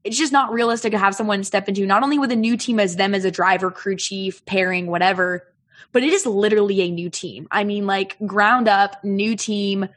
it's 0.04 0.16
just 0.16 0.32
not 0.32 0.52
realistic 0.52 0.92
to 0.92 0.98
have 0.98 1.14
someone 1.14 1.42
step 1.42 1.68
into 1.68 1.84
not 1.84 2.02
only 2.02 2.18
with 2.18 2.30
a 2.30 2.36
new 2.36 2.56
team 2.56 2.78
as 2.78 2.96
them 2.96 3.14
as 3.14 3.24
a 3.24 3.30
driver, 3.30 3.70
crew 3.70 3.96
chief, 3.96 4.44
pairing, 4.46 4.86
whatever, 4.86 5.46
but 5.92 6.04
it 6.04 6.12
is 6.12 6.24
literally 6.24 6.80
a 6.82 6.90
new 6.90 7.10
team. 7.10 7.48
I 7.50 7.64
mean, 7.64 7.86
like 7.86 8.16
ground 8.24 8.68
up, 8.68 9.02
new 9.02 9.34
team. 9.34 9.88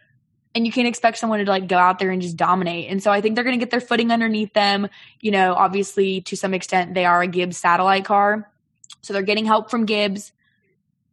And 0.55 0.65
you 0.65 0.71
can't 0.71 0.87
expect 0.87 1.17
someone 1.17 1.39
to 1.39 1.45
like 1.45 1.67
go 1.67 1.77
out 1.77 1.99
there 1.99 2.09
and 2.09 2.21
just 2.21 2.37
dominate. 2.37 2.89
And 2.89 3.01
so 3.01 3.11
I 3.11 3.21
think 3.21 3.35
they're 3.35 3.43
going 3.43 3.57
to 3.57 3.63
get 3.63 3.71
their 3.71 3.81
footing 3.81 4.11
underneath 4.11 4.53
them. 4.53 4.87
You 5.19 5.31
know, 5.31 5.53
obviously 5.53 6.21
to 6.21 6.35
some 6.35 6.53
extent 6.53 6.95
they 6.95 7.05
are 7.05 7.21
a 7.21 7.27
Gibbs 7.27 7.57
satellite 7.57 8.05
car 8.05 8.49
so 9.03 9.13
they're 9.13 9.21
getting 9.21 9.45
help 9.45 9.69
from 9.69 9.85
Gibbs, 9.85 10.31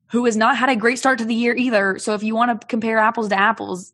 who 0.08 0.24
has 0.24 0.36
not 0.36 0.56
had 0.56 0.70
a 0.70 0.76
great 0.76 0.98
start 0.98 1.18
to 1.18 1.24
the 1.24 1.34
year 1.34 1.54
either. 1.54 1.98
So 1.98 2.14
if 2.14 2.22
you 2.22 2.34
want 2.34 2.60
to 2.60 2.66
compare 2.66 2.98
apples 2.98 3.28
to 3.28 3.38
apples, 3.38 3.92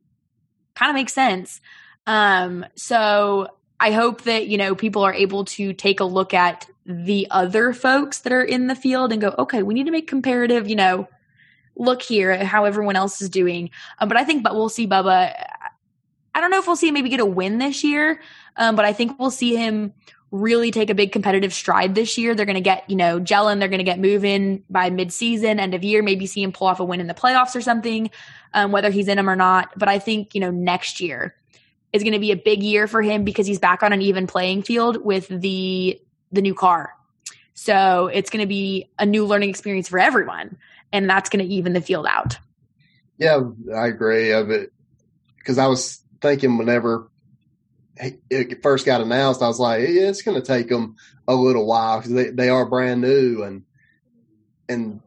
kind 0.75 0.91
of 0.91 0.95
makes 0.95 1.13
sense. 1.13 1.61
Um, 2.07 2.65
so 2.77 3.49
I 3.81 3.91
hope 3.91 4.23
that, 4.23 4.47
you 4.47 4.59
know, 4.59 4.75
people 4.75 5.03
are 5.03 5.13
able 5.13 5.45
to 5.47 5.73
take 5.73 6.01
a 6.01 6.05
look 6.05 6.33
at 6.33 6.69
the 6.85 7.27
other 7.31 7.73
folks 7.73 8.21
that 8.21 8.33
are 8.33 8.45
in 8.45 8.69
the 8.69 8.75
field 8.75 9.13
and 9.13 9.21
go, 9.21 9.35
okay, 9.39 9.63
we 9.63 9.75
need 9.75 9.87
to 9.87 9.91
make 9.91 10.07
comparative, 10.07 10.69
you 10.69 10.77
know, 10.77 11.09
look 11.75 12.01
here 12.01 12.31
at 12.31 12.47
how 12.47 12.65
everyone 12.65 12.97
else 12.97 13.21
is 13.21 13.29
doing. 13.29 13.71
Um, 13.99 14.09
but 14.09 14.17
I 14.17 14.25
think, 14.25 14.43
but 14.43 14.55
we'll 14.55 14.69
see 14.69 14.87
Bubba. 14.87 15.35
I 16.35 16.41
don't 16.41 16.51
know 16.51 16.59
if 16.59 16.67
we'll 16.67 16.77
see 16.77 16.89
him 16.89 16.95
maybe 16.95 17.09
get 17.09 17.21
a 17.21 17.27
win 17.27 17.59
this 17.59 17.83
year, 17.83 18.21
um, 18.57 18.77
but 18.77 18.85
I 18.85 18.93
think 18.93 19.19
we'll 19.19 19.31
see 19.31 19.57
him 19.57 19.93
really 20.31 20.71
take 20.71 20.91
a 20.91 20.95
big 20.95 21.13
competitive 21.13 21.55
stride 21.55 21.95
this 21.95 22.19
year. 22.19 22.35
They're 22.35 22.47
going 22.47 22.55
to 22.55 22.61
get, 22.61 22.89
you 22.91 22.97
know, 22.97 23.21
gelling. 23.21 23.59
They're 23.59 23.69
going 23.69 23.79
to 23.79 23.85
get 23.85 23.99
moving 23.99 24.65
by 24.69 24.91
midseason, 24.91 25.61
end 25.61 25.75
of 25.75 25.85
year, 25.85 26.03
maybe 26.03 26.27
see 26.27 26.43
him 26.43 26.53
pull 26.53 26.67
off 26.67 26.81
a 26.81 26.85
win 26.85 27.01
in 27.01 27.07
the 27.07 27.15
playoffs 27.15 27.55
or 27.55 27.61
something, 27.61 28.11
um, 28.53 28.73
whether 28.73 28.91
he's 28.91 29.09
in 29.09 29.17
them 29.17 29.31
or 29.31 29.37
not. 29.37 29.73
But 29.77 29.89
I 29.89 29.99
think, 29.99 30.35
you 30.35 30.41
know, 30.41 30.51
next 30.51 31.01
year 31.01 31.37
is 31.93 32.03
going 32.03 32.13
to 32.13 32.19
be 32.19 32.33
a 32.33 32.37
big 32.37 32.63
year 32.63 32.89
for 32.89 33.03
him 33.03 33.25
because 33.25 33.47
he's 33.47 33.59
back 33.59 33.83
on 33.83 33.93
an 33.93 34.03
even 34.03 34.27
playing 34.27 34.63
field 34.63 35.03
with 35.05 35.29
the, 35.29 36.01
the 36.33 36.43
new 36.43 36.55
car. 36.55 36.93
So 37.55 38.09
it's 38.09 38.29
going 38.29 38.43
to 38.43 38.49
be 38.49 38.91
a 38.99 39.07
new 39.07 39.25
learning 39.25 39.49
experience 39.49 39.89
for 39.89 39.99
everyone. 39.99 40.59
And 40.93 41.09
that's 41.09 41.31
going 41.31 41.47
to 41.47 41.55
even 41.55 41.73
the 41.73 41.81
field 41.81 42.07
out. 42.07 42.37
Yeah, 43.17 43.41
I 43.75 43.87
agree 43.87 44.33
of 44.33 44.51
it. 44.51 44.73
Cause 45.45 45.59
I 45.59 45.69
was 45.69 46.03
thinking 46.21 46.59
whenever 46.59 47.09
it 47.99 48.63
first 48.63 48.87
got 48.87 49.01
announced, 49.01 49.43
I 49.43 49.49
was 49.49 49.59
like, 49.59 49.81
yeah, 49.81 50.09
it's 50.09 50.23
going 50.23 50.41
to 50.41 50.47
take 50.47 50.69
them 50.69 50.97
a 51.27 51.35
little 51.35 51.67
while 51.67 51.99
because 51.99 52.13
they, 52.13 52.31
they 52.31 52.49
are 52.49 52.69
brand 52.69 53.01
new 53.01 53.43
and 53.43 53.63
and 54.69 55.01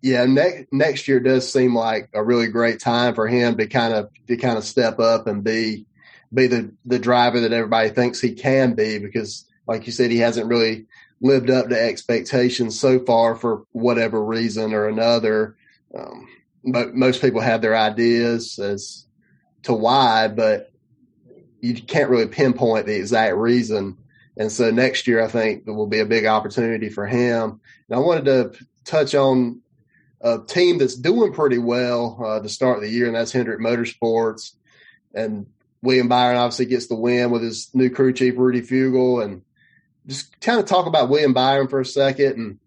yeah, 0.00 0.24
next 0.26 0.72
next 0.72 1.08
year 1.08 1.20
does 1.20 1.50
seem 1.50 1.74
like 1.74 2.08
a 2.14 2.22
really 2.22 2.46
great 2.48 2.80
time 2.80 3.14
for 3.14 3.26
him 3.26 3.56
to 3.56 3.66
kind 3.66 3.94
of 3.94 4.10
to 4.28 4.36
kind 4.36 4.56
of 4.56 4.64
step 4.64 5.00
up 5.00 5.26
and 5.26 5.42
be 5.42 5.86
be 6.32 6.46
the 6.46 6.72
the 6.84 6.98
driver 6.98 7.40
that 7.40 7.52
everybody 7.52 7.90
thinks 7.90 8.20
he 8.20 8.34
can 8.34 8.74
be 8.74 8.98
because, 8.98 9.44
like 9.66 9.86
you 9.86 9.92
said, 9.92 10.10
he 10.10 10.18
hasn't 10.18 10.46
really 10.46 10.86
lived 11.20 11.50
up 11.50 11.68
to 11.68 11.80
expectations 11.80 12.78
so 12.78 13.00
far 13.04 13.34
for 13.34 13.64
whatever 13.72 14.24
reason 14.24 14.72
or 14.72 14.86
another. 14.86 15.56
Um, 15.96 16.28
but 16.64 16.94
most 16.94 17.20
people 17.20 17.40
have 17.40 17.60
their 17.60 17.76
ideas 17.76 18.58
as 18.60 19.04
to 19.64 19.72
why, 19.72 20.28
but 20.28 20.70
you 21.60 21.74
can't 21.74 22.10
really 22.10 22.28
pinpoint 22.28 22.86
the 22.86 22.96
exact 22.96 23.36
reason. 23.36 23.96
And 24.36 24.52
so 24.52 24.70
next 24.70 25.06
year, 25.06 25.22
I 25.22 25.28
think 25.28 25.64
there 25.64 25.74
will 25.74 25.88
be 25.88 25.98
a 25.98 26.06
big 26.06 26.26
opportunity 26.26 26.88
for 26.88 27.06
him. 27.06 27.60
And 27.88 27.96
I 27.96 27.98
wanted 27.98 28.24
to 28.26 28.66
touch 28.84 29.14
on 29.14 29.60
a 30.20 30.38
team 30.38 30.78
that's 30.78 30.94
doing 30.94 31.32
pretty 31.32 31.58
well 31.58 32.20
uh, 32.24 32.40
to 32.40 32.48
start 32.48 32.80
the 32.80 32.88
year, 32.88 33.06
and 33.06 33.16
that's 33.16 33.32
Hendrick 33.32 33.60
Motorsports. 33.60 34.52
And 35.14 35.46
William 35.82 36.08
Byron 36.08 36.36
obviously 36.36 36.66
gets 36.66 36.86
the 36.86 36.94
win 36.94 37.30
with 37.30 37.42
his 37.42 37.70
new 37.74 37.90
crew 37.90 38.12
chief, 38.12 38.36
Rudy 38.36 38.62
Fugle. 38.62 39.24
And 39.24 39.42
just 40.06 40.40
kind 40.40 40.60
of 40.60 40.66
talk 40.66 40.86
about 40.86 41.08
William 41.08 41.32
Byron 41.34 41.68
for 41.68 41.80
a 41.80 41.84
second. 41.84 42.36
And 42.36 42.58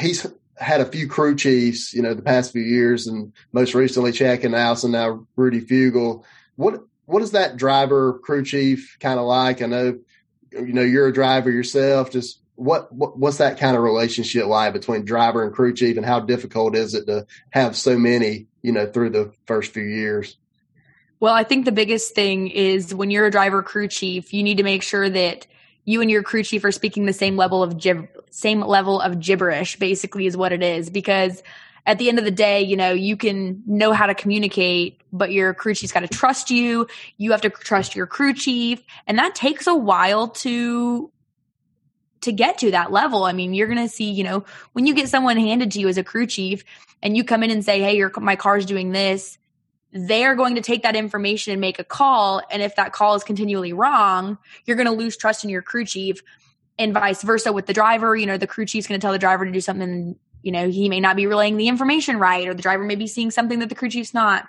he's 0.00 0.26
had 0.56 0.80
a 0.80 0.86
few 0.86 1.08
crew 1.08 1.36
chiefs, 1.36 1.92
you 1.92 2.02
know, 2.02 2.14
the 2.14 2.22
past 2.22 2.52
few 2.52 2.62
years, 2.62 3.06
and 3.06 3.32
most 3.52 3.74
recently 3.74 4.12
Chad 4.12 4.40
Knaus 4.40 4.84
and 4.84 4.92
now 4.92 5.26
Rudy 5.36 5.60
Fugle. 5.60 6.24
What 6.56 6.84
what 7.06 7.22
is 7.22 7.32
that 7.32 7.56
driver 7.56 8.18
crew 8.18 8.44
chief 8.44 8.96
kind 9.00 9.18
of 9.18 9.26
like? 9.26 9.62
I 9.62 9.66
know, 9.66 9.98
you 10.52 10.72
know, 10.72 10.82
you're 10.82 11.08
a 11.08 11.12
driver 11.12 11.50
yourself. 11.50 12.10
Just 12.10 12.40
what, 12.56 12.92
what 12.92 13.18
what's 13.18 13.38
that 13.38 13.58
kind 13.58 13.76
of 13.76 13.82
relationship 13.82 14.46
like 14.46 14.72
between 14.72 15.04
driver 15.04 15.44
and 15.44 15.54
crew 15.54 15.74
chief, 15.74 15.96
and 15.96 16.06
how 16.06 16.20
difficult 16.20 16.76
is 16.76 16.94
it 16.94 17.06
to 17.06 17.26
have 17.50 17.76
so 17.76 17.98
many, 17.98 18.46
you 18.62 18.72
know, 18.72 18.86
through 18.86 19.10
the 19.10 19.32
first 19.46 19.72
few 19.72 19.82
years? 19.82 20.36
Well, 21.20 21.34
I 21.34 21.44
think 21.44 21.64
the 21.64 21.72
biggest 21.72 22.14
thing 22.14 22.48
is 22.48 22.94
when 22.94 23.10
you're 23.10 23.26
a 23.26 23.30
driver 23.30 23.62
crew 23.62 23.88
chief, 23.88 24.32
you 24.32 24.42
need 24.42 24.58
to 24.58 24.62
make 24.62 24.82
sure 24.82 25.08
that 25.08 25.46
you 25.84 26.00
and 26.00 26.10
your 26.10 26.22
crew 26.22 26.42
chief 26.42 26.64
are 26.64 26.72
speaking 26.72 27.06
the 27.06 27.12
same 27.12 27.36
level 27.36 27.62
of 27.62 27.78
gib- 27.78 28.08
same 28.30 28.60
level 28.60 29.00
of 29.00 29.20
gibberish 29.20 29.78
basically 29.78 30.26
is 30.26 30.36
what 30.36 30.52
it 30.52 30.62
is 30.62 30.90
because 30.90 31.42
at 31.86 31.98
the 31.98 32.08
end 32.08 32.18
of 32.18 32.24
the 32.24 32.30
day, 32.30 32.62
you 32.62 32.76
know, 32.76 32.92
you 32.92 33.16
can 33.16 33.62
know 33.66 33.92
how 33.92 34.06
to 34.06 34.14
communicate, 34.14 35.00
but 35.12 35.32
your 35.32 35.52
crew 35.52 35.74
chief's 35.74 35.92
got 35.92 36.00
to 36.00 36.08
trust 36.08 36.50
you. 36.50 36.86
You 37.18 37.32
have 37.32 37.42
to 37.42 37.50
trust 37.50 37.94
your 37.94 38.06
crew 38.06 38.32
chief, 38.32 38.82
and 39.06 39.18
that 39.18 39.34
takes 39.34 39.66
a 39.66 39.74
while 39.74 40.28
to 40.28 41.10
to 42.22 42.32
get 42.32 42.56
to 42.58 42.70
that 42.70 42.90
level. 42.90 43.24
I 43.24 43.32
mean, 43.32 43.52
you're 43.52 43.66
going 43.66 43.86
to 43.86 43.88
see, 43.88 44.10
you 44.10 44.24
know, 44.24 44.44
when 44.72 44.86
you 44.86 44.94
get 44.94 45.10
someone 45.10 45.36
handed 45.36 45.72
to 45.72 45.80
you 45.80 45.88
as 45.88 45.98
a 45.98 46.04
crew 46.04 46.26
chief 46.26 46.64
and 47.02 47.14
you 47.14 47.22
come 47.22 47.42
in 47.42 47.50
and 47.50 47.62
say, 47.64 47.80
"Hey, 47.80 47.96
your 47.96 48.10
my 48.18 48.36
car's 48.36 48.66
doing 48.66 48.92
this." 48.92 49.38
They're 49.96 50.34
going 50.34 50.56
to 50.56 50.60
take 50.60 50.82
that 50.82 50.96
information 50.96 51.52
and 51.52 51.60
make 51.60 51.78
a 51.78 51.84
call, 51.84 52.42
and 52.50 52.62
if 52.62 52.76
that 52.76 52.92
call 52.92 53.14
is 53.14 53.22
continually 53.22 53.72
wrong, 53.72 54.38
you're 54.64 54.76
going 54.76 54.88
to 54.88 54.92
lose 54.92 55.16
trust 55.16 55.44
in 55.44 55.50
your 55.50 55.62
crew 55.62 55.84
chief 55.84 56.20
and 56.78 56.92
vice 56.92 57.22
versa 57.22 57.52
with 57.52 57.66
the 57.66 57.72
driver. 57.72 58.16
You 58.16 58.26
know, 58.26 58.38
the 58.38 58.48
crew 58.48 58.66
chief's 58.66 58.88
going 58.88 58.98
to 58.98 59.04
tell 59.04 59.12
the 59.12 59.18
driver 59.18 59.44
to 59.44 59.52
do 59.52 59.60
something 59.60 60.16
you 60.44 60.52
know, 60.52 60.68
he 60.68 60.90
may 60.90 61.00
not 61.00 61.16
be 61.16 61.26
relaying 61.26 61.56
the 61.56 61.68
information 61.68 62.18
right, 62.18 62.46
or 62.46 62.52
the 62.52 62.60
driver 62.60 62.84
may 62.84 62.96
be 62.96 63.06
seeing 63.06 63.30
something 63.30 63.60
that 63.60 63.70
the 63.70 63.74
crew 63.74 63.88
chief's 63.88 64.12
not. 64.12 64.46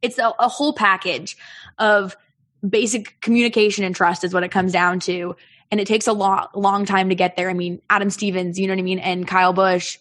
It's 0.00 0.18
a, 0.18 0.32
a 0.38 0.48
whole 0.48 0.72
package 0.72 1.36
of 1.78 2.16
basic 2.66 3.20
communication 3.20 3.84
and 3.84 3.94
trust 3.94 4.24
is 4.24 4.32
what 4.32 4.44
it 4.44 4.50
comes 4.50 4.72
down 4.72 4.98
to. 5.00 5.36
And 5.70 5.78
it 5.78 5.86
takes 5.86 6.06
a 6.06 6.14
long, 6.14 6.46
long 6.54 6.86
time 6.86 7.10
to 7.10 7.14
get 7.14 7.36
there. 7.36 7.50
I 7.50 7.52
mean, 7.52 7.82
Adam 7.90 8.08
Stevens, 8.08 8.58
you 8.58 8.66
know 8.66 8.72
what 8.72 8.78
I 8.78 8.82
mean, 8.82 8.98
and 8.98 9.28
Kyle 9.28 9.52
Busch 9.52 9.98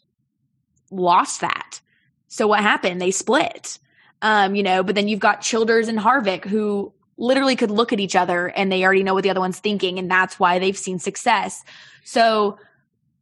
lost 0.89 1.41
that. 1.41 1.81
So 2.29 2.47
what 2.47 2.61
happened? 2.61 3.01
They 3.01 3.11
split. 3.11 3.77
Um, 4.21 4.55
you 4.55 4.63
know, 4.63 4.83
but 4.83 4.95
then 4.95 5.09
you've 5.09 5.19
got 5.19 5.41
Childers 5.41 5.89
and 5.89 5.99
Harvick 5.99 6.45
who 6.45 6.93
literally 7.17 7.57
could 7.57 7.71
look 7.71 7.91
at 7.91 7.99
each 7.99 8.15
other 8.15 8.47
and 8.47 8.71
they 8.71 8.86
already 8.86 9.03
know 9.03 9.13
what 9.13 9.23
the 9.23 9.29
other 9.31 9.41
one's 9.41 9.59
thinking, 9.59 9.99
and 9.99 10.09
that's 10.09 10.39
why 10.39 10.59
they've 10.59 10.77
seen 10.77 10.97
success. 10.97 11.61
So 12.05 12.57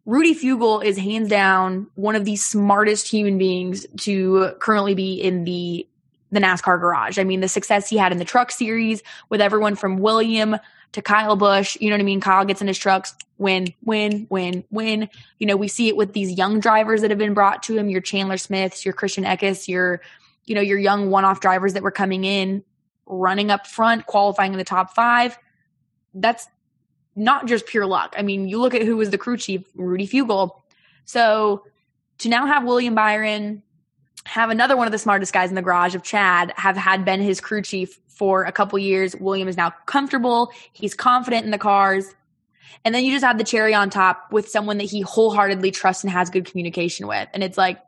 Rudy 0.06 0.34
Fugle 0.34 0.84
is 0.84 0.98
hands 0.98 1.30
down 1.30 1.88
one 1.96 2.16
of 2.16 2.26
the 2.26 2.36
smartest 2.36 3.08
human 3.08 3.38
beings 3.38 3.86
to 4.02 4.52
currently 4.60 4.96
be 4.96 5.16
in 5.16 5.46
the 5.46 5.88
the 6.32 6.40
NASCAR 6.40 6.80
garage. 6.80 7.20
I 7.20 7.24
mean, 7.24 7.42
the 7.42 7.48
success 7.48 7.88
he 7.88 7.96
had 7.96 8.12
in 8.12 8.18
the 8.18 8.26
truck 8.26 8.50
series 8.50 9.04
with 9.30 9.40
everyone 9.40 9.76
from 9.76 10.00
William 10.00 10.58
to 10.94 11.02
Kyle 11.02 11.36
Busch, 11.36 11.78
you 11.80 11.90
know 11.90 11.96
what 11.96 12.02
I 12.02 12.06
mean? 12.06 12.22
Kyle 12.22 12.44
gets 12.44 12.60
in 12.60 12.68
his 12.68 12.78
trucks, 12.78 13.14
win, 13.38 13.72
win, 13.84 14.26
win, 14.32 14.64
win. 14.72 15.10
You 15.38 15.46
know, 15.46 15.56
we 15.56 15.68
see 15.68 15.90
it 15.90 15.96
with 15.96 16.14
these 16.14 16.32
young 16.32 16.60
drivers 16.60 17.02
that 17.02 17.12
have 17.12 17.20
been 17.20 17.36
brought 17.36 17.62
to 17.64 17.78
him, 17.78 17.88
your 17.88 18.02
Chandler 18.02 18.38
Smiths, 18.38 18.84
your 18.84 18.96
Christian 18.96 19.24
Eckes, 19.26 19.68
your, 19.68 20.02
you 20.46 20.56
know, 20.56 20.62
your 20.62 20.80
young 20.80 21.12
one-off 21.12 21.40
drivers 21.40 21.74
that 21.74 21.84
were 21.84 21.92
coming 21.92 22.24
in, 22.24 22.64
running 23.06 23.52
up 23.52 23.68
front, 23.68 24.08
qualifying 24.08 24.54
in 24.54 24.58
the 24.58 24.64
top 24.64 24.96
five. 24.96 25.38
That's 26.16 26.48
not 27.16 27.48
just 27.48 27.68
pure 27.68 27.86
luck. 27.86 28.16
I 28.18 28.22
mean, 28.22 28.48
you 28.48 28.60
look 28.60 28.74
at 28.74 28.82
who 28.82 28.98
was 28.98 29.10
the 29.10 29.18
crew 29.18 29.38
chief, 29.38 29.64
Rudy 29.76 30.08
Fugle. 30.08 30.64
So 31.06 31.64
to 32.20 32.30
now 32.30 32.46
have 32.46 32.64
William 32.64 32.96
Byron, 32.96 33.62
have 34.26 34.50
another 34.50 34.78
one 34.78 34.88
of 34.88 34.92
the 34.92 34.98
smartest 34.98 35.34
guys 35.34 35.50
in 35.50 35.56
the 35.56 35.62
garage 35.62 35.96
of 35.96 36.04
Chad, 36.04 36.54
have 36.56 36.78
had 36.78 37.04
been 37.06 37.22
his 37.22 37.42
crew 37.42 37.62
chief 37.62 38.00
for 38.08 38.46
a 38.46 38.52
couple 38.52 38.80
years. 38.80 39.16
William 39.16 39.48
is 39.48 39.58
now 39.58 39.74
comfortable. 39.86 40.52
He's 40.72 40.94
confident 40.94 41.46
in 41.46 41.52
the 41.52 41.58
cars. 41.58 42.14
And 42.86 42.94
then 42.94 43.04
you 43.04 43.12
just 43.12 43.26
have 43.26 43.38
the 43.38 43.44
cherry 43.44 43.74
on 43.74 43.90
top 43.90 44.32
with 44.32 44.48
someone 44.50 44.78
that 44.78 44.86
he 44.86 45.02
wholeheartedly 45.02 45.72
trusts 45.72 46.04
and 46.04 46.12
has 46.12 46.30
good 46.30 46.46
communication 46.46 47.08
with. 47.08 47.28
And 47.34 47.44
it's 47.44 47.58
like, 47.58 47.80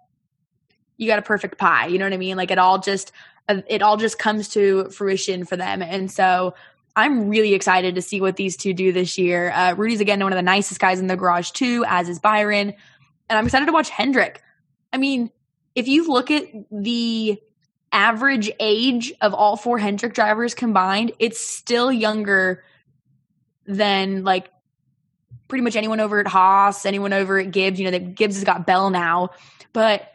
you 0.97 1.07
got 1.07 1.19
a 1.19 1.23
perfect 1.23 1.57
pie. 1.57 1.87
You 1.87 1.99
know 1.99 2.05
what 2.05 2.13
I 2.13 2.17
mean? 2.17 2.37
Like 2.37 2.51
it 2.51 2.57
all 2.57 2.79
just, 2.79 3.11
it 3.47 3.81
all 3.81 3.97
just 3.97 4.17
comes 4.17 4.49
to 4.49 4.89
fruition 4.89 5.45
for 5.45 5.57
them. 5.57 5.81
And 5.81 6.09
so 6.11 6.53
I'm 6.95 7.29
really 7.29 7.53
excited 7.53 7.95
to 7.95 8.01
see 8.01 8.21
what 8.21 8.37
these 8.37 8.55
two 8.55 8.73
do 8.73 8.91
this 8.91 9.17
year. 9.17 9.51
Uh, 9.51 9.73
Rudy's 9.73 9.99
again 9.99 10.21
one 10.21 10.31
of 10.31 10.37
the 10.37 10.43
nicest 10.43 10.79
guys 10.79 10.99
in 10.99 11.07
the 11.07 11.17
garage 11.17 11.51
too, 11.51 11.83
as 11.87 12.07
is 12.07 12.19
Byron, 12.19 12.73
and 13.29 13.37
I'm 13.37 13.45
excited 13.45 13.65
to 13.65 13.71
watch 13.73 13.89
Hendrick. 13.89 14.41
I 14.93 14.97
mean, 14.97 15.29
if 15.75 15.87
you 15.87 16.07
look 16.07 16.31
at 16.31 16.45
the 16.71 17.39
average 17.91 18.51
age 18.59 19.13
of 19.21 19.33
all 19.33 19.57
four 19.57 19.77
Hendrick 19.77 20.13
drivers 20.13 20.53
combined, 20.53 21.11
it's 21.19 21.39
still 21.39 21.91
younger 21.91 22.63
than 23.65 24.23
like 24.23 24.49
pretty 25.47 25.63
much 25.63 25.75
anyone 25.75 25.99
over 25.99 26.19
at 26.19 26.27
Haas, 26.27 26.85
anyone 26.85 27.13
over 27.13 27.39
at 27.39 27.51
Gibbs. 27.51 27.79
You 27.79 27.85
know, 27.85 27.91
that 27.91 28.15
Gibbs 28.15 28.35
has 28.35 28.43
got 28.43 28.65
Bell 28.65 28.89
now, 28.89 29.31
but 29.73 30.14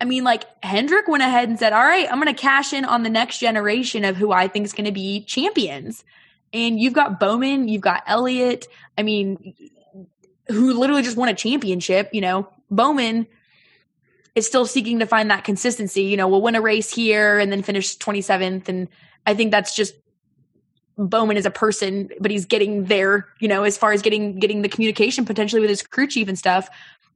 I 0.00 0.04
mean, 0.04 0.24
like 0.24 0.44
Hendrick 0.62 1.08
went 1.08 1.22
ahead 1.22 1.48
and 1.48 1.58
said, 1.58 1.72
"All 1.72 1.82
right, 1.82 2.06
I'm 2.10 2.20
going 2.20 2.34
to 2.34 2.40
cash 2.40 2.72
in 2.72 2.84
on 2.84 3.02
the 3.02 3.10
next 3.10 3.38
generation 3.38 4.04
of 4.04 4.16
who 4.16 4.32
I 4.32 4.48
think 4.48 4.66
is 4.66 4.72
going 4.72 4.84
to 4.86 4.92
be 4.92 5.22
champions." 5.22 6.04
And 6.52 6.78
you've 6.78 6.92
got 6.92 7.18
Bowman, 7.18 7.68
you've 7.68 7.82
got 7.82 8.02
Elliott. 8.06 8.66
I 8.96 9.02
mean, 9.02 9.54
who 10.48 10.78
literally 10.78 11.02
just 11.02 11.16
won 11.16 11.28
a 11.28 11.34
championship. 11.34 12.10
You 12.12 12.20
know, 12.20 12.48
Bowman 12.70 13.26
is 14.34 14.46
still 14.46 14.66
seeking 14.66 14.98
to 14.98 15.06
find 15.06 15.30
that 15.30 15.44
consistency. 15.44 16.02
You 16.02 16.16
know, 16.16 16.28
we'll 16.28 16.42
win 16.42 16.54
a 16.54 16.60
race 16.60 16.92
here 16.92 17.38
and 17.38 17.50
then 17.50 17.62
finish 17.62 17.96
27th, 17.96 18.68
and 18.68 18.88
I 19.26 19.34
think 19.34 19.50
that's 19.50 19.74
just 19.74 19.94
Bowman 20.98 21.36
as 21.36 21.46
a 21.46 21.50
person, 21.50 22.10
but 22.20 22.30
he's 22.30 22.44
getting 22.44 22.84
there. 22.84 23.28
You 23.40 23.48
know, 23.48 23.64
as 23.64 23.78
far 23.78 23.92
as 23.92 24.02
getting 24.02 24.38
getting 24.38 24.62
the 24.62 24.68
communication 24.68 25.24
potentially 25.24 25.60
with 25.60 25.70
his 25.70 25.82
crew 25.82 26.06
chief 26.06 26.28
and 26.28 26.38
stuff. 26.38 26.68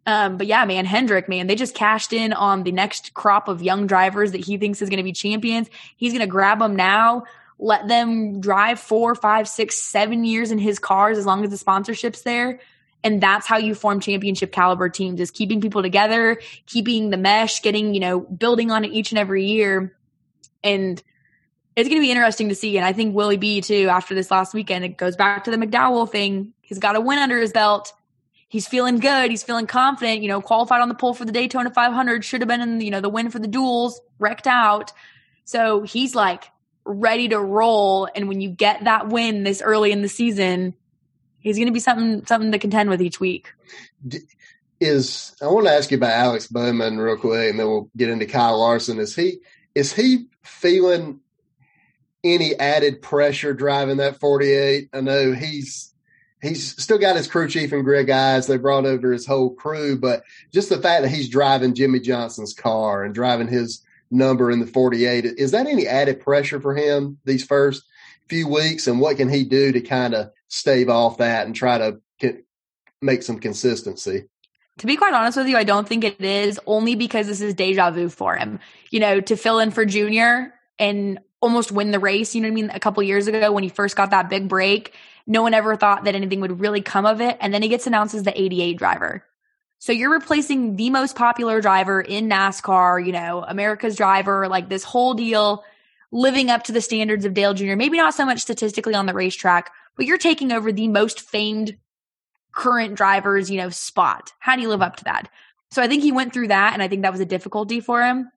Um, 0.06 0.36
but 0.38 0.46
yeah, 0.46 0.64
man, 0.64 0.86
Hendrick, 0.86 1.28
man, 1.28 1.46
they 1.46 1.54
just 1.54 1.74
cashed 1.74 2.12
in 2.12 2.32
on 2.32 2.62
the 2.62 2.72
next 2.72 3.14
crop 3.14 3.48
of 3.48 3.62
young 3.62 3.86
drivers 3.86 4.32
that 4.32 4.44
he 4.44 4.56
thinks 4.56 4.80
is 4.80 4.88
going 4.88 4.98
to 4.98 5.04
be 5.04 5.12
champions. 5.12 5.68
He's 5.96 6.12
going 6.12 6.20
to 6.20 6.26
grab 6.26 6.58
them 6.58 6.74
now, 6.74 7.24
let 7.58 7.86
them 7.86 8.40
drive 8.40 8.80
four, 8.80 9.14
five, 9.14 9.46
six, 9.46 9.76
seven 9.76 10.24
years 10.24 10.50
in 10.50 10.58
his 10.58 10.78
cars 10.78 11.18
as 11.18 11.26
long 11.26 11.44
as 11.44 11.50
the 11.50 11.58
sponsorship's 11.58 12.22
there. 12.22 12.60
And 13.04 13.22
that's 13.22 13.46
how 13.46 13.58
you 13.58 13.74
form 13.74 14.00
championship 14.00 14.52
caliber 14.52 14.88
teams 14.88 15.20
is 15.20 15.30
keeping 15.30 15.60
people 15.60 15.82
together, 15.82 16.40
keeping 16.66 17.10
the 17.10 17.16
mesh, 17.16 17.62
getting, 17.62 17.94
you 17.94 18.00
know, 18.00 18.20
building 18.20 18.70
on 18.70 18.84
it 18.84 18.92
each 18.92 19.12
and 19.12 19.18
every 19.18 19.44
year. 19.46 19.96
And 20.62 21.02
it's 21.76 21.88
going 21.88 22.00
to 22.00 22.04
be 22.04 22.10
interesting 22.10 22.48
to 22.50 22.54
see. 22.54 22.76
And 22.76 22.86
I 22.86 22.92
think 22.92 23.14
Willie 23.14 23.36
B 23.36 23.60
too, 23.60 23.88
after 23.90 24.14
this 24.14 24.30
last 24.30 24.52
weekend, 24.52 24.84
it 24.84 24.96
goes 24.96 25.16
back 25.16 25.44
to 25.44 25.50
the 25.50 25.56
McDowell 25.56 26.10
thing. 26.10 26.52
He's 26.60 26.78
got 26.78 26.96
a 26.96 27.00
win 27.00 27.18
under 27.18 27.38
his 27.38 27.52
belt 27.52 27.92
he's 28.50 28.68
feeling 28.68 28.98
good. 28.98 29.30
He's 29.30 29.42
feeling 29.42 29.66
confident. 29.66 30.20
You 30.20 30.28
know, 30.28 30.42
qualified 30.42 30.82
on 30.82 30.90
the 30.90 30.94
pole 30.94 31.14
for 31.14 31.24
the 31.24 31.32
Daytona 31.32 31.70
500. 31.70 32.22
Should 32.22 32.42
have 32.42 32.48
been 32.48 32.60
in, 32.60 32.80
you 32.82 32.90
know, 32.90 33.00
the 33.00 33.08
win 33.08 33.30
for 33.30 33.38
the 33.38 33.48
duels, 33.48 33.98
wrecked 34.18 34.46
out. 34.46 34.92
So 35.44 35.82
he's 35.82 36.14
like 36.14 36.44
ready 36.84 37.28
to 37.28 37.38
roll. 37.40 38.08
And 38.14 38.28
when 38.28 38.42
you 38.42 38.50
get 38.50 38.84
that 38.84 39.08
win 39.08 39.44
this 39.44 39.62
early 39.62 39.92
in 39.92 40.02
the 40.02 40.08
season, 40.08 40.74
he's 41.38 41.56
going 41.56 41.68
to 41.68 41.72
be 41.72 41.80
something 41.80 42.26
something 42.26 42.52
to 42.52 42.58
contend 42.58 42.90
with 42.90 43.00
each 43.00 43.18
week. 43.18 43.52
Is 44.80 45.34
I 45.40 45.46
want 45.46 45.66
to 45.66 45.72
ask 45.72 45.90
you 45.90 45.96
about 45.96 46.12
Alex 46.12 46.46
Bowman 46.46 46.98
real 46.98 47.16
quick, 47.16 47.50
and 47.50 47.58
then 47.58 47.66
we'll 47.66 47.90
get 47.96 48.10
into 48.10 48.26
Kyle 48.26 48.58
Larson. 48.58 48.98
Is 48.98 49.14
he 49.14 49.38
is 49.74 49.92
he 49.92 50.26
feeling 50.42 51.20
any 52.24 52.58
added 52.58 53.00
pressure 53.02 53.54
driving 53.54 53.98
that 53.98 54.18
48? 54.18 54.88
I 54.92 55.00
know 55.00 55.32
he's 55.32 55.89
he's 56.42 56.80
still 56.82 56.98
got 56.98 57.16
his 57.16 57.26
crew 57.26 57.48
chief 57.48 57.72
and 57.72 57.84
Greg 57.84 58.10
Ives. 58.10 58.46
They 58.46 58.56
brought 58.56 58.86
over 58.86 59.12
his 59.12 59.26
whole 59.26 59.54
crew, 59.54 59.98
but 59.98 60.22
just 60.52 60.68
the 60.68 60.80
fact 60.80 61.02
that 61.02 61.10
he's 61.10 61.28
driving 61.28 61.74
Jimmie 61.74 62.00
Johnson's 62.00 62.54
car 62.54 63.04
and 63.04 63.14
driving 63.14 63.48
his 63.48 63.82
number 64.10 64.50
in 64.50 64.60
the 64.60 64.66
48, 64.66 65.24
is 65.24 65.52
that 65.52 65.66
any 65.66 65.86
added 65.86 66.20
pressure 66.20 66.60
for 66.60 66.74
him 66.74 67.18
these 67.24 67.44
first 67.44 67.84
few 68.28 68.48
weeks? 68.48 68.86
And 68.86 69.00
what 69.00 69.16
can 69.16 69.28
he 69.28 69.44
do 69.44 69.72
to 69.72 69.80
kind 69.80 70.14
of 70.14 70.30
stave 70.48 70.88
off 70.88 71.18
that 71.18 71.46
and 71.46 71.54
try 71.54 71.78
to 71.78 72.00
get, 72.18 72.44
make 73.00 73.22
some 73.22 73.38
consistency? 73.38 74.24
To 74.78 74.86
be 74.86 74.96
quite 74.96 75.12
honest 75.12 75.36
with 75.36 75.46
you, 75.46 75.58
I 75.58 75.64
don't 75.64 75.86
think 75.86 76.04
it 76.04 76.20
is 76.22 76.58
only 76.66 76.94
because 76.94 77.26
this 77.26 77.42
is 77.42 77.52
deja 77.52 77.90
vu 77.90 78.08
for 78.08 78.36
him. 78.36 78.60
You 78.90 79.00
know, 79.00 79.20
to 79.20 79.36
fill 79.36 79.58
in 79.58 79.70
for 79.70 79.84
Junior 79.84 80.54
and 80.78 81.20
almost 81.42 81.70
win 81.70 81.90
the 81.90 81.98
race, 81.98 82.34
you 82.34 82.40
know 82.40 82.48
what 82.48 82.52
I 82.52 82.54
mean? 82.54 82.70
A 82.70 82.80
couple 82.80 83.02
years 83.02 83.26
ago 83.26 83.52
when 83.52 83.62
he 83.62 83.68
first 83.68 83.94
got 83.94 84.10
that 84.10 84.30
big 84.30 84.48
break 84.48 84.94
no 85.30 85.42
one 85.42 85.54
ever 85.54 85.76
thought 85.76 86.04
that 86.04 86.16
anything 86.16 86.40
would 86.40 86.58
really 86.58 86.82
come 86.82 87.06
of 87.06 87.20
it. 87.20 87.38
And 87.40 87.54
then 87.54 87.62
he 87.62 87.68
gets 87.68 87.86
announced 87.86 88.16
as 88.16 88.24
the 88.24 88.38
88 88.38 88.76
driver. 88.76 89.24
So 89.78 89.92
you're 89.92 90.12
replacing 90.12 90.74
the 90.74 90.90
most 90.90 91.14
popular 91.14 91.60
driver 91.60 92.00
in 92.00 92.28
NASCAR, 92.28 93.06
you 93.06 93.12
know, 93.12 93.44
America's 93.46 93.94
driver, 93.94 94.48
like 94.48 94.68
this 94.68 94.82
whole 94.82 95.14
deal, 95.14 95.64
living 96.10 96.50
up 96.50 96.64
to 96.64 96.72
the 96.72 96.80
standards 96.80 97.24
of 97.24 97.32
Dale 97.32 97.54
Jr. 97.54 97.76
Maybe 97.76 97.96
not 97.96 98.12
so 98.12 98.26
much 98.26 98.40
statistically 98.40 98.94
on 98.94 99.06
the 99.06 99.14
racetrack, 99.14 99.70
but 99.96 100.04
you're 100.04 100.18
taking 100.18 100.50
over 100.50 100.72
the 100.72 100.88
most 100.88 101.20
famed 101.20 101.76
current 102.52 102.96
driver's, 102.96 103.48
you 103.48 103.56
know, 103.56 103.70
spot. 103.70 104.32
How 104.40 104.56
do 104.56 104.62
you 104.62 104.68
live 104.68 104.82
up 104.82 104.96
to 104.96 105.04
that? 105.04 105.28
So 105.70 105.80
I 105.80 105.86
think 105.86 106.02
he 106.02 106.10
went 106.10 106.32
through 106.32 106.48
that 106.48 106.72
and 106.72 106.82
I 106.82 106.88
think 106.88 107.02
that 107.02 107.12
was 107.12 107.20
a 107.20 107.24
difficulty 107.24 107.78
for 107.78 108.02
him. 108.02 108.32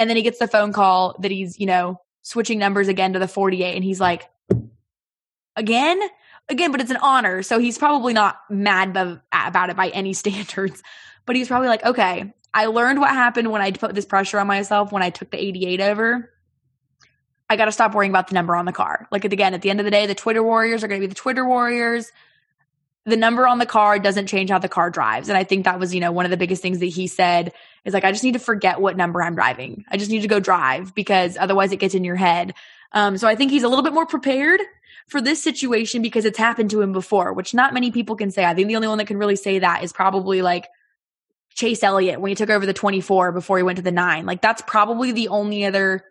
And 0.00 0.10
then 0.10 0.16
he 0.16 0.24
gets 0.24 0.40
the 0.40 0.48
phone 0.48 0.72
call 0.72 1.14
that 1.20 1.30
he's, 1.30 1.60
you 1.60 1.66
know, 1.66 2.00
switching 2.22 2.58
numbers 2.58 2.88
again 2.88 3.12
to 3.12 3.20
the 3.20 3.28
48 3.28 3.76
and 3.76 3.84
he's 3.84 4.00
like, 4.00 4.28
again 5.56 6.00
again 6.48 6.70
but 6.70 6.80
it's 6.80 6.90
an 6.90 6.98
honor 6.98 7.42
so 7.42 7.58
he's 7.58 7.78
probably 7.78 8.12
not 8.12 8.38
mad 8.48 8.92
b- 8.92 9.20
about 9.32 9.70
it 9.70 9.76
by 9.76 9.88
any 9.88 10.12
standards 10.22 10.82
but 11.24 11.36
he's 11.36 11.48
probably 11.48 11.68
like 11.68 11.84
okay 11.84 12.32
i 12.54 12.66
learned 12.66 13.00
what 13.00 13.10
happened 13.10 13.50
when 13.50 13.62
i 13.62 13.70
put 13.70 13.94
this 13.94 14.06
pressure 14.06 14.38
on 14.38 14.46
myself 14.46 14.92
when 14.92 15.02
i 15.02 15.10
took 15.10 15.30
the 15.30 15.42
88 15.42 15.80
over 15.80 16.30
I 17.48 17.56
got 17.56 17.66
to 17.66 17.72
stop 17.72 17.94
worrying 17.94 18.10
about 18.10 18.28
the 18.28 18.34
number 18.34 18.56
on 18.56 18.64
the 18.64 18.72
car. 18.72 19.06
Like 19.10 19.24
again, 19.24 19.54
at 19.54 19.62
the 19.62 19.70
end 19.70 19.80
of 19.80 19.84
the 19.84 19.90
day, 19.90 20.06
the 20.06 20.14
Twitter 20.14 20.42
warriors 20.42 20.82
are 20.82 20.88
going 20.88 21.00
to 21.00 21.06
be 21.06 21.08
the 21.08 21.14
Twitter 21.14 21.46
warriors. 21.46 22.10
The 23.04 23.16
number 23.16 23.46
on 23.46 23.58
the 23.58 23.66
car 23.66 24.00
doesn't 24.00 24.26
change 24.26 24.50
how 24.50 24.58
the 24.58 24.68
car 24.68 24.90
drives. 24.90 25.28
And 25.28 25.38
I 25.38 25.44
think 25.44 25.64
that 25.64 25.78
was, 25.78 25.94
you 25.94 26.00
know, 26.00 26.10
one 26.10 26.24
of 26.24 26.32
the 26.32 26.36
biggest 26.36 26.60
things 26.60 26.80
that 26.80 26.86
he 26.86 27.06
said 27.06 27.52
is 27.84 27.94
like, 27.94 28.04
I 28.04 28.10
just 28.10 28.24
need 28.24 28.32
to 28.32 28.40
forget 28.40 28.80
what 28.80 28.96
number 28.96 29.22
I'm 29.22 29.36
driving. 29.36 29.84
I 29.88 29.96
just 29.96 30.10
need 30.10 30.22
to 30.22 30.28
go 30.28 30.40
drive 30.40 30.92
because 30.92 31.36
otherwise 31.36 31.70
it 31.70 31.76
gets 31.76 31.94
in 31.94 32.02
your 32.02 32.16
head. 32.16 32.52
Um, 32.90 33.16
so 33.16 33.28
I 33.28 33.36
think 33.36 33.52
he's 33.52 33.62
a 33.62 33.68
little 33.68 33.84
bit 33.84 33.92
more 33.92 34.06
prepared 34.06 34.60
for 35.08 35.20
this 35.20 35.42
situation 35.42 36.02
because 36.02 36.24
it's 36.24 36.38
happened 36.38 36.70
to 36.70 36.80
him 36.80 36.92
before, 36.92 37.32
which 37.32 37.54
not 37.54 37.74
many 37.74 37.90
people 37.90 38.16
can 38.16 38.30
say. 38.30 38.44
I 38.44 38.54
think 38.54 38.68
the 38.68 38.76
only 38.76 38.88
one 38.88 38.98
that 38.98 39.06
can 39.06 39.18
really 39.18 39.36
say 39.36 39.60
that 39.60 39.84
is 39.84 39.92
probably 39.92 40.42
like 40.42 40.66
Chase 41.54 41.82
Elliott 41.82 42.20
when 42.20 42.30
he 42.30 42.34
took 42.34 42.50
over 42.50 42.66
the 42.66 42.72
24 42.72 43.32
before 43.32 43.56
he 43.56 43.62
went 43.62 43.76
to 43.76 43.82
the 43.82 43.92
nine. 43.92 44.26
Like 44.26 44.42
that's 44.42 44.62
probably 44.62 45.12
the 45.12 45.28
only 45.28 45.64
other 45.64 46.04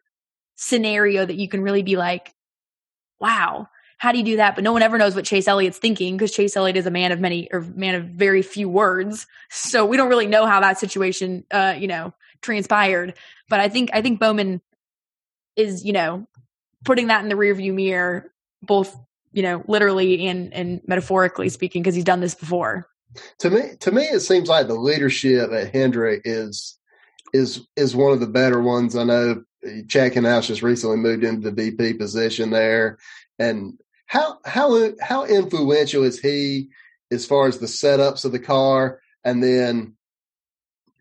scenario 0.56 1.26
that 1.26 1.36
you 1.36 1.50
can 1.50 1.62
really 1.62 1.84
be 1.84 1.98
like, 1.98 2.34
wow, 3.20 3.68
how 3.98 4.12
do 4.12 4.18
you 4.18 4.24
do 4.24 4.38
that? 4.38 4.56
But 4.56 4.64
no 4.64 4.74
one 4.74 4.82
ever 4.82 4.98
knows 4.98 5.16
what 5.16 5.26
Chase 5.26 5.48
Elliott's 5.48 5.78
thinking 5.78 6.16
because 6.16 6.32
Chase 6.32 6.56
Elliott 6.56 6.78
is 6.78 6.86
a 6.86 6.92
man 6.92 7.12
of 7.12 7.20
many 7.20 7.50
or 7.52 7.62
man 7.62 7.96
of 7.96 8.06
very 8.06 8.42
few 8.42 8.70
words. 8.70 9.28
So 9.50 9.86
we 9.86 9.98
don't 9.98 10.10
really 10.10 10.28
know 10.28 10.46
how 10.46 10.62
that 10.62 10.80
situation, 10.80 11.46
uh, 11.52 11.76
you 11.78 11.88
know, 11.88 12.14
transpired. 12.42 13.14
But 13.50 13.60
I 13.60 13.70
think, 13.70 13.90
I 13.94 14.02
think 14.02 14.20
Bowman 14.20 14.62
is, 15.56 15.86
you 15.86 15.94
know, 15.94 16.28
putting 16.84 17.08
that 17.08 17.24
in 17.24 17.30
the 17.30 17.36
rearview 17.36 17.74
mirror, 17.74 18.32
both, 18.66 18.96
you 19.32 19.44
know, 19.44 19.64
literally 19.68 20.28
and, 20.28 20.54
and 20.54 20.82
metaphorically 20.88 21.50
speaking, 21.50 21.82
because 21.82 21.96
he's 21.96 22.04
done 22.04 22.20
this 22.20 22.36
before. 22.36 22.88
To 23.40 23.50
me, 23.50 23.62
to 23.80 23.92
me, 23.92 24.04
it 24.04 24.22
seems 24.22 24.50
like 24.50 24.68
the 24.68 24.76
leadership 24.76 25.52
at 25.52 25.74
Hendrick 25.74 26.24
is, 26.26 26.78
is, 27.34 27.66
is 27.76 27.96
one 27.96 28.12
of 28.12 28.20
the 28.20 28.28
better 28.28 28.62
ones. 28.62 28.96
I 28.96 29.04
know 29.04 29.44
eh, 29.66 29.82
Chad 29.88 30.14
Knaus 30.14 30.48
just 30.48 30.62
recently 30.62 30.98
moved 30.98 31.24
into 31.24 31.50
the 31.50 31.56
VP 31.72 31.94
position 31.94 32.50
there. 32.50 32.98
And 33.40 33.78
how 34.06 34.40
how 34.46 34.92
how 35.02 35.26
influential 35.26 36.04
is 36.04 36.20
he 36.20 36.70
as 37.12 37.26
far 37.26 37.48
as 37.48 37.58
the 37.58 37.66
setups 37.66 38.26
of 38.26 38.32
the 38.32 38.40
car? 38.40 39.02
And 39.24 39.44
then 39.44 39.96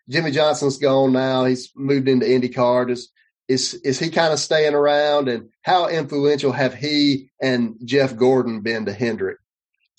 Jimmie 0.08 0.30
Johnson's 0.30 0.78
gone 0.78 1.12
now; 1.12 1.44
he's 1.44 1.70
moved 1.76 2.08
into 2.08 2.26
IndyCar. 2.26 2.90
Is 2.90 3.10
is 3.48 3.74
is 3.74 3.98
he 3.98 4.10
kind 4.10 4.32
of 4.32 4.38
staying 4.38 4.74
around? 4.74 5.28
And 5.28 5.50
how 5.62 5.88
influential 5.88 6.52
have 6.52 6.74
he 6.74 7.30
and 7.40 7.76
Jeff 7.84 8.16
Gordon 8.16 8.60
been 8.60 8.86
to 8.86 8.92
Hendrick? 8.92 9.38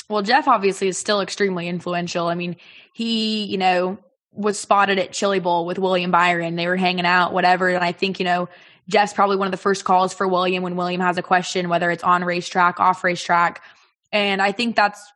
Well, 0.09 0.21
Jeff 0.21 0.47
obviously 0.47 0.87
is 0.87 0.97
still 0.97 1.21
extremely 1.21 1.67
influential. 1.67 2.27
I 2.27 2.35
mean, 2.35 2.55
he 2.93 3.45
you 3.45 3.57
know 3.57 3.97
was 4.31 4.59
spotted 4.59 4.99
at 4.99 5.13
Chili 5.13 5.39
Bowl 5.39 5.65
with 5.65 5.79
William 5.79 6.11
Byron. 6.11 6.55
They 6.55 6.67
were 6.67 6.75
hanging 6.75 7.05
out, 7.05 7.33
whatever. 7.33 7.69
And 7.69 7.83
I 7.83 7.91
think 7.91 8.19
you 8.19 8.25
know 8.25 8.49
Jeff's 8.87 9.13
probably 9.13 9.37
one 9.37 9.47
of 9.47 9.51
the 9.51 9.57
first 9.57 9.85
calls 9.85 10.13
for 10.13 10.27
William 10.27 10.63
when 10.63 10.75
William 10.75 11.01
has 11.01 11.17
a 11.17 11.23
question, 11.23 11.69
whether 11.69 11.89
it's 11.91 12.03
on 12.03 12.23
racetrack, 12.23 12.79
off 12.79 13.03
racetrack. 13.03 13.63
And 14.11 14.41
I 14.41 14.51
think 14.51 14.75
that's 14.75 15.11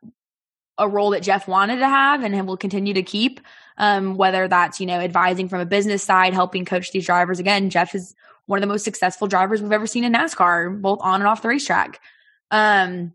a 0.78 0.88
role 0.88 1.10
that 1.10 1.22
Jeff 1.22 1.46
wanted 1.46 1.76
to 1.76 1.88
have 1.88 2.24
and 2.24 2.46
will 2.46 2.56
continue 2.56 2.94
to 2.94 3.02
keep. 3.02 3.40
Um, 3.82 4.16
whether 4.18 4.46
that's, 4.46 4.78
you 4.78 4.84
know, 4.84 5.00
advising 5.00 5.48
from 5.48 5.60
a 5.60 5.64
business 5.64 6.02
side, 6.02 6.34
helping 6.34 6.66
coach 6.66 6.92
these 6.92 7.06
drivers. 7.06 7.38
Again, 7.38 7.70
Jeff 7.70 7.94
is 7.94 8.14
one 8.44 8.58
of 8.58 8.60
the 8.60 8.66
most 8.66 8.84
successful 8.84 9.26
drivers 9.26 9.62
we've 9.62 9.72
ever 9.72 9.86
seen 9.86 10.04
in 10.04 10.12
NASCAR, 10.12 10.82
both 10.82 10.98
on 11.00 11.22
and 11.22 11.26
off 11.26 11.40
the 11.40 11.48
racetrack. 11.48 11.98
Um, 12.50 13.14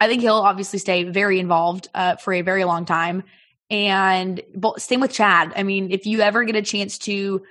I 0.00 0.08
think 0.08 0.22
he'll 0.22 0.34
obviously 0.34 0.80
stay 0.80 1.04
very 1.04 1.38
involved 1.38 1.88
uh, 1.94 2.16
for 2.16 2.32
a 2.32 2.42
very 2.42 2.64
long 2.64 2.84
time. 2.84 3.22
And 3.70 4.42
same 4.78 5.00
with 5.00 5.12
Chad. 5.12 5.52
I 5.54 5.62
mean, 5.62 5.92
if 5.92 6.04
you 6.04 6.20
ever 6.20 6.42
get 6.42 6.56
a 6.56 6.62
chance 6.62 6.98
to 6.98 7.42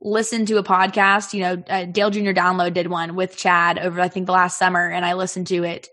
listen 0.00 0.46
to 0.46 0.58
a 0.58 0.62
podcast. 0.62 1.32
You 1.32 1.40
know, 1.40 1.64
uh, 1.68 1.84
Dale 1.84 2.10
Jr. 2.10 2.30
Download 2.30 2.74
did 2.74 2.88
one 2.88 3.14
with 3.14 3.36
Chad 3.36 3.78
over, 3.78 4.00
I 4.00 4.08
think, 4.08 4.26
the 4.26 4.32
last 4.32 4.58
summer, 4.58 4.88
and 4.88 5.04
I 5.04 5.14
listened 5.14 5.46
to 5.48 5.64
it. 5.64 5.88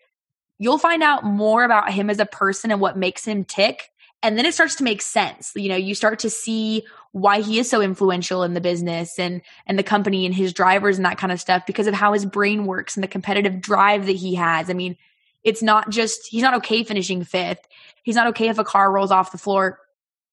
You'll 0.60 0.78
find 0.78 1.04
out 1.04 1.24
more 1.24 1.64
about 1.64 1.92
him 1.92 2.10
as 2.10 2.20
a 2.20 2.26
person 2.26 2.72
and 2.72 2.80
what 2.80 2.98
makes 2.98 3.26
him 3.26 3.44
tick. 3.44 3.90
And 4.24 4.38
then 4.38 4.46
it 4.46 4.54
starts 4.54 4.76
to 4.76 4.84
make 4.84 5.02
sense. 5.02 5.52
You 5.56 5.70
know, 5.70 5.76
you 5.76 5.94
start 5.94 6.20
to 6.20 6.30
see 6.30 6.84
why 7.12 7.42
he 7.42 7.60
is 7.60 7.70
so 7.70 7.82
influential 7.82 8.42
in 8.44 8.54
the 8.54 8.62
business 8.62 9.20
and 9.20 9.42
and 9.68 9.78
the 9.78 9.84
company 9.84 10.26
and 10.26 10.34
his 10.34 10.54
drivers 10.54 10.98
and 10.98 11.06
that 11.06 11.18
kind 11.18 11.32
of 11.32 11.40
stuff 11.40 11.66
because 11.68 11.88
of 11.88 11.94
how 11.94 12.14
his 12.14 12.26
brain 12.26 12.66
works 12.66 12.96
and 12.96 13.04
the 13.04 13.08
competitive 13.08 13.62
drive 13.62 14.06
that 14.06 14.16
he 14.16 14.34
has. 14.36 14.70
I 14.70 14.74
mean, 14.74 14.98
it's 15.44 15.62
not 15.62 15.90
just 15.90 16.28
he's 16.28 16.42
not 16.42 16.56
okay 16.56 16.84
finishing 16.84 17.24
fifth. 17.24 17.68
He's 18.02 18.16
not 18.16 18.28
okay 18.28 18.48
if 18.48 18.58
a 18.58 18.64
car 18.64 18.92
rolls 18.92 19.12
off 19.12 19.32
the 19.32 19.38
floor 19.38 19.80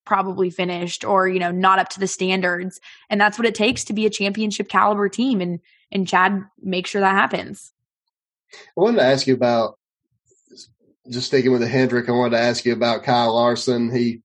probably 0.06 0.50
finished 0.50 1.04
or 1.04 1.28
you 1.28 1.38
know 1.38 1.50
not 1.50 1.78
up 1.78 1.88
to 1.88 2.00
the 2.00 2.06
standards 2.06 2.80
and 3.10 3.20
that's 3.20 3.38
what 3.38 3.46
it 3.46 3.54
takes 3.54 3.84
to 3.84 3.92
be 3.92 4.06
a 4.06 4.10
championship 4.10 4.68
caliber 4.68 5.08
team 5.08 5.40
and 5.40 5.60
and 5.92 6.08
Chad 6.08 6.42
make 6.62 6.86
sure 6.86 7.00
that 7.00 7.14
happens. 7.14 7.72
I 8.52 8.80
wanted 8.80 8.96
to 8.96 9.04
ask 9.04 9.26
you 9.26 9.34
about 9.34 9.78
just 11.10 11.26
sticking 11.26 11.52
with 11.52 11.60
the 11.60 11.68
Hendrick. 11.68 12.08
I 12.08 12.12
wanted 12.12 12.36
to 12.36 12.42
ask 12.42 12.64
you 12.64 12.72
about 12.72 13.02
Kyle 13.02 13.34
Larson. 13.34 13.94
He, 13.94 14.22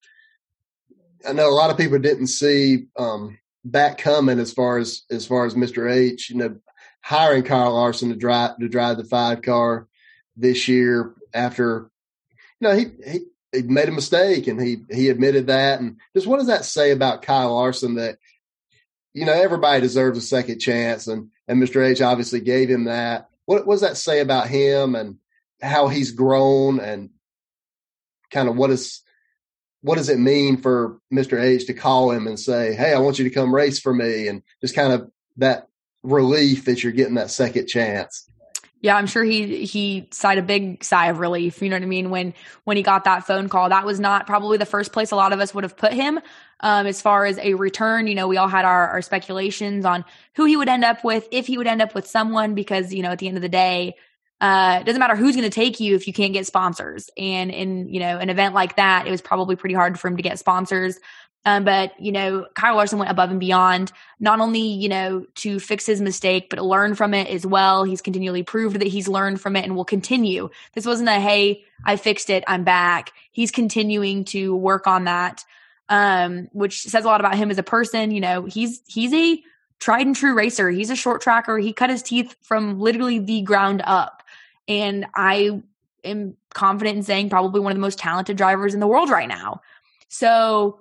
I 1.28 1.34
know 1.34 1.50
a 1.50 1.52
lot 1.52 1.72
of 1.72 1.78
people 1.78 2.00
didn't 2.00 2.28
see 2.28 2.86
um, 2.98 3.38
that 3.66 3.98
coming 3.98 4.40
as 4.40 4.54
far 4.54 4.78
as 4.78 5.04
as 5.10 5.26
far 5.26 5.46
as 5.46 5.56
Mr. 5.56 5.92
H. 5.92 6.30
You 6.30 6.38
know, 6.38 6.56
hiring 7.02 7.44
Kyle 7.44 7.74
Larson 7.74 8.10
to 8.10 8.16
drive 8.16 8.58
to 8.60 8.70
drive 8.70 8.98
the 8.98 9.04
five 9.04 9.42
car 9.42 9.88
this 10.38 10.68
year 10.68 11.14
after 11.34 11.90
you 12.60 12.68
know 12.68 12.76
he 12.76 12.86
he 13.06 13.20
he 13.52 13.62
made 13.64 13.90
a 13.90 13.94
mistake 13.94 14.48
and 14.48 14.62
he 14.62 14.78
he 14.92 15.10
admitted 15.10 15.48
that. 15.48 15.80
And 15.80 15.98
just 16.16 16.28
what 16.28 16.38
does 16.38 16.48
that 16.48 16.66
say 16.66 16.92
about 16.92 17.24
Kyle 17.24 17.56
Larson 17.56 17.96
that 17.96 18.18
you 19.14 19.26
know 19.26 19.34
everybody 19.34 19.82
deserves 19.82 20.18
a 20.20 20.22
second 20.22 20.60
chance 20.60 21.08
and 21.08 21.30
and 21.48 21.62
Mr. 21.62 21.84
H 21.84 22.02
obviously 22.02 22.42
gave 22.42 22.70
him 22.70 22.86
that. 22.86 23.30
What, 23.46 23.68
what 23.68 23.76
does 23.76 23.82
that 23.82 23.98
say 23.98 24.22
about 24.22 24.48
him 24.48 24.96
and 24.96 25.18
how 25.62 25.88
he's 25.88 26.12
grown 26.12 26.80
and 26.80 27.10
kind 28.32 28.50
of 28.50 28.56
what 28.56 28.70
is 28.70 29.02
what 29.82 29.98
does 29.98 30.10
it 30.10 30.18
mean 30.18 30.58
for 30.58 31.00
Mr. 31.14 31.40
H 31.40 31.68
to 31.68 31.74
call 31.74 32.12
him 32.12 32.26
and 32.26 32.40
say, 32.40 32.74
"Hey, 32.74 32.94
I 32.94 33.00
want 33.00 33.20
you 33.20 33.24
to 33.26 33.30
come 33.30 33.54
race 33.54 33.80
for 33.80 33.94
me," 33.94 34.28
and 34.28 34.42
just 34.62 34.76
kind 34.76 34.92
of 34.92 35.12
that 35.38 35.68
relief 36.02 36.66
that 36.66 36.84
you're 36.84 36.92
getting 36.92 37.16
that 37.16 37.30
second 37.30 37.68
chance. 37.68 38.28
Yeah, 38.82 38.98
I'm 38.98 39.08
sure 39.08 39.24
he 39.24 39.66
he 39.66 40.08
sighed 40.12 40.38
a 40.38 40.44
big 40.44 40.84
sigh 40.84 41.08
of 41.08 41.20
relief. 41.20 41.62
You 41.62 41.70
know 41.70 41.76
what 41.76 41.84
I 41.84 41.88
mean 41.88 42.10
when 42.10 42.34
when 42.66 42.78
he 42.78 42.84
got 42.84 43.04
that 43.06 43.26
phone 43.26 43.50
call. 43.50 43.70
That 43.70 43.86
was 43.86 44.00
not 44.00 44.28
probably 44.28 44.58
the 44.58 44.66
first 44.66 44.92
place 44.92 45.12
a 45.12 45.16
lot 45.16 45.34
of 45.34 45.40
us 45.40 45.54
would 45.54 45.64
have 45.64 45.78
put 45.78 45.94
him. 45.94 46.20
Um, 46.60 46.88
as 46.88 47.02
far 47.02 47.26
as 47.26 47.38
a 47.40 47.56
return, 47.56 48.08
you 48.08 48.16
know, 48.16 48.28
we 48.28 48.38
all 48.38 48.48
had 48.48 48.64
our, 48.64 48.88
our 48.90 49.02
speculations 49.02 49.86
on 49.86 50.06
who 50.36 50.46
he 50.46 50.56
would 50.56 50.70
end 50.70 50.84
up 50.84 51.04
with, 51.04 51.28
if 51.32 51.48
he 51.48 51.58
would 51.58 51.68
end 51.68 51.82
up 51.82 51.94
with 51.94 52.08
someone, 52.08 52.54
because 52.54 52.94
you 52.94 53.02
know, 53.02 53.10
at 53.10 53.20
the 53.20 53.28
end 53.28 53.38
of 53.38 53.42
the 53.42 53.50
day, 53.50 53.96
uh, 54.42 54.80
it 54.82 54.86
doesn't 54.86 55.00
matter 55.00 55.16
who's 55.16 55.36
going 55.36 55.50
to 55.50 55.54
take 55.54 55.80
you 55.80 55.96
if 55.96 56.08
you 56.08 56.14
can't 56.14 56.34
get 56.34 56.46
sponsors. 56.46 57.10
And 57.18 57.52
in 57.52 57.88
you 57.88 58.00
know 58.00 58.18
an 58.18 58.30
event 58.30 58.54
like 58.54 58.76
that, 58.76 59.08
it 59.08 59.12
was 59.12 59.22
probably 59.22 59.56
pretty 59.56 59.76
hard 59.76 60.00
for 60.00 60.08
him 60.08 60.18
to 60.18 60.24
get 60.24 60.40
sponsors. 60.40 61.00
Um, 61.46 61.64
but 61.64 62.00
you 62.00 62.12
know, 62.12 62.48
Kyle 62.56 62.76
Larson 62.76 62.98
went 62.98 63.12
above 63.12 63.30
and 63.30 63.40
beyond, 63.40 63.92
not 64.20 64.40
only 64.40 64.62
you 64.62 64.90
know 64.90 65.26
to 65.36 65.60
fix 65.60 65.86
his 65.86 66.02
mistake, 66.02 66.50
but 66.50 66.60
learn 66.60 66.96
from 66.96 67.14
it 67.14 67.28
as 67.28 67.46
well. 67.46 67.84
He's 67.84 68.02
continually 68.02 68.44
proved 68.44 68.80
that 68.80 68.88
he's 68.88 69.08
learned 69.08 69.40
from 69.40 69.56
it 69.56 69.64
and 69.64 69.76
will 69.76 69.86
continue. 69.86 70.50
This 70.74 70.86
wasn't 70.86 71.10
a 71.10 71.20
hey, 71.20 71.64
I 71.86 71.96
fixed 71.96 72.30
it, 72.30 72.44
I'm 72.48 72.64
back. 72.64 73.12
He's 73.32 73.52
continuing 73.52 74.26
to 74.26 74.56
work 74.56 74.88
on 74.88 75.06
that, 75.06 75.46
um, 75.88 76.50
which 76.52 76.82
says 76.82 77.06
a 77.06 77.08
lot 77.08 77.22
about 77.22 77.36
him 77.36 77.52
as 77.52 77.60
a 77.60 77.64
person. 77.64 78.12
You 78.12 78.22
know, 78.22 78.46
he's 78.46 78.82
he's 78.88 79.14
a 79.14 79.42
tried 79.80 80.06
and 80.08 80.16
true 80.16 80.34
racer. 80.34 80.70
He's 80.70 80.90
a 80.90 80.96
short 80.96 81.22
tracker. 81.22 81.58
He 81.58 81.74
cut 81.74 81.90
his 81.90 82.04
teeth 82.04 82.36
from 82.42 82.80
literally 82.80 83.20
the 83.20 83.42
ground 83.42 83.82
up, 83.86 84.24
and 84.68 85.06
I 85.16 85.62
am 86.04 86.38
confident 86.54 86.98
in 86.98 87.04
saying 87.04 87.30
probably 87.30 87.60
one 87.60 87.72
of 87.72 87.78
the 87.78 87.82
most 87.82 88.00
talented 88.00 88.38
drivers 88.38 88.74
in 88.74 88.80
the 88.80 88.88
world 88.88 89.10
right 89.10 89.28
now. 89.28 89.62
So 90.08 90.80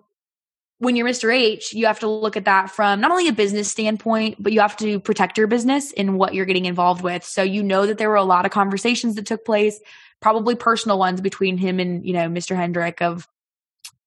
when 0.78 0.96
you're 0.96 1.06
Mr. 1.06 1.34
H, 1.34 1.72
you 1.72 1.86
have 1.86 2.00
to 2.00 2.08
look 2.08 2.36
at 2.36 2.44
that 2.44 2.70
from 2.70 3.00
not 3.00 3.10
only 3.10 3.28
a 3.28 3.32
business 3.32 3.70
standpoint, 3.70 4.36
but 4.38 4.52
you 4.52 4.60
have 4.60 4.76
to 4.78 5.00
protect 5.00 5.38
your 5.38 5.46
business 5.46 5.92
in 5.92 6.18
what 6.18 6.34
you're 6.34 6.44
getting 6.44 6.66
involved 6.66 7.02
with. 7.02 7.24
So 7.24 7.42
you 7.42 7.62
know 7.62 7.86
that 7.86 7.96
there 7.96 8.10
were 8.10 8.16
a 8.16 8.24
lot 8.24 8.44
of 8.44 8.52
conversations 8.52 9.14
that 9.14 9.26
took 9.26 9.44
place, 9.44 9.80
probably 10.20 10.54
personal 10.54 10.98
ones 10.98 11.20
between 11.20 11.56
him 11.56 11.80
and, 11.80 12.04
you 12.04 12.12
know, 12.12 12.28
Mr. 12.28 12.54
Hendrick 12.54 13.00
of, 13.00 13.26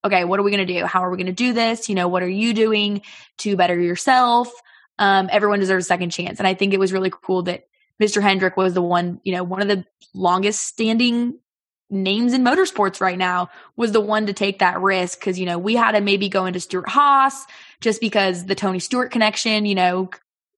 okay, 0.04 0.24
what 0.24 0.38
are 0.38 0.42
we 0.42 0.50
going 0.50 0.66
to 0.66 0.72
do? 0.72 0.84
How 0.84 1.04
are 1.04 1.10
we 1.10 1.16
going 1.16 1.26
to 1.26 1.32
do 1.32 1.52
this? 1.52 1.88
You 1.88 1.94
know, 1.94 2.06
what 2.06 2.22
are 2.22 2.28
you 2.28 2.54
doing 2.54 3.02
to 3.38 3.56
better 3.56 3.78
yourself? 3.78 4.52
Um, 4.98 5.28
everyone 5.30 5.60
deserves 5.60 5.86
a 5.86 5.88
second 5.88 6.10
chance. 6.10 6.38
And 6.38 6.46
I 6.46 6.54
think 6.54 6.74
it 6.74 6.80
was 6.80 6.92
really 6.92 7.10
cool 7.10 7.42
that 7.42 7.66
Mr. 8.00 8.22
Hendrick 8.22 8.56
was 8.56 8.74
the 8.74 8.82
one, 8.82 9.20
you 9.24 9.32
know, 9.32 9.42
one 9.42 9.62
of 9.62 9.68
the 9.68 9.84
longest 10.14 10.62
standing 10.62 11.38
names 11.90 12.32
in 12.34 12.44
motorsports 12.44 13.00
right 13.00 13.18
now 13.18 13.48
was 13.76 13.92
the 13.92 14.00
one 14.00 14.26
to 14.26 14.32
take 14.32 14.58
that 14.58 14.80
risk 14.80 15.18
because 15.18 15.38
you 15.38 15.46
know 15.46 15.58
we 15.58 15.74
had 15.74 15.92
to 15.92 16.00
maybe 16.00 16.28
go 16.28 16.44
into 16.44 16.60
Stewart-Haas 16.60 17.46
just 17.80 18.00
because 18.00 18.44
the 18.44 18.54
Tony 18.54 18.78
Stewart 18.78 19.10
connection, 19.10 19.64
you 19.64 19.74
know, 19.74 20.10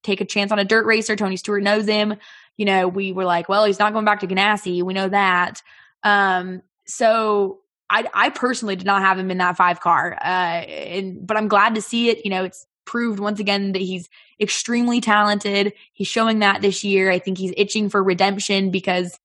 take 0.03 0.21
a 0.21 0.25
chance 0.25 0.51
on 0.51 0.59
a 0.59 0.65
dirt 0.65 0.87
racer. 0.87 1.17
Tony 1.17 1.37
Stewart 1.37 1.63
knows 1.63 1.87
him. 1.87 2.17
You 2.57 2.65
know, 2.65 2.89
we 2.89 3.13
were 3.13 3.25
like, 3.25 3.49
well, 3.49 3.65
he's 3.65 3.79
not 3.79 3.93
going 3.93 4.05
back 4.05 4.21
to 4.21 4.27
Ganassi. 4.27 4.83
We 4.83 4.93
know 4.93 5.09
that. 5.09 5.63
Um, 6.03 6.63
so 6.87 7.61
I, 7.89 8.09
I 8.13 8.31
personally 8.31 8.77
did 8.77 8.87
not 8.87 9.03
have 9.03 9.19
him 9.19 9.31
in 9.31 9.39
that 9.39 9.57
five 9.57 9.81
car. 9.81 10.19
Uh, 10.21 10.27
and, 10.27 11.27
but 11.27 11.37
I'm 11.37 11.49
glad 11.49 11.75
to 11.75 11.83
see 11.83 12.09
it. 12.09 12.25
You 12.25 12.31
know, 12.31 12.45
it's 12.45 12.67
proved 12.91 13.21
once 13.21 13.39
again 13.39 13.71
that 13.71 13.83
he's 13.83 14.09
extremely 14.41 15.01
talented. 15.01 15.73
He's 15.93 16.09
showing 16.09 16.41
that 16.41 16.61
this 16.61 16.83
year. 16.83 17.09
I 17.09 17.21
think 17.21 17.39
he's 17.39 17.55
itching 17.57 17.89
for 17.89 18.03
redemption 18.03 18.73
because, 18.73 19.17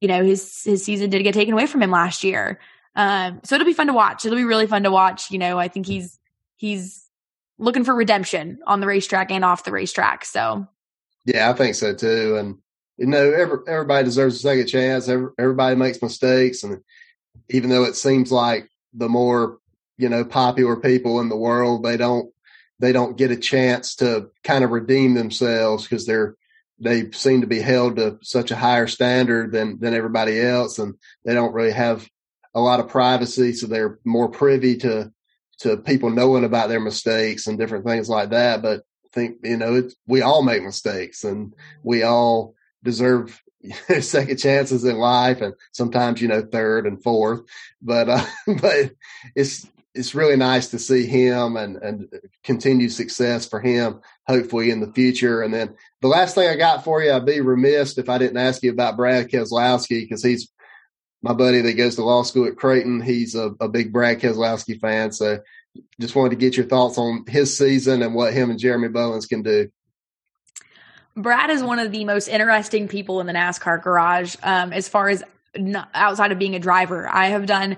you 0.00 0.06
know, 0.06 0.22
his 0.22 0.62
his 0.62 0.84
season 0.84 1.10
did 1.10 1.24
get 1.24 1.34
taken 1.34 1.54
away 1.54 1.66
from 1.66 1.82
him 1.82 1.90
last 1.90 2.22
year. 2.22 2.60
Um, 2.94 3.40
so 3.42 3.56
it'll 3.56 3.66
be 3.66 3.72
fun 3.72 3.88
to 3.88 3.92
watch. 3.92 4.24
It'll 4.24 4.38
be 4.38 4.44
really 4.44 4.68
fun 4.68 4.84
to 4.84 4.92
watch. 4.92 5.32
You 5.32 5.40
know, 5.40 5.58
I 5.58 5.66
think 5.66 5.86
he's 5.86 6.20
he's 6.54 7.10
looking 7.58 7.82
for 7.82 7.96
redemption 7.96 8.60
on 8.64 8.78
the 8.78 8.86
racetrack 8.86 9.32
and 9.32 9.44
off 9.44 9.64
the 9.64 9.72
racetrack. 9.72 10.24
So 10.24 10.68
yeah, 11.24 11.50
I 11.50 11.52
think 11.52 11.74
so 11.74 11.94
too. 11.94 12.36
And 12.36 12.58
you 12.96 13.06
know, 13.06 13.32
every, 13.32 13.58
everybody 13.66 14.04
deserves 14.04 14.36
a 14.36 14.38
second 14.38 14.68
chance. 14.68 15.08
Every, 15.08 15.30
everybody 15.36 15.74
makes 15.74 16.00
mistakes, 16.00 16.62
and 16.62 16.80
even 17.50 17.70
though 17.70 17.82
it 17.82 17.96
seems 17.96 18.30
like 18.30 18.68
the 18.92 19.08
more 19.08 19.58
you 19.98 20.08
know 20.08 20.24
popular 20.24 20.76
people 20.76 21.18
in 21.20 21.28
the 21.28 21.36
world, 21.36 21.82
they 21.82 21.96
don't 21.96 22.30
they 22.78 22.92
don't 22.92 23.16
get 23.16 23.30
a 23.30 23.36
chance 23.36 23.96
to 23.96 24.30
kind 24.42 24.64
of 24.64 24.70
redeem 24.70 25.14
themselves 25.14 25.84
because 25.84 26.06
they're 26.06 26.36
they 26.80 27.10
seem 27.12 27.40
to 27.40 27.46
be 27.46 27.60
held 27.60 27.96
to 27.96 28.18
such 28.22 28.50
a 28.50 28.56
higher 28.56 28.86
standard 28.86 29.52
than 29.52 29.78
than 29.78 29.94
everybody 29.94 30.40
else, 30.40 30.78
and 30.78 30.94
they 31.24 31.34
don't 31.34 31.54
really 31.54 31.72
have 31.72 32.08
a 32.54 32.60
lot 32.60 32.80
of 32.80 32.88
privacy, 32.88 33.52
so 33.52 33.66
they're 33.66 33.98
more 34.04 34.28
privy 34.28 34.76
to 34.78 35.12
to 35.58 35.76
people 35.76 36.10
knowing 36.10 36.44
about 36.44 36.68
their 36.68 36.80
mistakes 36.80 37.46
and 37.46 37.58
different 37.58 37.84
things 37.84 38.08
like 38.08 38.30
that. 38.30 38.60
But 38.62 38.80
I 38.80 39.08
think 39.12 39.38
you 39.44 39.56
know 39.56 39.88
we 40.06 40.22
all 40.22 40.42
make 40.42 40.62
mistakes, 40.62 41.24
and 41.24 41.54
we 41.82 42.02
all 42.02 42.54
deserve 42.82 43.40
second 44.00 44.38
chances 44.38 44.84
in 44.84 44.96
life, 44.96 45.40
and 45.40 45.54
sometimes 45.72 46.20
you 46.20 46.28
know 46.28 46.42
third 46.42 46.86
and 46.86 47.02
fourth. 47.02 47.42
But 47.80 48.08
uh, 48.08 48.26
but 48.60 48.92
it's 49.34 49.66
it's 49.94 50.14
really 50.14 50.36
nice 50.36 50.68
to 50.68 50.78
see 50.78 51.06
him 51.06 51.56
and 51.56 51.76
and 51.76 52.08
continued 52.42 52.92
success 52.92 53.46
for 53.46 53.60
him, 53.60 54.00
hopefully 54.26 54.70
in 54.70 54.80
the 54.80 54.92
future. 54.92 55.42
And 55.42 55.54
then 55.54 55.74
the 56.00 56.08
last 56.08 56.34
thing 56.34 56.48
I 56.48 56.56
got 56.56 56.84
for 56.84 57.02
you, 57.02 57.12
I'd 57.12 57.24
be 57.24 57.40
remiss 57.40 57.96
if 57.96 58.08
I 58.08 58.18
didn't 58.18 58.36
ask 58.36 58.62
you 58.62 58.72
about 58.72 58.96
Brad 58.96 59.28
Keselowski 59.28 60.00
because 60.00 60.22
he's 60.22 60.50
my 61.22 61.32
buddy 61.32 61.62
that 61.62 61.74
goes 61.74 61.94
to 61.94 62.04
law 62.04 62.22
school 62.22 62.46
at 62.46 62.56
Creighton. 62.56 63.00
He's 63.00 63.34
a, 63.34 63.54
a 63.60 63.68
big 63.68 63.92
Brad 63.92 64.20
Keselowski 64.20 64.80
fan, 64.80 65.12
so 65.12 65.38
just 66.00 66.14
wanted 66.14 66.30
to 66.30 66.36
get 66.36 66.56
your 66.56 66.66
thoughts 66.66 66.98
on 66.98 67.24
his 67.28 67.56
season 67.56 68.02
and 68.02 68.14
what 68.14 68.34
him 68.34 68.50
and 68.50 68.58
Jeremy 68.58 68.88
Bullins 68.88 69.26
can 69.26 69.42
do. 69.42 69.70
Brad 71.16 71.50
is 71.50 71.62
one 71.62 71.78
of 71.78 71.92
the 71.92 72.04
most 72.04 72.26
interesting 72.26 72.88
people 72.88 73.20
in 73.20 73.26
the 73.26 73.32
NASCAR 73.32 73.82
garage 73.82 74.34
um, 74.42 74.72
as 74.72 74.88
far 74.88 75.08
as 75.08 75.22
outside 75.94 76.32
of 76.32 76.38
being 76.38 76.56
a 76.56 76.58
driver. 76.58 77.08
I 77.08 77.26
have 77.26 77.46
done 77.46 77.76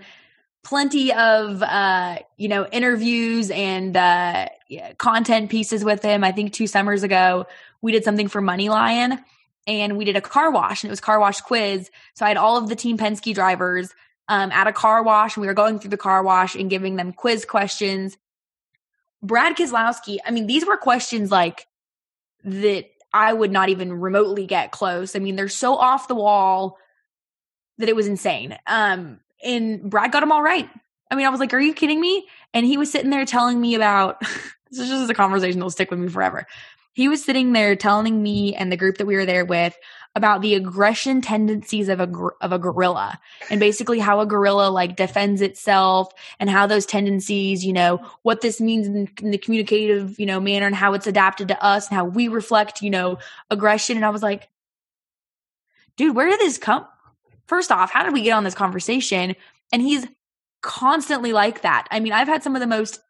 plenty 0.66 1.12
of 1.12 1.62
uh, 1.62 2.18
you 2.36 2.48
know 2.48 2.66
interviews 2.66 3.52
and 3.52 3.96
uh, 3.96 4.48
content 4.98 5.48
pieces 5.48 5.84
with 5.84 6.02
him. 6.02 6.24
I 6.24 6.32
think 6.32 6.52
two 6.52 6.66
summers 6.66 7.04
ago 7.04 7.46
we 7.80 7.92
did 7.92 8.02
something 8.02 8.26
for 8.26 8.42
MoneyLion 8.42 9.22
and 9.68 9.96
we 9.96 10.04
did 10.04 10.16
a 10.16 10.20
car 10.20 10.50
wash 10.50 10.82
and 10.82 10.88
it 10.88 10.92
was 10.92 11.00
car 11.00 11.20
wash 11.20 11.40
quiz. 11.40 11.88
So 12.14 12.24
I 12.24 12.28
had 12.28 12.36
all 12.36 12.56
of 12.56 12.68
the 12.68 12.74
Team 12.74 12.98
Penske 12.98 13.32
drivers 13.32 13.94
um, 14.28 14.50
at 14.50 14.66
a 14.66 14.72
car 14.72 15.04
wash 15.04 15.36
and 15.36 15.42
we 15.42 15.46
were 15.46 15.54
going 15.54 15.78
through 15.78 15.90
the 15.90 15.96
car 15.96 16.24
wash 16.24 16.56
and 16.56 16.68
giving 16.68 16.96
them 16.96 17.12
quiz 17.12 17.44
questions. 17.44 18.16
Brad 19.22 19.56
Keselowski, 19.56 20.18
I 20.26 20.32
mean, 20.32 20.48
these 20.48 20.66
were 20.66 20.76
questions 20.76 21.30
like 21.30 21.68
that 22.42 22.86
I 23.12 23.32
would 23.32 23.52
not 23.52 23.68
even 23.68 23.92
remotely 23.92 24.46
get 24.46 24.72
close. 24.72 25.14
I 25.14 25.20
mean, 25.20 25.36
they're 25.36 25.48
so 25.48 25.76
off 25.76 26.08
the 26.08 26.16
wall 26.16 26.76
that 27.78 27.88
it 27.88 27.94
was 27.94 28.08
insane. 28.08 28.58
Um, 28.66 29.20
and 29.44 29.88
Brad 29.88 30.12
got 30.12 30.20
them 30.20 30.32
all 30.32 30.42
right. 30.42 30.68
I 31.10 31.14
mean, 31.14 31.26
I 31.26 31.30
was 31.30 31.40
like, 31.40 31.54
are 31.54 31.60
you 31.60 31.74
kidding 31.74 32.00
me? 32.00 32.26
And 32.52 32.66
he 32.66 32.76
was 32.76 32.90
sitting 32.90 33.10
there 33.10 33.24
telling 33.24 33.60
me 33.60 33.74
about 33.74 34.20
this 34.70 34.80
is 34.80 34.88
just 34.88 35.10
a 35.10 35.14
conversation 35.14 35.58
that'll 35.58 35.70
stick 35.70 35.90
with 35.90 36.00
me 36.00 36.08
forever. 36.08 36.46
He 36.92 37.08
was 37.08 37.22
sitting 37.22 37.52
there 37.52 37.76
telling 37.76 38.22
me 38.22 38.54
and 38.54 38.72
the 38.72 38.76
group 38.76 38.98
that 38.98 39.06
we 39.06 39.16
were 39.16 39.26
there 39.26 39.44
with 39.44 39.76
about 40.16 40.40
the 40.40 40.54
aggression 40.54 41.20
tendencies 41.20 41.90
of 41.90 42.00
a 42.00 42.10
of 42.40 42.50
a 42.50 42.58
gorilla 42.58 43.20
and 43.50 43.60
basically 43.60 43.98
how 43.98 44.18
a 44.18 44.26
gorilla 44.26 44.70
like 44.70 44.96
defends 44.96 45.42
itself 45.42 46.10
and 46.40 46.48
how 46.48 46.66
those 46.66 46.86
tendencies 46.86 47.64
you 47.64 47.72
know 47.72 48.00
what 48.22 48.40
this 48.40 48.58
means 48.58 48.86
in, 48.86 49.08
in, 49.20 49.30
the 49.30 49.36
communicative 49.36 50.18
you 50.18 50.24
know 50.24 50.40
manner 50.40 50.66
and 50.66 50.74
how 50.74 50.94
it's 50.94 51.06
adapted 51.06 51.48
to 51.48 51.62
us 51.62 51.88
and 51.88 51.96
how 51.96 52.04
we 52.06 52.28
reflect 52.28 52.80
you 52.80 52.88
know 52.88 53.18
aggression 53.50 53.96
and 53.96 54.06
i 54.06 54.10
was 54.10 54.22
like 54.22 54.48
dude 55.98 56.16
where 56.16 56.30
did 56.30 56.40
this 56.40 56.56
come 56.56 56.86
first 57.46 57.72
off 57.72 57.90
how 57.90 58.02
did 58.02 58.12
we 58.12 58.22
get 58.22 58.32
on 58.32 58.44
this 58.44 58.54
conversation 58.54 59.34
and 59.72 59.82
he's 59.82 60.06
constantly 60.62 61.32
like 61.32 61.62
that 61.62 61.86
i 61.90 62.00
mean 62.00 62.12
i've 62.12 62.28
had 62.28 62.42
some 62.42 62.54
of 62.54 62.60
the 62.60 62.66
most 62.66 63.00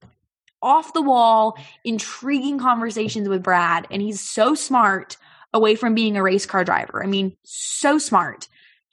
off 0.63 0.93
the 0.95 1.03
wall 1.03 1.59
intriguing 1.85 2.59
conversations 2.59 3.29
with 3.29 3.43
brad 3.43 3.87
and 3.91 4.03
he's 4.03 4.21
so 4.21 4.55
smart 4.55 5.17
away 5.57 5.75
from 5.75 5.95
being 5.95 6.17
a 6.17 6.23
race 6.23 6.47
car 6.47 6.65
driver. 6.65 7.03
I 7.03 7.07
mean, 7.07 7.37
so 7.43 7.99
smart. 7.99 8.49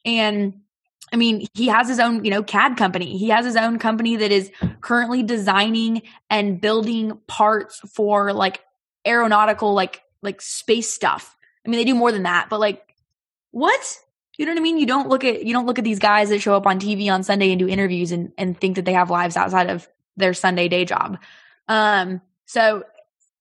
And 0.05 0.61
I 1.11 1.15
mean, 1.15 1.45
he 1.53 1.67
has 1.67 1.87
his 1.87 1.99
own, 1.99 2.25
you 2.25 2.31
know, 2.31 2.41
CAD 2.41 2.77
company. 2.77 3.17
He 3.17 3.29
has 3.29 3.45
his 3.45 3.55
own 3.55 3.77
company 3.77 4.15
that 4.15 4.31
is 4.31 4.51
currently 4.81 5.21
designing 5.21 6.01
and 6.29 6.59
building 6.59 7.19
parts 7.27 7.79
for 7.93 8.33
like 8.33 8.61
aeronautical, 9.05 9.73
like, 9.73 10.01
like 10.23 10.41
space 10.41 10.89
stuff. 10.89 11.35
I 11.65 11.69
mean, 11.69 11.77
they 11.77 11.85
do 11.85 11.93
more 11.93 12.11
than 12.11 12.23
that, 12.23 12.47
but 12.49 12.59
like, 12.59 12.95
what? 13.51 13.99
You 14.37 14.45
know 14.45 14.51
what 14.51 14.59
I 14.59 14.63
mean? 14.63 14.77
You 14.77 14.85
don't 14.85 15.09
look 15.09 15.23
at, 15.23 15.43
you 15.43 15.53
don't 15.53 15.65
look 15.65 15.77
at 15.77 15.85
these 15.85 15.99
guys 15.99 16.29
that 16.29 16.39
show 16.39 16.55
up 16.55 16.65
on 16.65 16.79
TV 16.79 17.11
on 17.11 17.23
Sunday 17.23 17.51
and 17.51 17.59
do 17.59 17.67
interviews 17.67 18.11
and, 18.11 18.31
and 18.37 18.59
think 18.59 18.77
that 18.77 18.85
they 18.85 18.93
have 18.93 19.09
lives 19.09 19.37
outside 19.37 19.69
of 19.69 19.87
their 20.17 20.33
Sunday 20.33 20.67
day 20.67 20.85
job. 20.85 21.19
Um, 21.67 22.21
so 22.45 22.83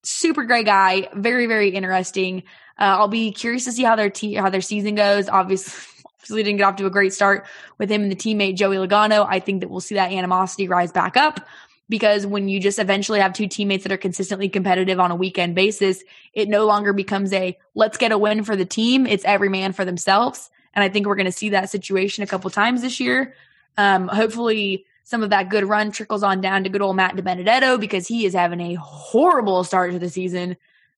super 0.02 0.44
great 0.44 0.66
guy, 0.66 1.08
very, 1.14 1.46
very 1.46 1.70
interesting. 1.70 2.42
Uh, 2.78 2.96
I'll 2.98 3.08
be 3.08 3.32
curious 3.32 3.64
to 3.64 3.72
see 3.72 3.84
how 3.84 3.96
their 3.96 4.10
te- 4.10 4.34
how 4.34 4.50
their 4.50 4.60
season 4.60 4.94
goes. 4.94 5.28
Obviously, 5.28 5.72
obviously 6.16 6.42
didn't 6.42 6.58
get 6.58 6.64
off 6.64 6.76
to 6.76 6.86
a 6.86 6.90
great 6.90 7.12
start 7.12 7.46
with 7.78 7.90
him 7.90 8.02
and 8.02 8.10
the 8.10 8.16
teammate 8.16 8.56
Joey 8.56 8.76
Logano. 8.76 9.26
I 9.28 9.40
think 9.40 9.60
that 9.60 9.70
we'll 9.70 9.80
see 9.80 9.94
that 9.94 10.12
animosity 10.12 10.68
rise 10.68 10.92
back 10.92 11.16
up 11.16 11.46
because 11.88 12.26
when 12.26 12.48
you 12.48 12.60
just 12.60 12.78
eventually 12.78 13.20
have 13.20 13.32
two 13.32 13.48
teammates 13.48 13.82
that 13.84 13.92
are 13.92 13.98
consistently 13.98 14.48
competitive 14.48 14.98
on 15.00 15.10
a 15.10 15.16
weekend 15.16 15.54
basis, 15.54 16.02
it 16.32 16.48
no 16.48 16.66
longer 16.66 16.92
becomes 16.92 17.32
a 17.32 17.58
let's 17.74 17.98
get 17.98 18.12
a 18.12 18.18
win 18.18 18.44
for 18.44 18.56
the 18.56 18.64
team. 18.64 19.06
It's 19.06 19.24
every 19.24 19.48
man 19.48 19.72
for 19.72 19.84
themselves. 19.84 20.50
And 20.74 20.82
I 20.82 20.88
think 20.88 21.06
we're 21.06 21.16
going 21.16 21.26
to 21.26 21.32
see 21.32 21.50
that 21.50 21.70
situation 21.70 22.22
a 22.24 22.26
couple 22.26 22.48
times 22.50 22.82
this 22.82 23.00
year. 23.00 23.34
Um, 23.76 24.08
hopefully, 24.08 24.86
some 25.04 25.22
of 25.22 25.30
that 25.30 25.48
good 25.48 25.64
run 25.64 25.90
trickles 25.92 26.22
on 26.22 26.40
down 26.40 26.64
to 26.64 26.70
good 26.70 26.82
old 26.82 26.96
Matt 26.96 27.16
DiBenedetto 27.16 27.78
because 27.80 28.06
he 28.06 28.24
is 28.24 28.34
having 28.34 28.60
a 28.60 28.74
horrible 28.74 29.64
start 29.64 29.92
to 29.92 29.98
the 29.98 30.08
season. 30.08 30.56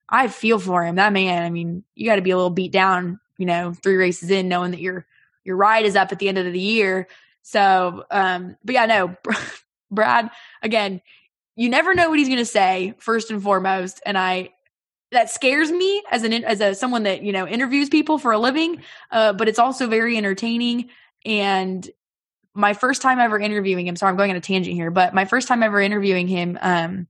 I 0.08 0.28
feel 0.28 0.58
for 0.58 0.84
him. 0.84 0.96
That 0.96 1.12
man, 1.12 1.42
I 1.42 1.50
mean, 1.50 1.82
you 1.94 2.06
got 2.06 2.16
to 2.16 2.22
be 2.22 2.30
a 2.30 2.36
little 2.36 2.50
beat 2.50 2.72
down, 2.72 3.20
you 3.38 3.46
know, 3.46 3.72
three 3.72 3.96
races 3.96 4.30
in, 4.30 4.48
knowing 4.48 4.72
that 4.72 4.80
your 4.80 5.06
your 5.44 5.56
ride 5.56 5.84
is 5.84 5.96
up 5.96 6.12
at 6.12 6.18
the 6.18 6.28
end 6.28 6.38
of 6.38 6.52
the 6.52 6.60
year. 6.60 7.08
So, 7.42 8.04
um, 8.10 8.56
but 8.64 8.74
yeah, 8.74 8.86
no, 8.86 9.16
Brad. 9.90 10.30
Again, 10.62 11.00
you 11.56 11.68
never 11.68 11.94
know 11.94 12.10
what 12.10 12.18
he's 12.18 12.28
going 12.28 12.38
to 12.38 12.44
say. 12.44 12.94
First 12.98 13.30
and 13.30 13.42
foremost, 13.42 14.00
and 14.04 14.18
I 14.18 14.50
that 15.14 15.30
scares 15.30 15.70
me 15.70 16.02
as 16.10 16.22
an 16.22 16.32
as 16.32 16.60
a 16.60 16.74
someone 16.74 17.04
that 17.04 17.22
you 17.22 17.32
know 17.32 17.46
interviews 17.46 17.88
people 17.88 18.18
for 18.18 18.32
a 18.32 18.38
living. 18.38 18.82
Uh, 19.10 19.32
but 19.32 19.48
it's 19.48 19.58
also 19.58 19.86
very 19.86 20.16
entertaining. 20.16 20.90
And 21.24 21.88
my 22.54 22.74
first 22.74 23.02
time 23.02 23.18
ever 23.18 23.38
interviewing 23.38 23.86
him. 23.86 23.96
Sorry, 23.96 24.10
I'm 24.10 24.16
going 24.16 24.30
on 24.30 24.36
a 24.36 24.40
tangent 24.40 24.76
here, 24.76 24.90
but 24.90 25.14
my 25.14 25.24
first 25.24 25.48
time 25.48 25.62
ever 25.62 25.80
interviewing 25.80 26.28
him, 26.28 26.58
um, 26.60 27.08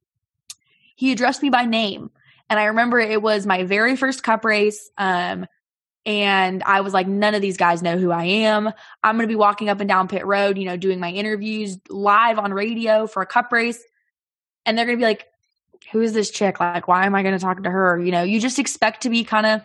he 0.97 1.13
addressed 1.13 1.43
me 1.43 1.51
by 1.51 1.67
name. 1.67 2.11
And 2.49 2.59
I 2.59 2.65
remember 2.67 2.99
it 2.99 3.21
was 3.21 3.47
my 3.47 3.65
very 3.65 3.97
first 3.97 4.23
cup 4.23 4.45
race. 4.45 4.91
Um, 4.97 5.47
and 6.07 6.63
I 6.63 6.83
was 6.83 6.93
like, 6.93 7.07
none 7.07 7.35
of 7.35 7.43
these 7.43 7.57
guys 7.57 7.83
know 7.83 7.97
who 7.97 8.11
I 8.11 8.25
am. 8.25 8.71
I'm 9.03 9.17
going 9.17 9.27
to 9.27 9.33
be 9.33 9.37
walking 9.37 9.71
up 9.71 9.81
and 9.81 9.89
down 9.89 10.09
pit 10.09 10.27
road, 10.27 10.59
you 10.59 10.67
know, 10.67 10.77
doing 10.77 11.01
my 11.01 11.11
interviews 11.11 11.79
live 11.89 12.39
on 12.39 12.53
radio 12.53 13.07
for 13.07 13.23
a 13.23 13.27
cup 13.27 13.51
race. 13.53 13.83
And 14.67 14.77
they're 14.77 14.87
going 14.87 14.99
to 14.99 15.03
be 15.03 15.07
like, 15.07 15.27
who 15.93 16.01
is 16.01 16.13
this 16.13 16.31
chick? 16.31 16.61
Like, 16.61 16.89
why 16.89 17.07
am 17.07 17.15
I 17.15 17.23
going 17.23 17.35
to 17.35 17.41
talk 17.41 17.63
to 17.63 17.71
her? 17.71 17.99
You 17.99 18.13
know, 18.13 18.23
you 18.23 18.41
just 18.41 18.59
expect 18.59 19.03
to 19.03 19.11
be 19.11 19.25
kind 19.25 19.47
of 19.47 19.63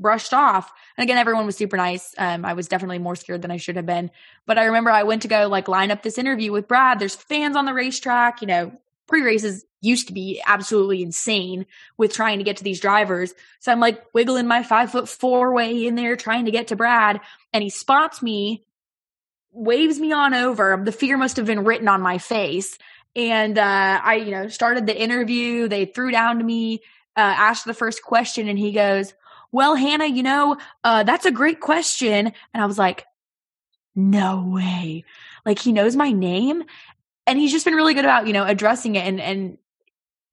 brushed 0.00 0.34
off. 0.34 0.72
And 0.96 1.04
again, 1.04 1.18
everyone 1.18 1.46
was 1.46 1.56
super 1.56 1.76
nice. 1.76 2.14
Um, 2.18 2.44
I 2.44 2.52
was 2.54 2.68
definitely 2.68 2.98
more 2.98 3.16
scared 3.16 3.42
than 3.42 3.50
I 3.50 3.56
should 3.56 3.76
have 3.76 3.86
been. 3.86 4.10
But 4.46 4.58
I 4.58 4.64
remember 4.64 4.90
I 4.90 5.04
went 5.04 5.22
to 5.22 5.28
go 5.28 5.48
like 5.48 5.68
line 5.68 5.90
up 5.90 6.02
this 6.02 6.18
interview 6.18 6.52
with 6.52 6.68
Brad. 6.68 6.98
There's 6.98 7.14
fans 7.14 7.56
on 7.56 7.64
the 7.64 7.72
racetrack, 7.72 8.40
you 8.40 8.48
know, 8.48 8.72
pre 9.06 9.22
races 9.22 9.64
used 9.80 10.06
to 10.08 10.12
be 10.12 10.40
absolutely 10.46 11.02
insane 11.02 11.66
with 11.96 12.12
trying 12.12 12.38
to 12.38 12.44
get 12.44 12.56
to 12.56 12.64
these 12.64 12.80
drivers. 12.80 13.34
So 13.60 13.72
I'm 13.72 13.80
like 13.80 14.02
wiggling 14.14 14.46
my 14.46 14.62
five 14.62 14.92
foot 14.92 15.08
four 15.08 15.52
way 15.52 15.86
in 15.86 15.96
there 15.96 16.16
trying 16.16 16.44
to 16.44 16.50
get 16.50 16.68
to 16.68 16.76
Brad, 16.76 17.20
and 17.52 17.62
he 17.62 17.70
spots 17.70 18.22
me, 18.22 18.64
waves 19.50 19.98
me 19.98 20.12
on 20.12 20.34
over. 20.34 20.80
The 20.82 20.92
fear 20.92 21.16
must 21.16 21.36
have 21.36 21.46
been 21.46 21.64
written 21.64 21.88
on 21.88 22.00
my 22.00 22.18
face. 22.18 22.78
And 23.14 23.58
uh, 23.58 24.00
I, 24.02 24.14
you 24.14 24.30
know, 24.30 24.48
started 24.48 24.86
the 24.86 25.00
interview. 25.00 25.68
They 25.68 25.84
threw 25.84 26.10
down 26.10 26.38
to 26.38 26.44
me, 26.44 26.80
uh, 27.16 27.20
asked 27.20 27.64
the 27.64 27.74
first 27.74 28.02
question, 28.02 28.48
and 28.48 28.58
he 28.58 28.72
goes, 28.72 29.12
"Well, 29.50 29.74
Hannah, 29.74 30.06
you 30.06 30.22
know, 30.22 30.56
uh, 30.82 31.02
that's 31.02 31.26
a 31.26 31.30
great 31.30 31.60
question." 31.60 32.32
And 32.54 32.62
I 32.62 32.66
was 32.66 32.78
like, 32.78 33.04
"No 33.94 34.44
way!" 34.48 35.04
Like 35.44 35.58
he 35.58 35.72
knows 35.72 35.94
my 35.94 36.10
name, 36.12 36.64
and 37.26 37.38
he's 37.38 37.52
just 37.52 37.64
been 37.64 37.74
really 37.74 37.94
good 37.94 38.04
about 38.04 38.26
you 38.26 38.32
know 38.32 38.46
addressing 38.46 38.94
it 38.94 39.06
and 39.06 39.20
and 39.20 39.58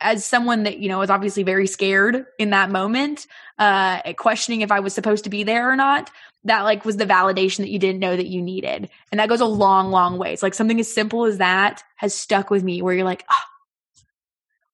as 0.01 0.25
someone 0.25 0.63
that, 0.63 0.79
you 0.79 0.89
know, 0.89 0.99
was 0.99 1.09
obviously 1.09 1.43
very 1.43 1.67
scared 1.67 2.25
in 2.37 2.51
that 2.51 2.71
moment, 2.71 3.27
uh, 3.57 4.13
questioning 4.13 4.61
if 4.61 4.71
I 4.71 4.79
was 4.79 4.93
supposed 4.93 5.25
to 5.25 5.29
be 5.29 5.43
there 5.43 5.69
or 5.69 5.75
not, 5.75 6.09
that 6.45 6.61
like 6.61 6.85
was 6.85 6.97
the 6.97 7.05
validation 7.05 7.57
that 7.57 7.69
you 7.69 7.79
didn't 7.79 7.99
know 7.99 8.15
that 8.15 8.27
you 8.27 8.41
needed. 8.41 8.89
And 9.11 9.19
that 9.19 9.29
goes 9.29 9.41
a 9.41 9.45
long, 9.45 9.91
long 9.91 10.17
way. 10.17 10.31
It's 10.33 10.43
like 10.43 10.53
something 10.53 10.79
as 10.79 10.91
simple 10.91 11.25
as 11.25 11.39
that 11.39 11.83
has 11.97 12.15
stuck 12.15 12.49
with 12.49 12.63
me 12.63 12.81
where 12.81 12.93
you're 12.93 13.03
like, 13.05 13.25
oh, 13.29 14.05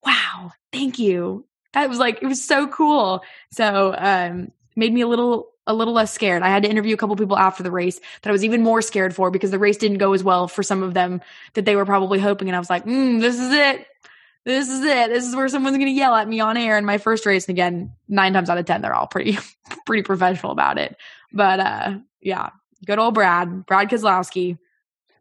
wow, 0.06 0.52
thank 0.72 1.00
you. 1.00 1.46
That 1.74 1.90
was 1.90 1.98
like, 1.98 2.22
it 2.22 2.28
was 2.28 2.44
so 2.44 2.68
cool. 2.68 3.24
So, 3.52 3.96
um, 3.98 4.52
made 4.76 4.94
me 4.94 5.02
a 5.02 5.08
little, 5.08 5.48
a 5.66 5.74
little 5.74 5.94
less 5.94 6.14
scared. 6.14 6.44
I 6.44 6.50
had 6.50 6.64
to 6.64 6.70
interview 6.70 6.94
a 6.94 6.98
couple 6.98 7.16
people 7.16 7.38
after 7.38 7.64
the 7.64 7.72
race 7.72 8.00
that 8.22 8.30
I 8.30 8.32
was 8.32 8.46
even 8.46 8.62
more 8.62 8.84
scared 8.84 9.16
for 9.16 9.32
because 9.32 9.50
the 9.50 9.58
race 9.58 9.78
didn't 9.78 9.98
go 9.98 10.14
as 10.14 10.24
well 10.24 10.48
for 10.48 10.62
some 10.62 10.84
of 10.84 10.94
them 10.94 11.22
that 11.56 11.66
they 11.66 11.76
were 11.76 11.86
probably 11.86 12.20
hoping. 12.20 12.48
And 12.48 12.56
I 12.56 12.60
was 12.60 12.70
like, 12.70 12.86
mm, 12.86 13.20
this 13.20 13.40
is 13.40 13.52
it 13.52 13.88
this 14.46 14.70
is 14.70 14.84
it. 14.84 15.10
This 15.10 15.26
is 15.26 15.36
where 15.36 15.48
someone's 15.48 15.78
going 15.78 15.88
to 15.88 15.92
yell 15.92 16.14
at 16.16 16.28
me 16.28 16.40
on 16.40 16.56
air 16.56 16.78
in 16.78 16.86
my 16.86 17.00
first 17.00 17.26
race. 17.26 17.48
And 17.48 17.56
again, 17.56 17.94
nine 18.08 18.34
times 18.34 18.50
out 18.50 18.60
of 18.60 18.66
10, 18.66 18.82
they're 18.82 18.94
all 18.94 19.08
pretty, 19.08 19.38
pretty 19.86 20.04
professional 20.04 20.52
about 20.52 20.78
it. 20.78 20.96
But, 21.34 21.60
uh, 21.60 21.98
yeah, 22.22 22.52
good 22.86 23.00
old 23.00 23.16
Brad, 23.16 23.66
Brad 23.66 23.90
Keselowski. 23.90 24.60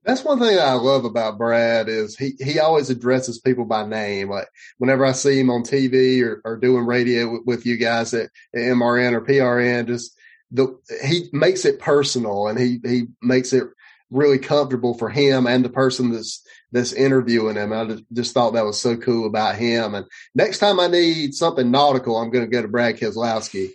That's 0.04 0.22
one 0.22 0.38
thing 0.38 0.58
I 0.58 0.74
love 0.74 1.06
about 1.06 1.38
Brad 1.38 1.88
is 1.88 2.14
he, 2.16 2.34
he 2.38 2.58
always 2.58 2.90
addresses 2.90 3.38
people 3.38 3.64
by 3.64 3.86
name. 3.86 4.28
Like 4.28 4.48
whenever 4.76 5.06
I 5.06 5.12
see 5.12 5.40
him 5.40 5.48
on 5.48 5.62
TV 5.62 6.22
or, 6.22 6.42
or 6.44 6.58
doing 6.58 6.84
radio 6.84 7.32
with, 7.32 7.42
with 7.46 7.66
you 7.66 7.78
guys 7.78 8.12
at, 8.12 8.28
at 8.54 8.60
MRN 8.60 9.14
or 9.14 9.22
PRN, 9.22 9.86
just 9.86 10.14
the, 10.50 10.78
he 11.02 11.30
makes 11.32 11.64
it 11.64 11.78
personal 11.80 12.48
and 12.48 12.58
he, 12.58 12.80
he 12.84 13.06
makes 13.22 13.54
it 13.54 13.64
really 14.10 14.38
comfortable 14.38 14.92
for 14.92 15.08
him 15.08 15.46
and 15.46 15.64
the 15.64 15.70
person 15.70 16.12
that's 16.12 16.46
this 16.74 16.92
interviewing 16.92 17.54
him. 17.54 17.72
I 17.72 17.98
just 18.12 18.34
thought 18.34 18.54
that 18.54 18.64
was 18.64 18.80
so 18.80 18.96
cool 18.96 19.28
about 19.28 19.54
him. 19.54 19.94
And 19.94 20.06
next 20.34 20.58
time 20.58 20.80
I 20.80 20.88
need 20.88 21.32
something 21.32 21.70
nautical, 21.70 22.16
I'm 22.16 22.30
going 22.30 22.44
to 22.44 22.50
go 22.50 22.60
to 22.60 22.68
Brad 22.68 22.96
Keselowski. 22.96 23.68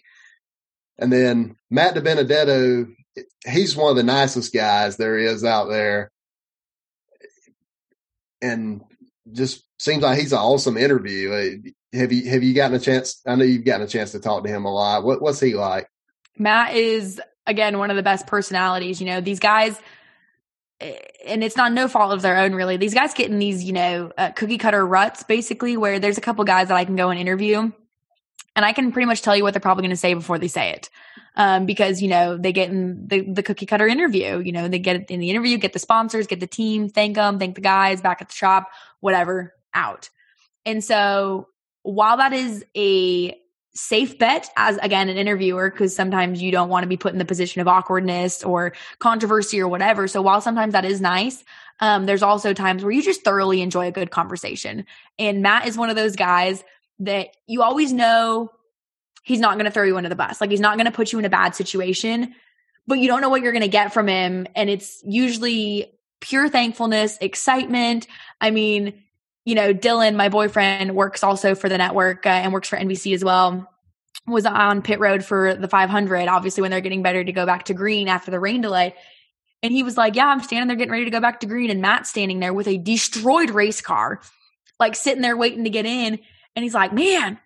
And 0.97 1.11
then 1.11 1.55
Matt 1.71 1.95
DiBenedetto, 1.95 2.93
he's 3.47 3.77
one 3.77 3.91
of 3.91 3.95
the 3.95 4.03
nicest 4.03 4.53
guys 4.53 4.97
there 4.97 5.17
is 5.17 5.45
out 5.45 5.69
there. 5.69 6.11
And 8.41 8.81
just 9.31 9.63
seems 9.77 10.03
like 10.03 10.19
he's 10.19 10.33
an 10.33 10.39
awesome 10.39 10.75
interview. 10.75 11.31
Uh, 11.31 11.97
have 11.97 12.11
you 12.11 12.29
have 12.29 12.43
you 12.43 12.53
gotten 12.53 12.75
a 12.75 12.81
chance? 12.81 13.21
I 13.25 13.35
know 13.35 13.45
you've 13.45 13.63
gotten 13.63 13.85
a 13.85 13.89
chance 13.89 14.11
to 14.11 14.19
talk 14.19 14.43
to 14.43 14.49
him 14.49 14.65
a 14.65 14.73
lot. 14.73 15.05
What, 15.05 15.21
what's 15.21 15.39
he 15.39 15.55
like? 15.55 15.87
Matt 16.37 16.75
is 16.75 17.21
again 17.47 17.77
one 17.77 17.91
of 17.91 17.95
the 17.95 18.03
best 18.03 18.27
personalities. 18.27 18.99
You 18.99 19.07
know, 19.07 19.21
these 19.21 19.39
guys 19.39 19.79
and 20.81 21.43
it's 21.43 21.57
not 21.57 21.73
no 21.73 21.87
fault 21.87 22.13
of 22.13 22.21
their 22.21 22.37
own 22.37 22.53
really. 22.53 22.77
These 22.77 22.93
guys 22.93 23.13
get 23.13 23.29
in 23.29 23.39
these 23.39 23.63
you 23.63 23.73
know 23.73 24.11
uh, 24.17 24.31
cookie 24.31 24.57
cutter 24.57 24.85
ruts 24.85 25.23
basically 25.23 25.77
where 25.77 25.99
there's 25.99 26.17
a 26.17 26.21
couple 26.21 26.43
guys 26.45 26.69
that 26.69 26.77
i 26.77 26.85
can 26.85 26.95
go 26.95 27.09
and 27.09 27.19
interview 27.19 27.71
and 28.55 28.65
i 28.65 28.73
can 28.73 28.91
pretty 28.91 29.05
much 29.05 29.21
tell 29.21 29.35
you 29.35 29.43
what 29.43 29.53
they're 29.53 29.61
probably 29.61 29.81
going 29.81 29.89
to 29.89 29.97
say 29.97 30.13
before 30.13 30.39
they 30.39 30.47
say 30.47 30.71
it. 30.71 30.89
Um, 31.35 31.65
because 31.65 32.01
you 32.01 32.09
know 32.09 32.37
they 32.37 32.51
get 32.51 32.69
in 32.69 33.07
the, 33.07 33.21
the 33.21 33.43
cookie 33.43 33.65
cutter 33.65 33.87
interview 33.87 34.39
you 34.39 34.51
know 34.51 34.67
they 34.67 34.79
get 34.79 35.09
in 35.09 35.19
the 35.19 35.29
interview 35.29 35.57
get 35.57 35.73
the 35.73 35.79
sponsors 35.79 36.27
get 36.27 36.39
the 36.39 36.47
team 36.47 36.89
thank 36.89 37.15
them 37.15 37.39
thank 37.39 37.55
the 37.55 37.61
guys 37.61 38.01
back 38.01 38.21
at 38.21 38.29
the 38.29 38.35
shop 38.35 38.67
whatever 38.99 39.53
out. 39.73 40.09
And 40.65 40.83
so 40.83 41.47
while 41.83 42.17
that 42.17 42.33
is 42.33 42.65
a 42.75 43.38
safe 43.73 44.17
bet 44.17 44.49
as 44.57 44.77
again 44.77 45.09
an 45.09 45.17
interviewer 45.17 45.69
because 45.69 45.95
sometimes 45.95 46.41
you 46.41 46.51
don't 46.51 46.69
want 46.69 46.83
to 46.83 46.87
be 46.87 46.97
put 46.97 47.13
in 47.13 47.19
the 47.19 47.25
position 47.25 47.61
of 47.61 47.67
awkwardness 47.67 48.43
or 48.43 48.73
controversy 48.99 49.61
or 49.61 49.67
whatever. 49.67 50.07
So 50.07 50.21
while 50.21 50.41
sometimes 50.41 50.73
that 50.73 50.85
is 50.85 51.01
nice 51.01 51.43
um, 51.81 52.05
there's 52.05 52.23
also 52.23 52.53
times 52.53 52.83
where 52.83 52.91
you 52.91 53.01
just 53.01 53.23
thoroughly 53.23 53.61
enjoy 53.61 53.87
a 53.87 53.91
good 53.91 54.11
conversation. 54.11 54.85
And 55.17 55.41
matt 55.41 55.65
is 55.65 55.77
one 55.77 55.89
of 55.89 55.95
those 55.95 56.15
guys 56.15 56.63
that 56.99 57.29
you 57.47 57.61
always 57.61 57.93
know 57.93 58.51
he's 59.23 59.39
not 59.39 59.55
going 59.55 59.65
to 59.65 59.71
throw 59.71 59.85
you 59.85 59.95
under 59.95 60.09
the 60.09 60.15
bus. 60.15 60.41
Like 60.41 60.49
he's 60.49 60.59
not 60.59 60.75
going 60.75 60.87
to 60.87 60.91
put 60.91 61.13
you 61.13 61.19
in 61.19 61.25
a 61.25 61.29
bad 61.29 61.55
situation 61.55 62.35
but 62.89 62.97
you 62.97 63.07
don't 63.07 63.21
know 63.21 63.29
what 63.29 63.43
you're 63.43 63.53
going 63.53 63.61
to 63.61 63.67
get 63.67 63.93
from 63.93 64.07
him. 64.07 64.47
And 64.55 64.69
it's 64.69 65.01
usually 65.05 65.93
pure 66.19 66.49
thankfulness 66.49 67.17
excitement. 67.21 68.07
I 68.41 68.49
mean 68.49 69.03
you 69.49 69.55
know, 69.55 69.73
Dylan, 69.73 70.15
my 70.15 70.29
boyfriend, 70.29 70.95
works 70.95 71.23
also 71.23 71.55
for 71.55 71.69
the 71.69 71.77
network 71.79 72.23
uh, 72.27 72.29
and 72.29 72.53
works 72.53 72.69
for 72.69 72.77
NBC 72.77 73.15
as 73.15 73.23
well. 73.23 73.67
Was 74.27 74.45
on 74.45 74.83
pit 74.83 74.99
road 74.99 75.25
for 75.25 75.55
the 75.55 75.67
500, 75.67 76.27
obviously, 76.27 76.61
when 76.61 76.69
they're 76.69 76.81
getting 76.81 77.01
better 77.01 77.23
to 77.23 77.31
go 77.31 77.47
back 77.47 77.65
to 77.65 77.73
green 77.73 78.07
after 78.07 78.29
the 78.29 78.39
rain 78.39 78.61
delay. 78.61 78.93
And 79.63 79.73
he 79.73 79.81
was 79.81 79.97
like, 79.97 80.15
Yeah, 80.15 80.27
I'm 80.27 80.43
standing 80.43 80.67
there 80.67 80.77
getting 80.77 80.91
ready 80.91 81.05
to 81.05 81.11
go 81.11 81.19
back 81.19 81.39
to 81.39 81.47
green. 81.47 81.71
And 81.71 81.81
Matt's 81.81 82.11
standing 82.11 82.39
there 82.39 82.53
with 82.53 82.67
a 82.67 82.77
destroyed 82.77 83.49
race 83.49 83.81
car, 83.81 84.21
like 84.79 84.95
sitting 84.95 85.23
there 85.23 85.35
waiting 85.35 85.63
to 85.63 85.71
get 85.71 85.87
in. 85.87 86.19
And 86.55 86.63
he's 86.63 86.75
like, 86.75 86.93
Man, 86.93 87.39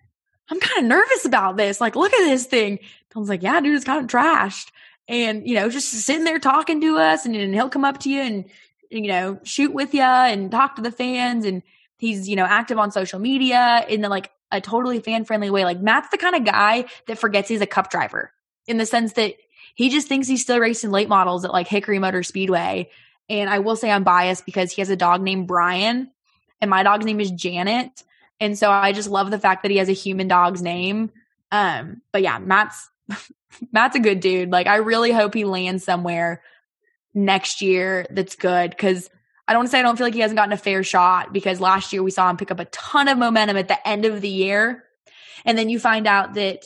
I'm 0.50 0.60
kind 0.60 0.80
of 0.80 0.84
nervous 0.84 1.24
about 1.24 1.56
this. 1.56 1.80
Like, 1.80 1.96
look 1.96 2.12
at 2.12 2.28
this 2.28 2.44
thing. 2.44 2.80
I 3.16 3.18
was 3.18 3.30
like, 3.30 3.42
Yeah, 3.42 3.62
dude, 3.62 3.76
it's 3.76 3.86
kind 3.86 4.04
of 4.04 4.10
trashed. 4.10 4.66
And, 5.08 5.48
you 5.48 5.54
know, 5.54 5.70
just 5.70 5.90
sitting 5.90 6.24
there 6.24 6.38
talking 6.38 6.82
to 6.82 6.98
us. 6.98 7.24
And, 7.24 7.34
and 7.34 7.54
he'll 7.54 7.70
come 7.70 7.86
up 7.86 8.00
to 8.00 8.10
you 8.10 8.20
and, 8.20 8.44
you 8.90 9.08
know, 9.08 9.40
shoot 9.42 9.72
with 9.72 9.94
you 9.94 10.02
and 10.02 10.50
talk 10.50 10.76
to 10.76 10.82
the 10.82 10.92
fans. 10.92 11.46
And 11.46 11.62
He's, 12.04 12.28
you 12.28 12.36
know, 12.36 12.44
active 12.44 12.78
on 12.78 12.90
social 12.90 13.18
media 13.18 13.84
in 13.88 14.00
the, 14.00 14.08
like 14.08 14.30
a 14.52 14.60
totally 14.60 15.00
fan 15.00 15.24
friendly 15.24 15.50
way. 15.50 15.64
Like 15.64 15.80
Matt's 15.80 16.08
the 16.10 16.18
kind 16.18 16.34
of 16.34 16.44
guy 16.44 16.84
that 17.06 17.18
forgets 17.18 17.48
he's 17.48 17.60
a 17.60 17.66
cup 17.66 17.90
driver 17.90 18.32
in 18.66 18.76
the 18.76 18.86
sense 18.86 19.14
that 19.14 19.34
he 19.74 19.88
just 19.88 20.08
thinks 20.08 20.28
he's 20.28 20.42
still 20.42 20.58
racing 20.58 20.90
late 20.90 21.08
models 21.08 21.44
at 21.44 21.52
like 21.52 21.66
Hickory 21.66 21.98
Motor 21.98 22.22
Speedway. 22.22 22.90
And 23.28 23.48
I 23.48 23.60
will 23.60 23.76
say 23.76 23.90
I'm 23.90 24.04
biased 24.04 24.44
because 24.44 24.70
he 24.70 24.82
has 24.82 24.90
a 24.90 24.96
dog 24.96 25.22
named 25.22 25.48
Brian 25.48 26.10
and 26.60 26.70
my 26.70 26.82
dog's 26.82 27.04
name 27.04 27.20
is 27.20 27.30
Janet. 27.30 28.04
And 28.40 28.58
so 28.58 28.70
I 28.70 28.92
just 28.92 29.08
love 29.08 29.30
the 29.30 29.38
fact 29.38 29.62
that 29.62 29.70
he 29.70 29.78
has 29.78 29.88
a 29.88 29.92
human 29.92 30.28
dog's 30.28 30.62
name. 30.62 31.10
Um, 31.50 32.02
but 32.12 32.22
yeah, 32.22 32.38
Matt's 32.38 32.88
Matt's 33.72 33.96
a 33.96 34.00
good 34.00 34.20
dude. 34.20 34.50
Like 34.50 34.66
I 34.66 34.76
really 34.76 35.12
hope 35.12 35.34
he 35.34 35.44
lands 35.44 35.84
somewhere 35.84 36.42
next 37.14 37.62
year 37.62 38.06
that's 38.10 38.36
good 38.36 38.70
because 38.70 39.08
I 39.46 39.52
don't 39.52 39.60
want 39.60 39.68
to 39.68 39.70
say 39.72 39.80
I 39.80 39.82
don't 39.82 39.96
feel 39.96 40.06
like 40.06 40.14
he 40.14 40.20
hasn't 40.20 40.38
gotten 40.38 40.52
a 40.52 40.58
fair 40.58 40.82
shot 40.82 41.32
because 41.32 41.60
last 41.60 41.92
year 41.92 42.02
we 42.02 42.10
saw 42.10 42.30
him 42.30 42.36
pick 42.36 42.50
up 42.50 42.60
a 42.60 42.64
ton 42.66 43.08
of 43.08 43.18
momentum 43.18 43.56
at 43.56 43.68
the 43.68 43.86
end 43.86 44.04
of 44.04 44.20
the 44.20 44.28
year. 44.28 44.84
And 45.44 45.58
then 45.58 45.68
you 45.68 45.78
find 45.78 46.06
out 46.06 46.34
that 46.34 46.64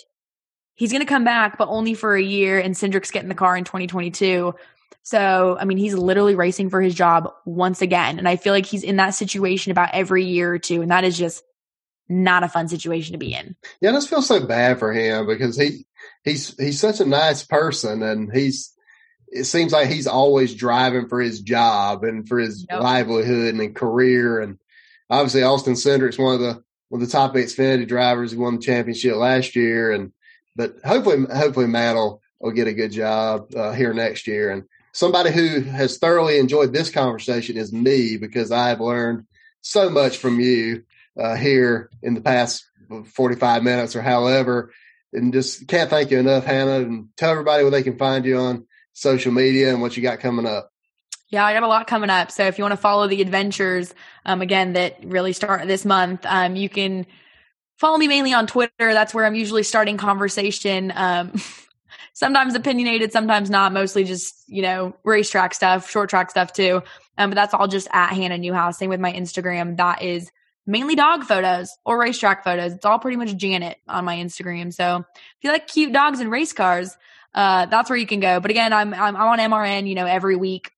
he's 0.74 0.92
going 0.92 1.02
to 1.02 1.06
come 1.06 1.24
back, 1.24 1.58
but 1.58 1.68
only 1.68 1.94
for 1.94 2.14
a 2.14 2.22
year. 2.22 2.60
And 2.60 2.76
Cindric's 2.76 3.10
getting 3.10 3.28
the 3.28 3.34
car 3.34 3.56
in 3.56 3.64
2022. 3.64 4.54
So, 5.02 5.56
I 5.58 5.64
mean, 5.64 5.78
he's 5.78 5.94
literally 5.94 6.36
racing 6.36 6.70
for 6.70 6.80
his 6.80 6.94
job 6.94 7.32
once 7.44 7.82
again. 7.82 8.18
And 8.18 8.28
I 8.28 8.36
feel 8.36 8.52
like 8.52 8.66
he's 8.66 8.84
in 8.84 8.96
that 8.96 9.10
situation 9.10 9.72
about 9.72 9.90
every 9.92 10.24
year 10.24 10.52
or 10.52 10.58
two. 10.58 10.82
And 10.82 10.90
that 10.90 11.02
is 11.02 11.18
just 11.18 11.42
not 12.08 12.44
a 12.44 12.48
fun 12.48 12.68
situation 12.68 13.12
to 13.12 13.18
be 13.18 13.34
in. 13.34 13.56
Yeah, 13.80 13.90
I 13.90 13.94
just 13.94 14.08
feel 14.08 14.22
so 14.22 14.46
bad 14.46 14.78
for 14.78 14.92
him 14.92 15.26
because 15.26 15.56
he, 15.56 15.86
he's, 16.22 16.56
he's 16.56 16.78
such 16.78 17.00
a 17.00 17.04
nice 17.04 17.42
person 17.42 18.02
and 18.02 18.30
he's, 18.32 18.72
it 19.30 19.44
seems 19.44 19.72
like 19.72 19.88
he's 19.88 20.06
always 20.06 20.54
driving 20.54 21.08
for 21.08 21.20
his 21.20 21.40
job 21.40 22.04
and 22.04 22.28
for 22.28 22.38
his 22.38 22.66
yep. 22.68 22.80
livelihood 22.80 23.54
and 23.54 23.74
career. 23.74 24.40
And 24.40 24.58
obviously 25.10 25.42
Austin 25.42 25.76
Cindric's 25.76 26.18
one 26.18 26.34
of 26.34 26.40
the 26.40 26.62
one 26.88 27.02
of 27.02 27.06
the 27.06 27.12
top 27.12 27.34
Xfinity 27.34 27.86
drivers. 27.86 28.32
He 28.32 28.38
won 28.38 28.56
the 28.56 28.62
championship 28.62 29.16
last 29.16 29.54
year, 29.54 29.92
and 29.92 30.12
but 30.56 30.76
hopefully, 30.84 31.26
hopefully 31.32 31.66
Matt 31.66 31.96
will, 31.96 32.22
will 32.40 32.52
get 32.52 32.66
a 32.66 32.72
good 32.72 32.92
job 32.92 33.54
uh, 33.54 33.72
here 33.72 33.92
next 33.92 34.26
year. 34.26 34.50
And 34.50 34.64
somebody 34.92 35.30
who 35.30 35.60
has 35.60 35.98
thoroughly 35.98 36.38
enjoyed 36.38 36.72
this 36.72 36.90
conversation 36.90 37.56
is 37.56 37.72
me 37.72 38.16
because 38.16 38.50
I've 38.50 38.80
learned 38.80 39.26
so 39.60 39.90
much 39.90 40.16
from 40.16 40.40
you 40.40 40.84
uh, 41.18 41.36
here 41.36 41.90
in 42.02 42.14
the 42.14 42.20
past 42.20 42.66
45 43.04 43.62
minutes 43.62 43.94
or 43.94 44.02
however. 44.02 44.72
And 45.12 45.32
just 45.32 45.68
can't 45.68 45.90
thank 45.90 46.10
you 46.10 46.18
enough, 46.18 46.44
Hannah. 46.44 46.80
And 46.80 47.08
tell 47.16 47.30
everybody 47.30 47.62
where 47.62 47.70
they 47.70 47.82
can 47.82 47.98
find 47.98 48.24
you 48.24 48.38
on 48.38 48.66
social 48.98 49.32
media 49.32 49.70
and 49.70 49.80
what 49.80 49.96
you 49.96 50.02
got 50.02 50.18
coming 50.18 50.46
up. 50.46 50.70
Yeah, 51.30 51.44
I 51.44 51.52
got 51.52 51.62
a 51.62 51.68
lot 51.68 51.86
coming 51.86 52.10
up. 52.10 52.30
So 52.30 52.44
if 52.44 52.58
you 52.58 52.64
want 52.64 52.72
to 52.72 52.78
follow 52.78 53.06
the 53.06 53.20
adventures, 53.22 53.94
um, 54.24 54.40
again, 54.40 54.72
that 54.72 55.04
really 55.04 55.32
start 55.32 55.66
this 55.68 55.84
month, 55.84 56.24
um, 56.26 56.56
you 56.56 56.68
can 56.68 57.06
follow 57.76 57.96
me 57.96 58.08
mainly 58.08 58.32
on 58.32 58.46
Twitter. 58.46 58.72
That's 58.78 59.14
where 59.14 59.24
I'm 59.24 59.34
usually 59.34 59.62
starting 59.62 59.98
conversation. 59.98 60.92
Um, 60.94 61.34
sometimes 62.12 62.54
opinionated, 62.54 63.12
sometimes 63.12 63.50
not, 63.50 63.72
mostly 63.72 64.04
just, 64.04 64.42
you 64.48 64.62
know, 64.62 64.96
racetrack 65.04 65.54
stuff, 65.54 65.88
short 65.88 66.10
track 66.10 66.30
stuff 66.30 66.52
too. 66.52 66.82
Um, 67.18 67.30
but 67.30 67.34
that's 67.34 67.54
all 67.54 67.68
just 67.68 67.88
at 67.92 68.14
Hannah 68.14 68.38
Newhouse. 68.38 68.78
Same 68.78 68.90
with 68.90 69.00
my 69.00 69.12
Instagram. 69.12 69.76
That 69.76 70.02
is 70.02 70.30
mainly 70.66 70.96
dog 70.96 71.24
photos 71.24 71.70
or 71.84 72.00
racetrack 72.00 72.42
photos. 72.42 72.72
It's 72.72 72.84
all 72.84 72.98
pretty 72.98 73.16
much 73.16 73.36
Janet 73.36 73.78
on 73.86 74.04
my 74.04 74.16
Instagram. 74.16 74.72
So 74.72 75.04
if 75.14 75.36
you 75.42 75.52
like 75.52 75.68
cute 75.68 75.92
dogs 75.92 76.20
and 76.20 76.30
race 76.30 76.52
cars, 76.52 76.96
uh, 77.38 77.66
that's 77.66 77.88
where 77.88 77.96
you 77.96 78.06
can 78.06 78.18
go. 78.18 78.40
But 78.40 78.50
again, 78.50 78.72
I'm, 78.72 78.92
I'm, 78.92 79.14
I'm 79.14 79.28
on 79.28 79.38
MRN, 79.38 79.88
you 79.88 79.94
know, 79.94 80.06
every 80.06 80.34
week. 80.34 80.72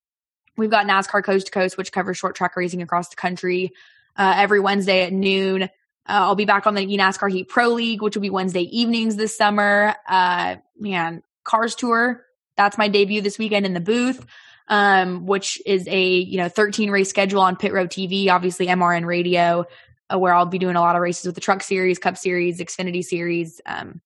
We've 0.58 0.68
got 0.68 0.86
NASCAR 0.86 1.24
Coast 1.24 1.46
to 1.46 1.52
Coast, 1.52 1.78
which 1.78 1.90
covers 1.90 2.18
short 2.18 2.36
track 2.36 2.54
racing 2.54 2.82
across 2.82 3.08
the 3.08 3.16
country 3.16 3.72
uh, 4.14 4.34
every 4.36 4.60
Wednesday 4.60 5.06
at 5.06 5.12
noon. 5.14 5.62
Uh, 5.62 5.68
I'll 6.06 6.34
be 6.34 6.44
back 6.44 6.66
on 6.66 6.74
the 6.74 6.86
NASCAR 6.86 7.32
Heat 7.32 7.48
Pro 7.48 7.68
League, 7.68 8.02
which 8.02 8.14
will 8.14 8.20
be 8.20 8.28
Wednesday 8.28 8.64
evenings 8.78 9.16
this 9.16 9.34
summer. 9.34 9.94
Uh, 10.06 10.56
man, 10.78 11.22
Cars 11.44 11.74
Tour, 11.74 12.26
that's 12.58 12.76
my 12.76 12.88
debut 12.88 13.22
this 13.22 13.38
weekend 13.38 13.64
in 13.64 13.72
the 13.72 13.80
booth, 13.80 14.22
um, 14.68 15.24
which 15.24 15.62
is 15.64 15.88
a 15.88 16.18
you 16.18 16.36
know 16.36 16.50
13 16.50 16.90
race 16.90 17.08
schedule 17.08 17.40
on 17.40 17.56
Pit 17.56 17.72
Road 17.72 17.88
TV, 17.88 18.28
obviously 18.28 18.66
MRN 18.66 19.06
Radio. 19.06 19.64
uh, 20.12 20.18
where 20.18 20.34
I'll 20.34 20.46
be 20.46 20.58
doing 20.58 20.76
a 20.76 20.80
lot 20.80 20.96
of 20.96 21.02
races 21.02 21.26
with 21.26 21.34
the 21.34 21.40
Truck 21.40 21.62
Series, 21.62 21.98
Cup 21.98 22.16
Series, 22.16 22.58
Xfinity 22.60 23.04
Series. 23.04 23.60
Um, 23.64 24.00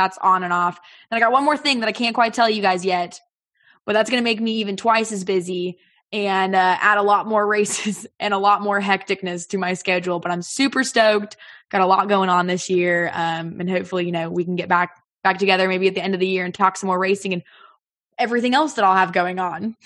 that's 0.00 0.18
on 0.18 0.42
and 0.42 0.52
off. 0.52 0.80
And 1.10 1.16
I 1.16 1.20
got 1.20 1.32
one 1.32 1.44
more 1.44 1.56
thing 1.56 1.80
that 1.80 1.88
I 1.88 1.92
can't 1.92 2.14
quite 2.14 2.32
tell 2.32 2.48
you 2.48 2.62
guys 2.62 2.84
yet, 2.84 3.20
but 3.84 3.92
that's 3.92 4.08
going 4.08 4.22
to 4.22 4.24
make 4.24 4.40
me 4.40 4.52
even 4.54 4.76
twice 4.76 5.12
as 5.12 5.24
busy 5.24 5.78
and 6.12 6.54
uh, 6.54 6.76
add 6.80 6.98
a 6.98 7.02
lot 7.02 7.28
more 7.28 7.46
races 7.46 8.06
and 8.18 8.32
a 8.32 8.38
lot 8.38 8.62
more 8.62 8.80
hecticness 8.80 9.48
to 9.48 9.58
my 9.58 9.74
schedule. 9.74 10.18
But 10.18 10.32
I'm 10.32 10.42
super 10.42 10.84
stoked. 10.84 11.36
Got 11.68 11.82
a 11.82 11.86
lot 11.86 12.08
going 12.08 12.30
on 12.30 12.46
this 12.46 12.68
year, 12.70 13.10
um, 13.14 13.60
and 13.60 13.70
hopefully, 13.70 14.06
you 14.06 14.12
know, 14.12 14.30
we 14.30 14.44
can 14.44 14.56
get 14.56 14.68
back 14.68 14.96
back 15.22 15.38
together 15.38 15.68
maybe 15.68 15.86
at 15.86 15.94
the 15.94 16.02
end 16.02 16.14
of 16.14 16.20
the 16.20 16.26
year 16.26 16.44
and 16.46 16.54
talk 16.54 16.78
some 16.78 16.86
more 16.86 16.98
racing 16.98 17.34
and 17.34 17.42
everything 18.18 18.54
else 18.54 18.72
that 18.72 18.84
I'll 18.84 18.96
have 18.96 19.12
going 19.12 19.38
on. 19.38 19.76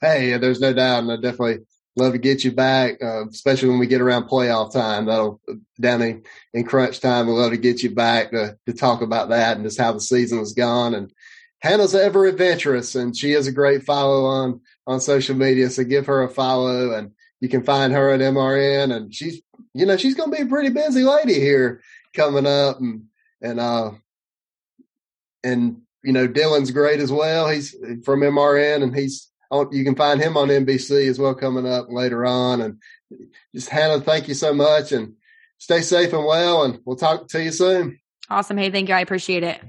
Hey, 0.00 0.36
there's 0.36 0.60
no 0.60 0.72
doubt, 0.72 1.02
and 1.02 1.10
I 1.10 1.16
definitely 1.16 1.64
love 1.98 2.12
to 2.12 2.18
get 2.18 2.44
you 2.44 2.52
back, 2.52 3.02
uh, 3.02 3.26
especially 3.28 3.68
when 3.68 3.78
we 3.78 3.86
get 3.86 4.00
around 4.00 4.28
playoff 4.28 4.72
time. 4.72 5.06
That'll 5.06 5.40
down 5.80 6.02
in, 6.02 6.22
in 6.54 6.64
crunch 6.64 7.00
time. 7.00 7.26
We'd 7.26 7.34
love 7.34 7.50
to 7.50 7.56
get 7.56 7.82
you 7.82 7.94
back 7.94 8.30
to, 8.30 8.56
to 8.66 8.72
talk 8.72 9.02
about 9.02 9.30
that 9.30 9.56
and 9.56 9.66
just 9.66 9.78
how 9.78 9.92
the 9.92 10.00
season 10.00 10.38
has 10.38 10.52
gone. 10.52 10.94
And 10.94 11.12
Hannah's 11.60 11.94
ever 11.94 12.26
adventurous, 12.26 12.94
and 12.94 13.16
she 13.16 13.32
is 13.32 13.46
a 13.46 13.52
great 13.52 13.84
follow 13.84 14.24
on 14.26 14.60
on 14.86 15.00
social 15.00 15.36
media. 15.36 15.70
So 15.70 15.84
give 15.84 16.06
her 16.06 16.22
a 16.22 16.28
follow, 16.28 16.92
and 16.92 17.12
you 17.40 17.48
can 17.48 17.64
find 17.64 17.92
her 17.92 18.10
at 18.10 18.20
MRN. 18.20 18.94
And 18.94 19.14
she's, 19.14 19.42
you 19.74 19.84
know, 19.84 19.96
she's 19.96 20.14
going 20.14 20.30
to 20.30 20.36
be 20.36 20.42
a 20.42 20.46
pretty 20.46 20.70
busy 20.70 21.02
lady 21.02 21.34
here 21.34 21.82
coming 22.14 22.46
up, 22.46 22.78
and 22.80 23.04
and 23.42 23.58
uh, 23.58 23.90
and 25.42 25.82
you 26.04 26.12
know, 26.12 26.28
Dylan's 26.28 26.70
great 26.70 27.00
as 27.00 27.10
well. 27.10 27.48
He's 27.48 27.72
from 28.04 28.20
MRN, 28.20 28.82
and 28.82 28.96
he's 28.96 29.27
you 29.70 29.84
can 29.84 29.94
find 29.94 30.20
him 30.20 30.36
on 30.36 30.48
NBC 30.48 31.08
as 31.08 31.18
well 31.18 31.34
coming 31.34 31.66
up 31.66 31.86
later 31.90 32.26
on. 32.26 32.60
And 32.60 32.78
just 33.54 33.68
Hannah, 33.68 34.00
thank 34.00 34.28
you 34.28 34.34
so 34.34 34.52
much, 34.52 34.92
and 34.92 35.14
stay 35.58 35.80
safe 35.80 36.12
and 36.12 36.24
well. 36.24 36.64
And 36.64 36.80
we'll 36.84 36.96
talk 36.96 37.28
to 37.28 37.42
you 37.42 37.52
soon. 37.52 37.98
Awesome. 38.30 38.58
Hey, 38.58 38.70
thank 38.70 38.88
you. 38.88 38.94
I 38.94 39.00
appreciate 39.00 39.42
it. 39.42 39.60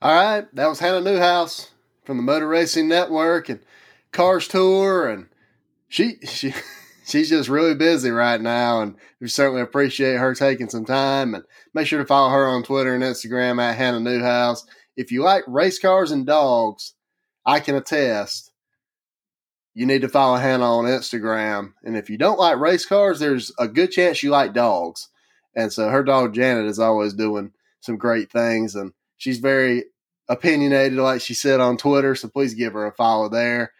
All 0.00 0.14
right, 0.14 0.46
that 0.54 0.66
was 0.66 0.80
Hannah 0.80 1.00
Newhouse 1.00 1.70
from 2.04 2.18
the 2.18 2.22
Motor 2.22 2.48
Racing 2.48 2.88
Network 2.88 3.48
and 3.48 3.60
Cars 4.12 4.48
Tour, 4.48 5.08
and 5.08 5.28
she 5.88 6.16
she. 6.26 6.54
She's 7.06 7.28
just 7.28 7.50
really 7.50 7.74
busy 7.74 8.10
right 8.10 8.40
now, 8.40 8.80
and 8.80 8.96
we 9.20 9.28
certainly 9.28 9.60
appreciate 9.60 10.16
her 10.16 10.34
taking 10.34 10.70
some 10.70 10.86
time. 10.86 11.34
And 11.34 11.44
make 11.74 11.86
sure 11.86 11.98
to 11.98 12.06
follow 12.06 12.30
her 12.30 12.46
on 12.46 12.62
Twitter 12.62 12.94
and 12.94 13.04
Instagram 13.04 13.62
at 13.62 13.76
Hannah 13.76 14.00
Newhouse. 14.00 14.64
If 14.96 15.12
you 15.12 15.22
like 15.22 15.44
race 15.46 15.78
cars 15.78 16.12
and 16.12 16.24
dogs, 16.24 16.94
I 17.44 17.60
can 17.60 17.74
attest 17.74 18.52
you 19.74 19.86
need 19.86 20.02
to 20.02 20.08
follow 20.08 20.36
Hannah 20.36 20.78
on 20.78 20.84
Instagram. 20.84 21.74
And 21.82 21.96
if 21.96 22.08
you 22.08 22.16
don't 22.16 22.38
like 22.38 22.58
race 22.58 22.86
cars, 22.86 23.18
there's 23.18 23.52
a 23.58 23.68
good 23.68 23.90
chance 23.90 24.22
you 24.22 24.30
like 24.30 24.54
dogs. 24.54 25.08
And 25.54 25.72
so 25.72 25.88
her 25.88 26.02
dog 26.02 26.34
Janet 26.34 26.66
is 26.66 26.78
always 26.78 27.12
doing 27.12 27.52
some 27.80 27.96
great 27.96 28.30
things, 28.32 28.74
and 28.74 28.92
she's 29.18 29.38
very 29.38 29.84
opinionated, 30.28 30.98
like 30.98 31.20
she 31.20 31.34
said 31.34 31.60
on 31.60 31.76
Twitter. 31.76 32.14
So 32.14 32.28
please 32.28 32.54
give 32.54 32.72
her 32.72 32.86
a 32.86 32.92
follow 32.92 33.28
there. 33.28 33.72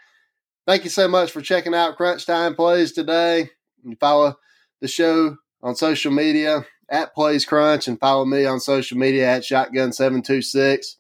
Thank 0.67 0.85
you 0.85 0.91
so 0.91 1.09
much 1.09 1.31
for 1.31 1.41
checking 1.41 1.75
out 1.75 1.97
Crunch 1.97 2.27
Time 2.27 2.55
Plays 2.55 2.93
today. 2.93 3.51
You 3.83 3.97
follow 3.97 4.37
the 4.81 4.89
show 4.89 5.37
on 5.63 5.75
social 5.75 6.13
media 6.13 6.67
at 6.89 7.15
Plays 7.15 7.45
Crunch 7.45 7.89
and 7.89 7.99
follow 7.99 8.25
me 8.25 8.45
on 8.45 8.61
social 8.61 8.99
media 8.99 9.29
at 9.29 9.43
Shotgun726. 9.43 10.97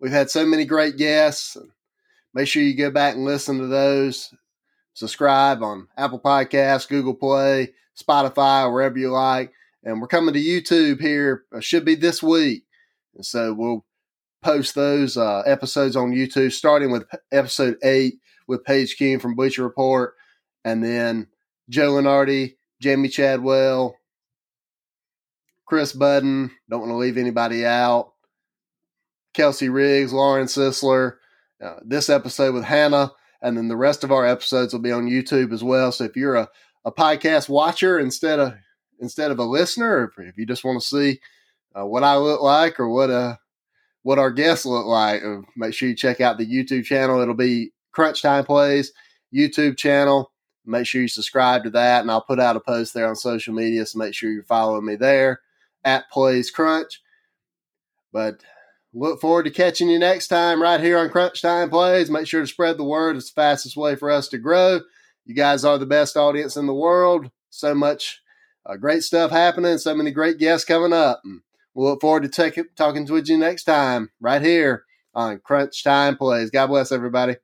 We've 0.00 0.12
had 0.12 0.30
so 0.30 0.46
many 0.46 0.64
great 0.64 0.96
guests. 0.96 1.56
Make 2.34 2.48
sure 2.48 2.62
you 2.62 2.76
go 2.76 2.90
back 2.90 3.14
and 3.14 3.24
listen 3.24 3.58
to 3.58 3.66
those. 3.66 4.32
Subscribe 4.94 5.62
on 5.62 5.88
Apple 5.96 6.20
Podcasts, 6.20 6.88
Google 6.88 7.14
Play, 7.14 7.72
Spotify, 8.00 8.70
wherever 8.70 8.98
you 8.98 9.10
like. 9.10 9.52
And 9.84 10.00
we're 10.00 10.08
coming 10.08 10.34
to 10.34 10.40
YouTube 10.40 11.00
here. 11.00 11.44
It 11.52 11.64
should 11.64 11.84
be 11.84 11.94
this 11.94 12.22
week. 12.22 12.64
And 13.14 13.24
so 13.24 13.54
we'll 13.54 13.84
post 14.42 14.74
those 14.74 15.16
uh, 15.16 15.40
episodes 15.46 15.96
on 15.96 16.12
YouTube, 16.12 16.52
starting 16.52 16.90
with 16.90 17.04
episode 17.32 17.76
eight 17.82 18.14
with 18.46 18.64
Paige 18.64 18.96
King 18.96 19.18
from 19.18 19.34
Bleacher 19.34 19.62
Report, 19.62 20.14
and 20.64 20.82
then 20.82 21.28
Joe 21.68 21.92
Lunardi, 21.92 22.56
Jamie 22.80 23.08
Chadwell, 23.08 23.96
Chris 25.66 25.92
Budden. 25.92 26.50
Don't 26.68 26.80
want 26.80 26.90
to 26.90 26.96
leave 26.96 27.18
anybody 27.18 27.64
out. 27.66 28.12
Kelsey 29.34 29.68
Riggs, 29.68 30.12
Lauren 30.12 30.46
Sisler, 30.46 31.16
uh, 31.62 31.76
this 31.84 32.08
episode 32.08 32.54
with 32.54 32.64
Hannah, 32.64 33.12
and 33.42 33.56
then 33.56 33.68
the 33.68 33.76
rest 33.76 34.04
of 34.04 34.12
our 34.12 34.26
episodes 34.26 34.72
will 34.72 34.80
be 34.80 34.92
on 34.92 35.08
YouTube 35.08 35.52
as 35.52 35.62
well. 35.62 35.92
So 35.92 36.04
if 36.04 36.16
you're 36.16 36.36
a, 36.36 36.48
a 36.84 36.92
podcast 36.92 37.48
watcher 37.48 37.98
instead 37.98 38.38
of 38.38 38.54
instead 39.00 39.30
of 39.30 39.38
a 39.38 39.44
listener, 39.44 40.12
if, 40.18 40.36
you 40.36 40.46
just 40.46 40.64
want 40.64 40.80
to 40.80 40.86
see 40.86 41.20
uh, 41.78 41.86
what 41.86 42.02
I 42.04 42.16
look 42.16 42.40
like 42.40 42.80
or 42.80 42.88
what 42.88 43.10
uh 43.10 43.36
what 44.02 44.18
our 44.18 44.30
guests 44.30 44.64
look 44.64 44.86
like, 44.86 45.22
uh, 45.24 45.38
make 45.56 45.74
sure 45.74 45.88
you 45.88 45.94
check 45.94 46.20
out 46.20 46.38
the 46.38 46.46
YouTube 46.46 46.84
channel. 46.84 47.20
It'll 47.20 47.34
be 47.34 47.72
Crunch 47.92 48.22
Time 48.22 48.44
Plays 48.44 48.92
YouTube 49.34 49.76
channel. 49.76 50.32
Make 50.64 50.86
sure 50.86 51.00
you 51.00 51.08
subscribe 51.08 51.64
to 51.64 51.70
that, 51.70 52.02
and 52.02 52.10
I'll 52.10 52.20
put 52.20 52.38
out 52.38 52.56
a 52.56 52.60
post 52.60 52.94
there 52.94 53.08
on 53.08 53.16
social 53.16 53.54
media. 53.54 53.86
So 53.86 53.98
make 53.98 54.14
sure 54.14 54.30
you're 54.30 54.44
following 54.44 54.84
me 54.84 54.96
there 54.96 55.40
at 55.84 56.10
Plays 56.10 56.50
Crunch. 56.50 57.00
But 58.12 58.42
Look 58.94 59.20
forward 59.20 59.44
to 59.44 59.50
catching 59.50 59.88
you 59.88 59.98
next 59.98 60.28
time 60.28 60.62
right 60.62 60.80
here 60.80 60.98
on 60.98 61.10
Crunch 61.10 61.42
Time 61.42 61.68
Plays. 61.68 62.10
Make 62.10 62.26
sure 62.26 62.40
to 62.40 62.46
spread 62.46 62.78
the 62.78 62.84
word. 62.84 63.16
It's 63.16 63.30
the 63.30 63.40
fastest 63.40 63.76
way 63.76 63.94
for 63.96 64.10
us 64.10 64.28
to 64.28 64.38
grow. 64.38 64.80
You 65.26 65.34
guys 65.34 65.64
are 65.64 65.76
the 65.76 65.86
best 65.86 66.16
audience 66.16 66.56
in 66.56 66.66
the 66.66 66.74
world. 66.74 67.30
So 67.50 67.74
much 67.74 68.22
uh, 68.64 68.76
great 68.76 69.02
stuff 69.02 69.30
happening. 69.30 69.76
So 69.76 69.94
many 69.94 70.10
great 70.10 70.38
guests 70.38 70.64
coming 70.64 70.94
up. 70.94 71.22
We'll 71.74 71.90
look 71.90 72.00
forward 72.00 72.22
to 72.22 72.28
take, 72.28 72.58
talking 72.76 73.06
to 73.06 73.22
you 73.22 73.38
next 73.38 73.64
time 73.64 74.10
right 74.20 74.42
here 74.42 74.84
on 75.14 75.40
Crunch 75.40 75.84
Time 75.84 76.16
Plays. 76.16 76.50
God 76.50 76.68
bless 76.68 76.90
everybody. 76.90 77.36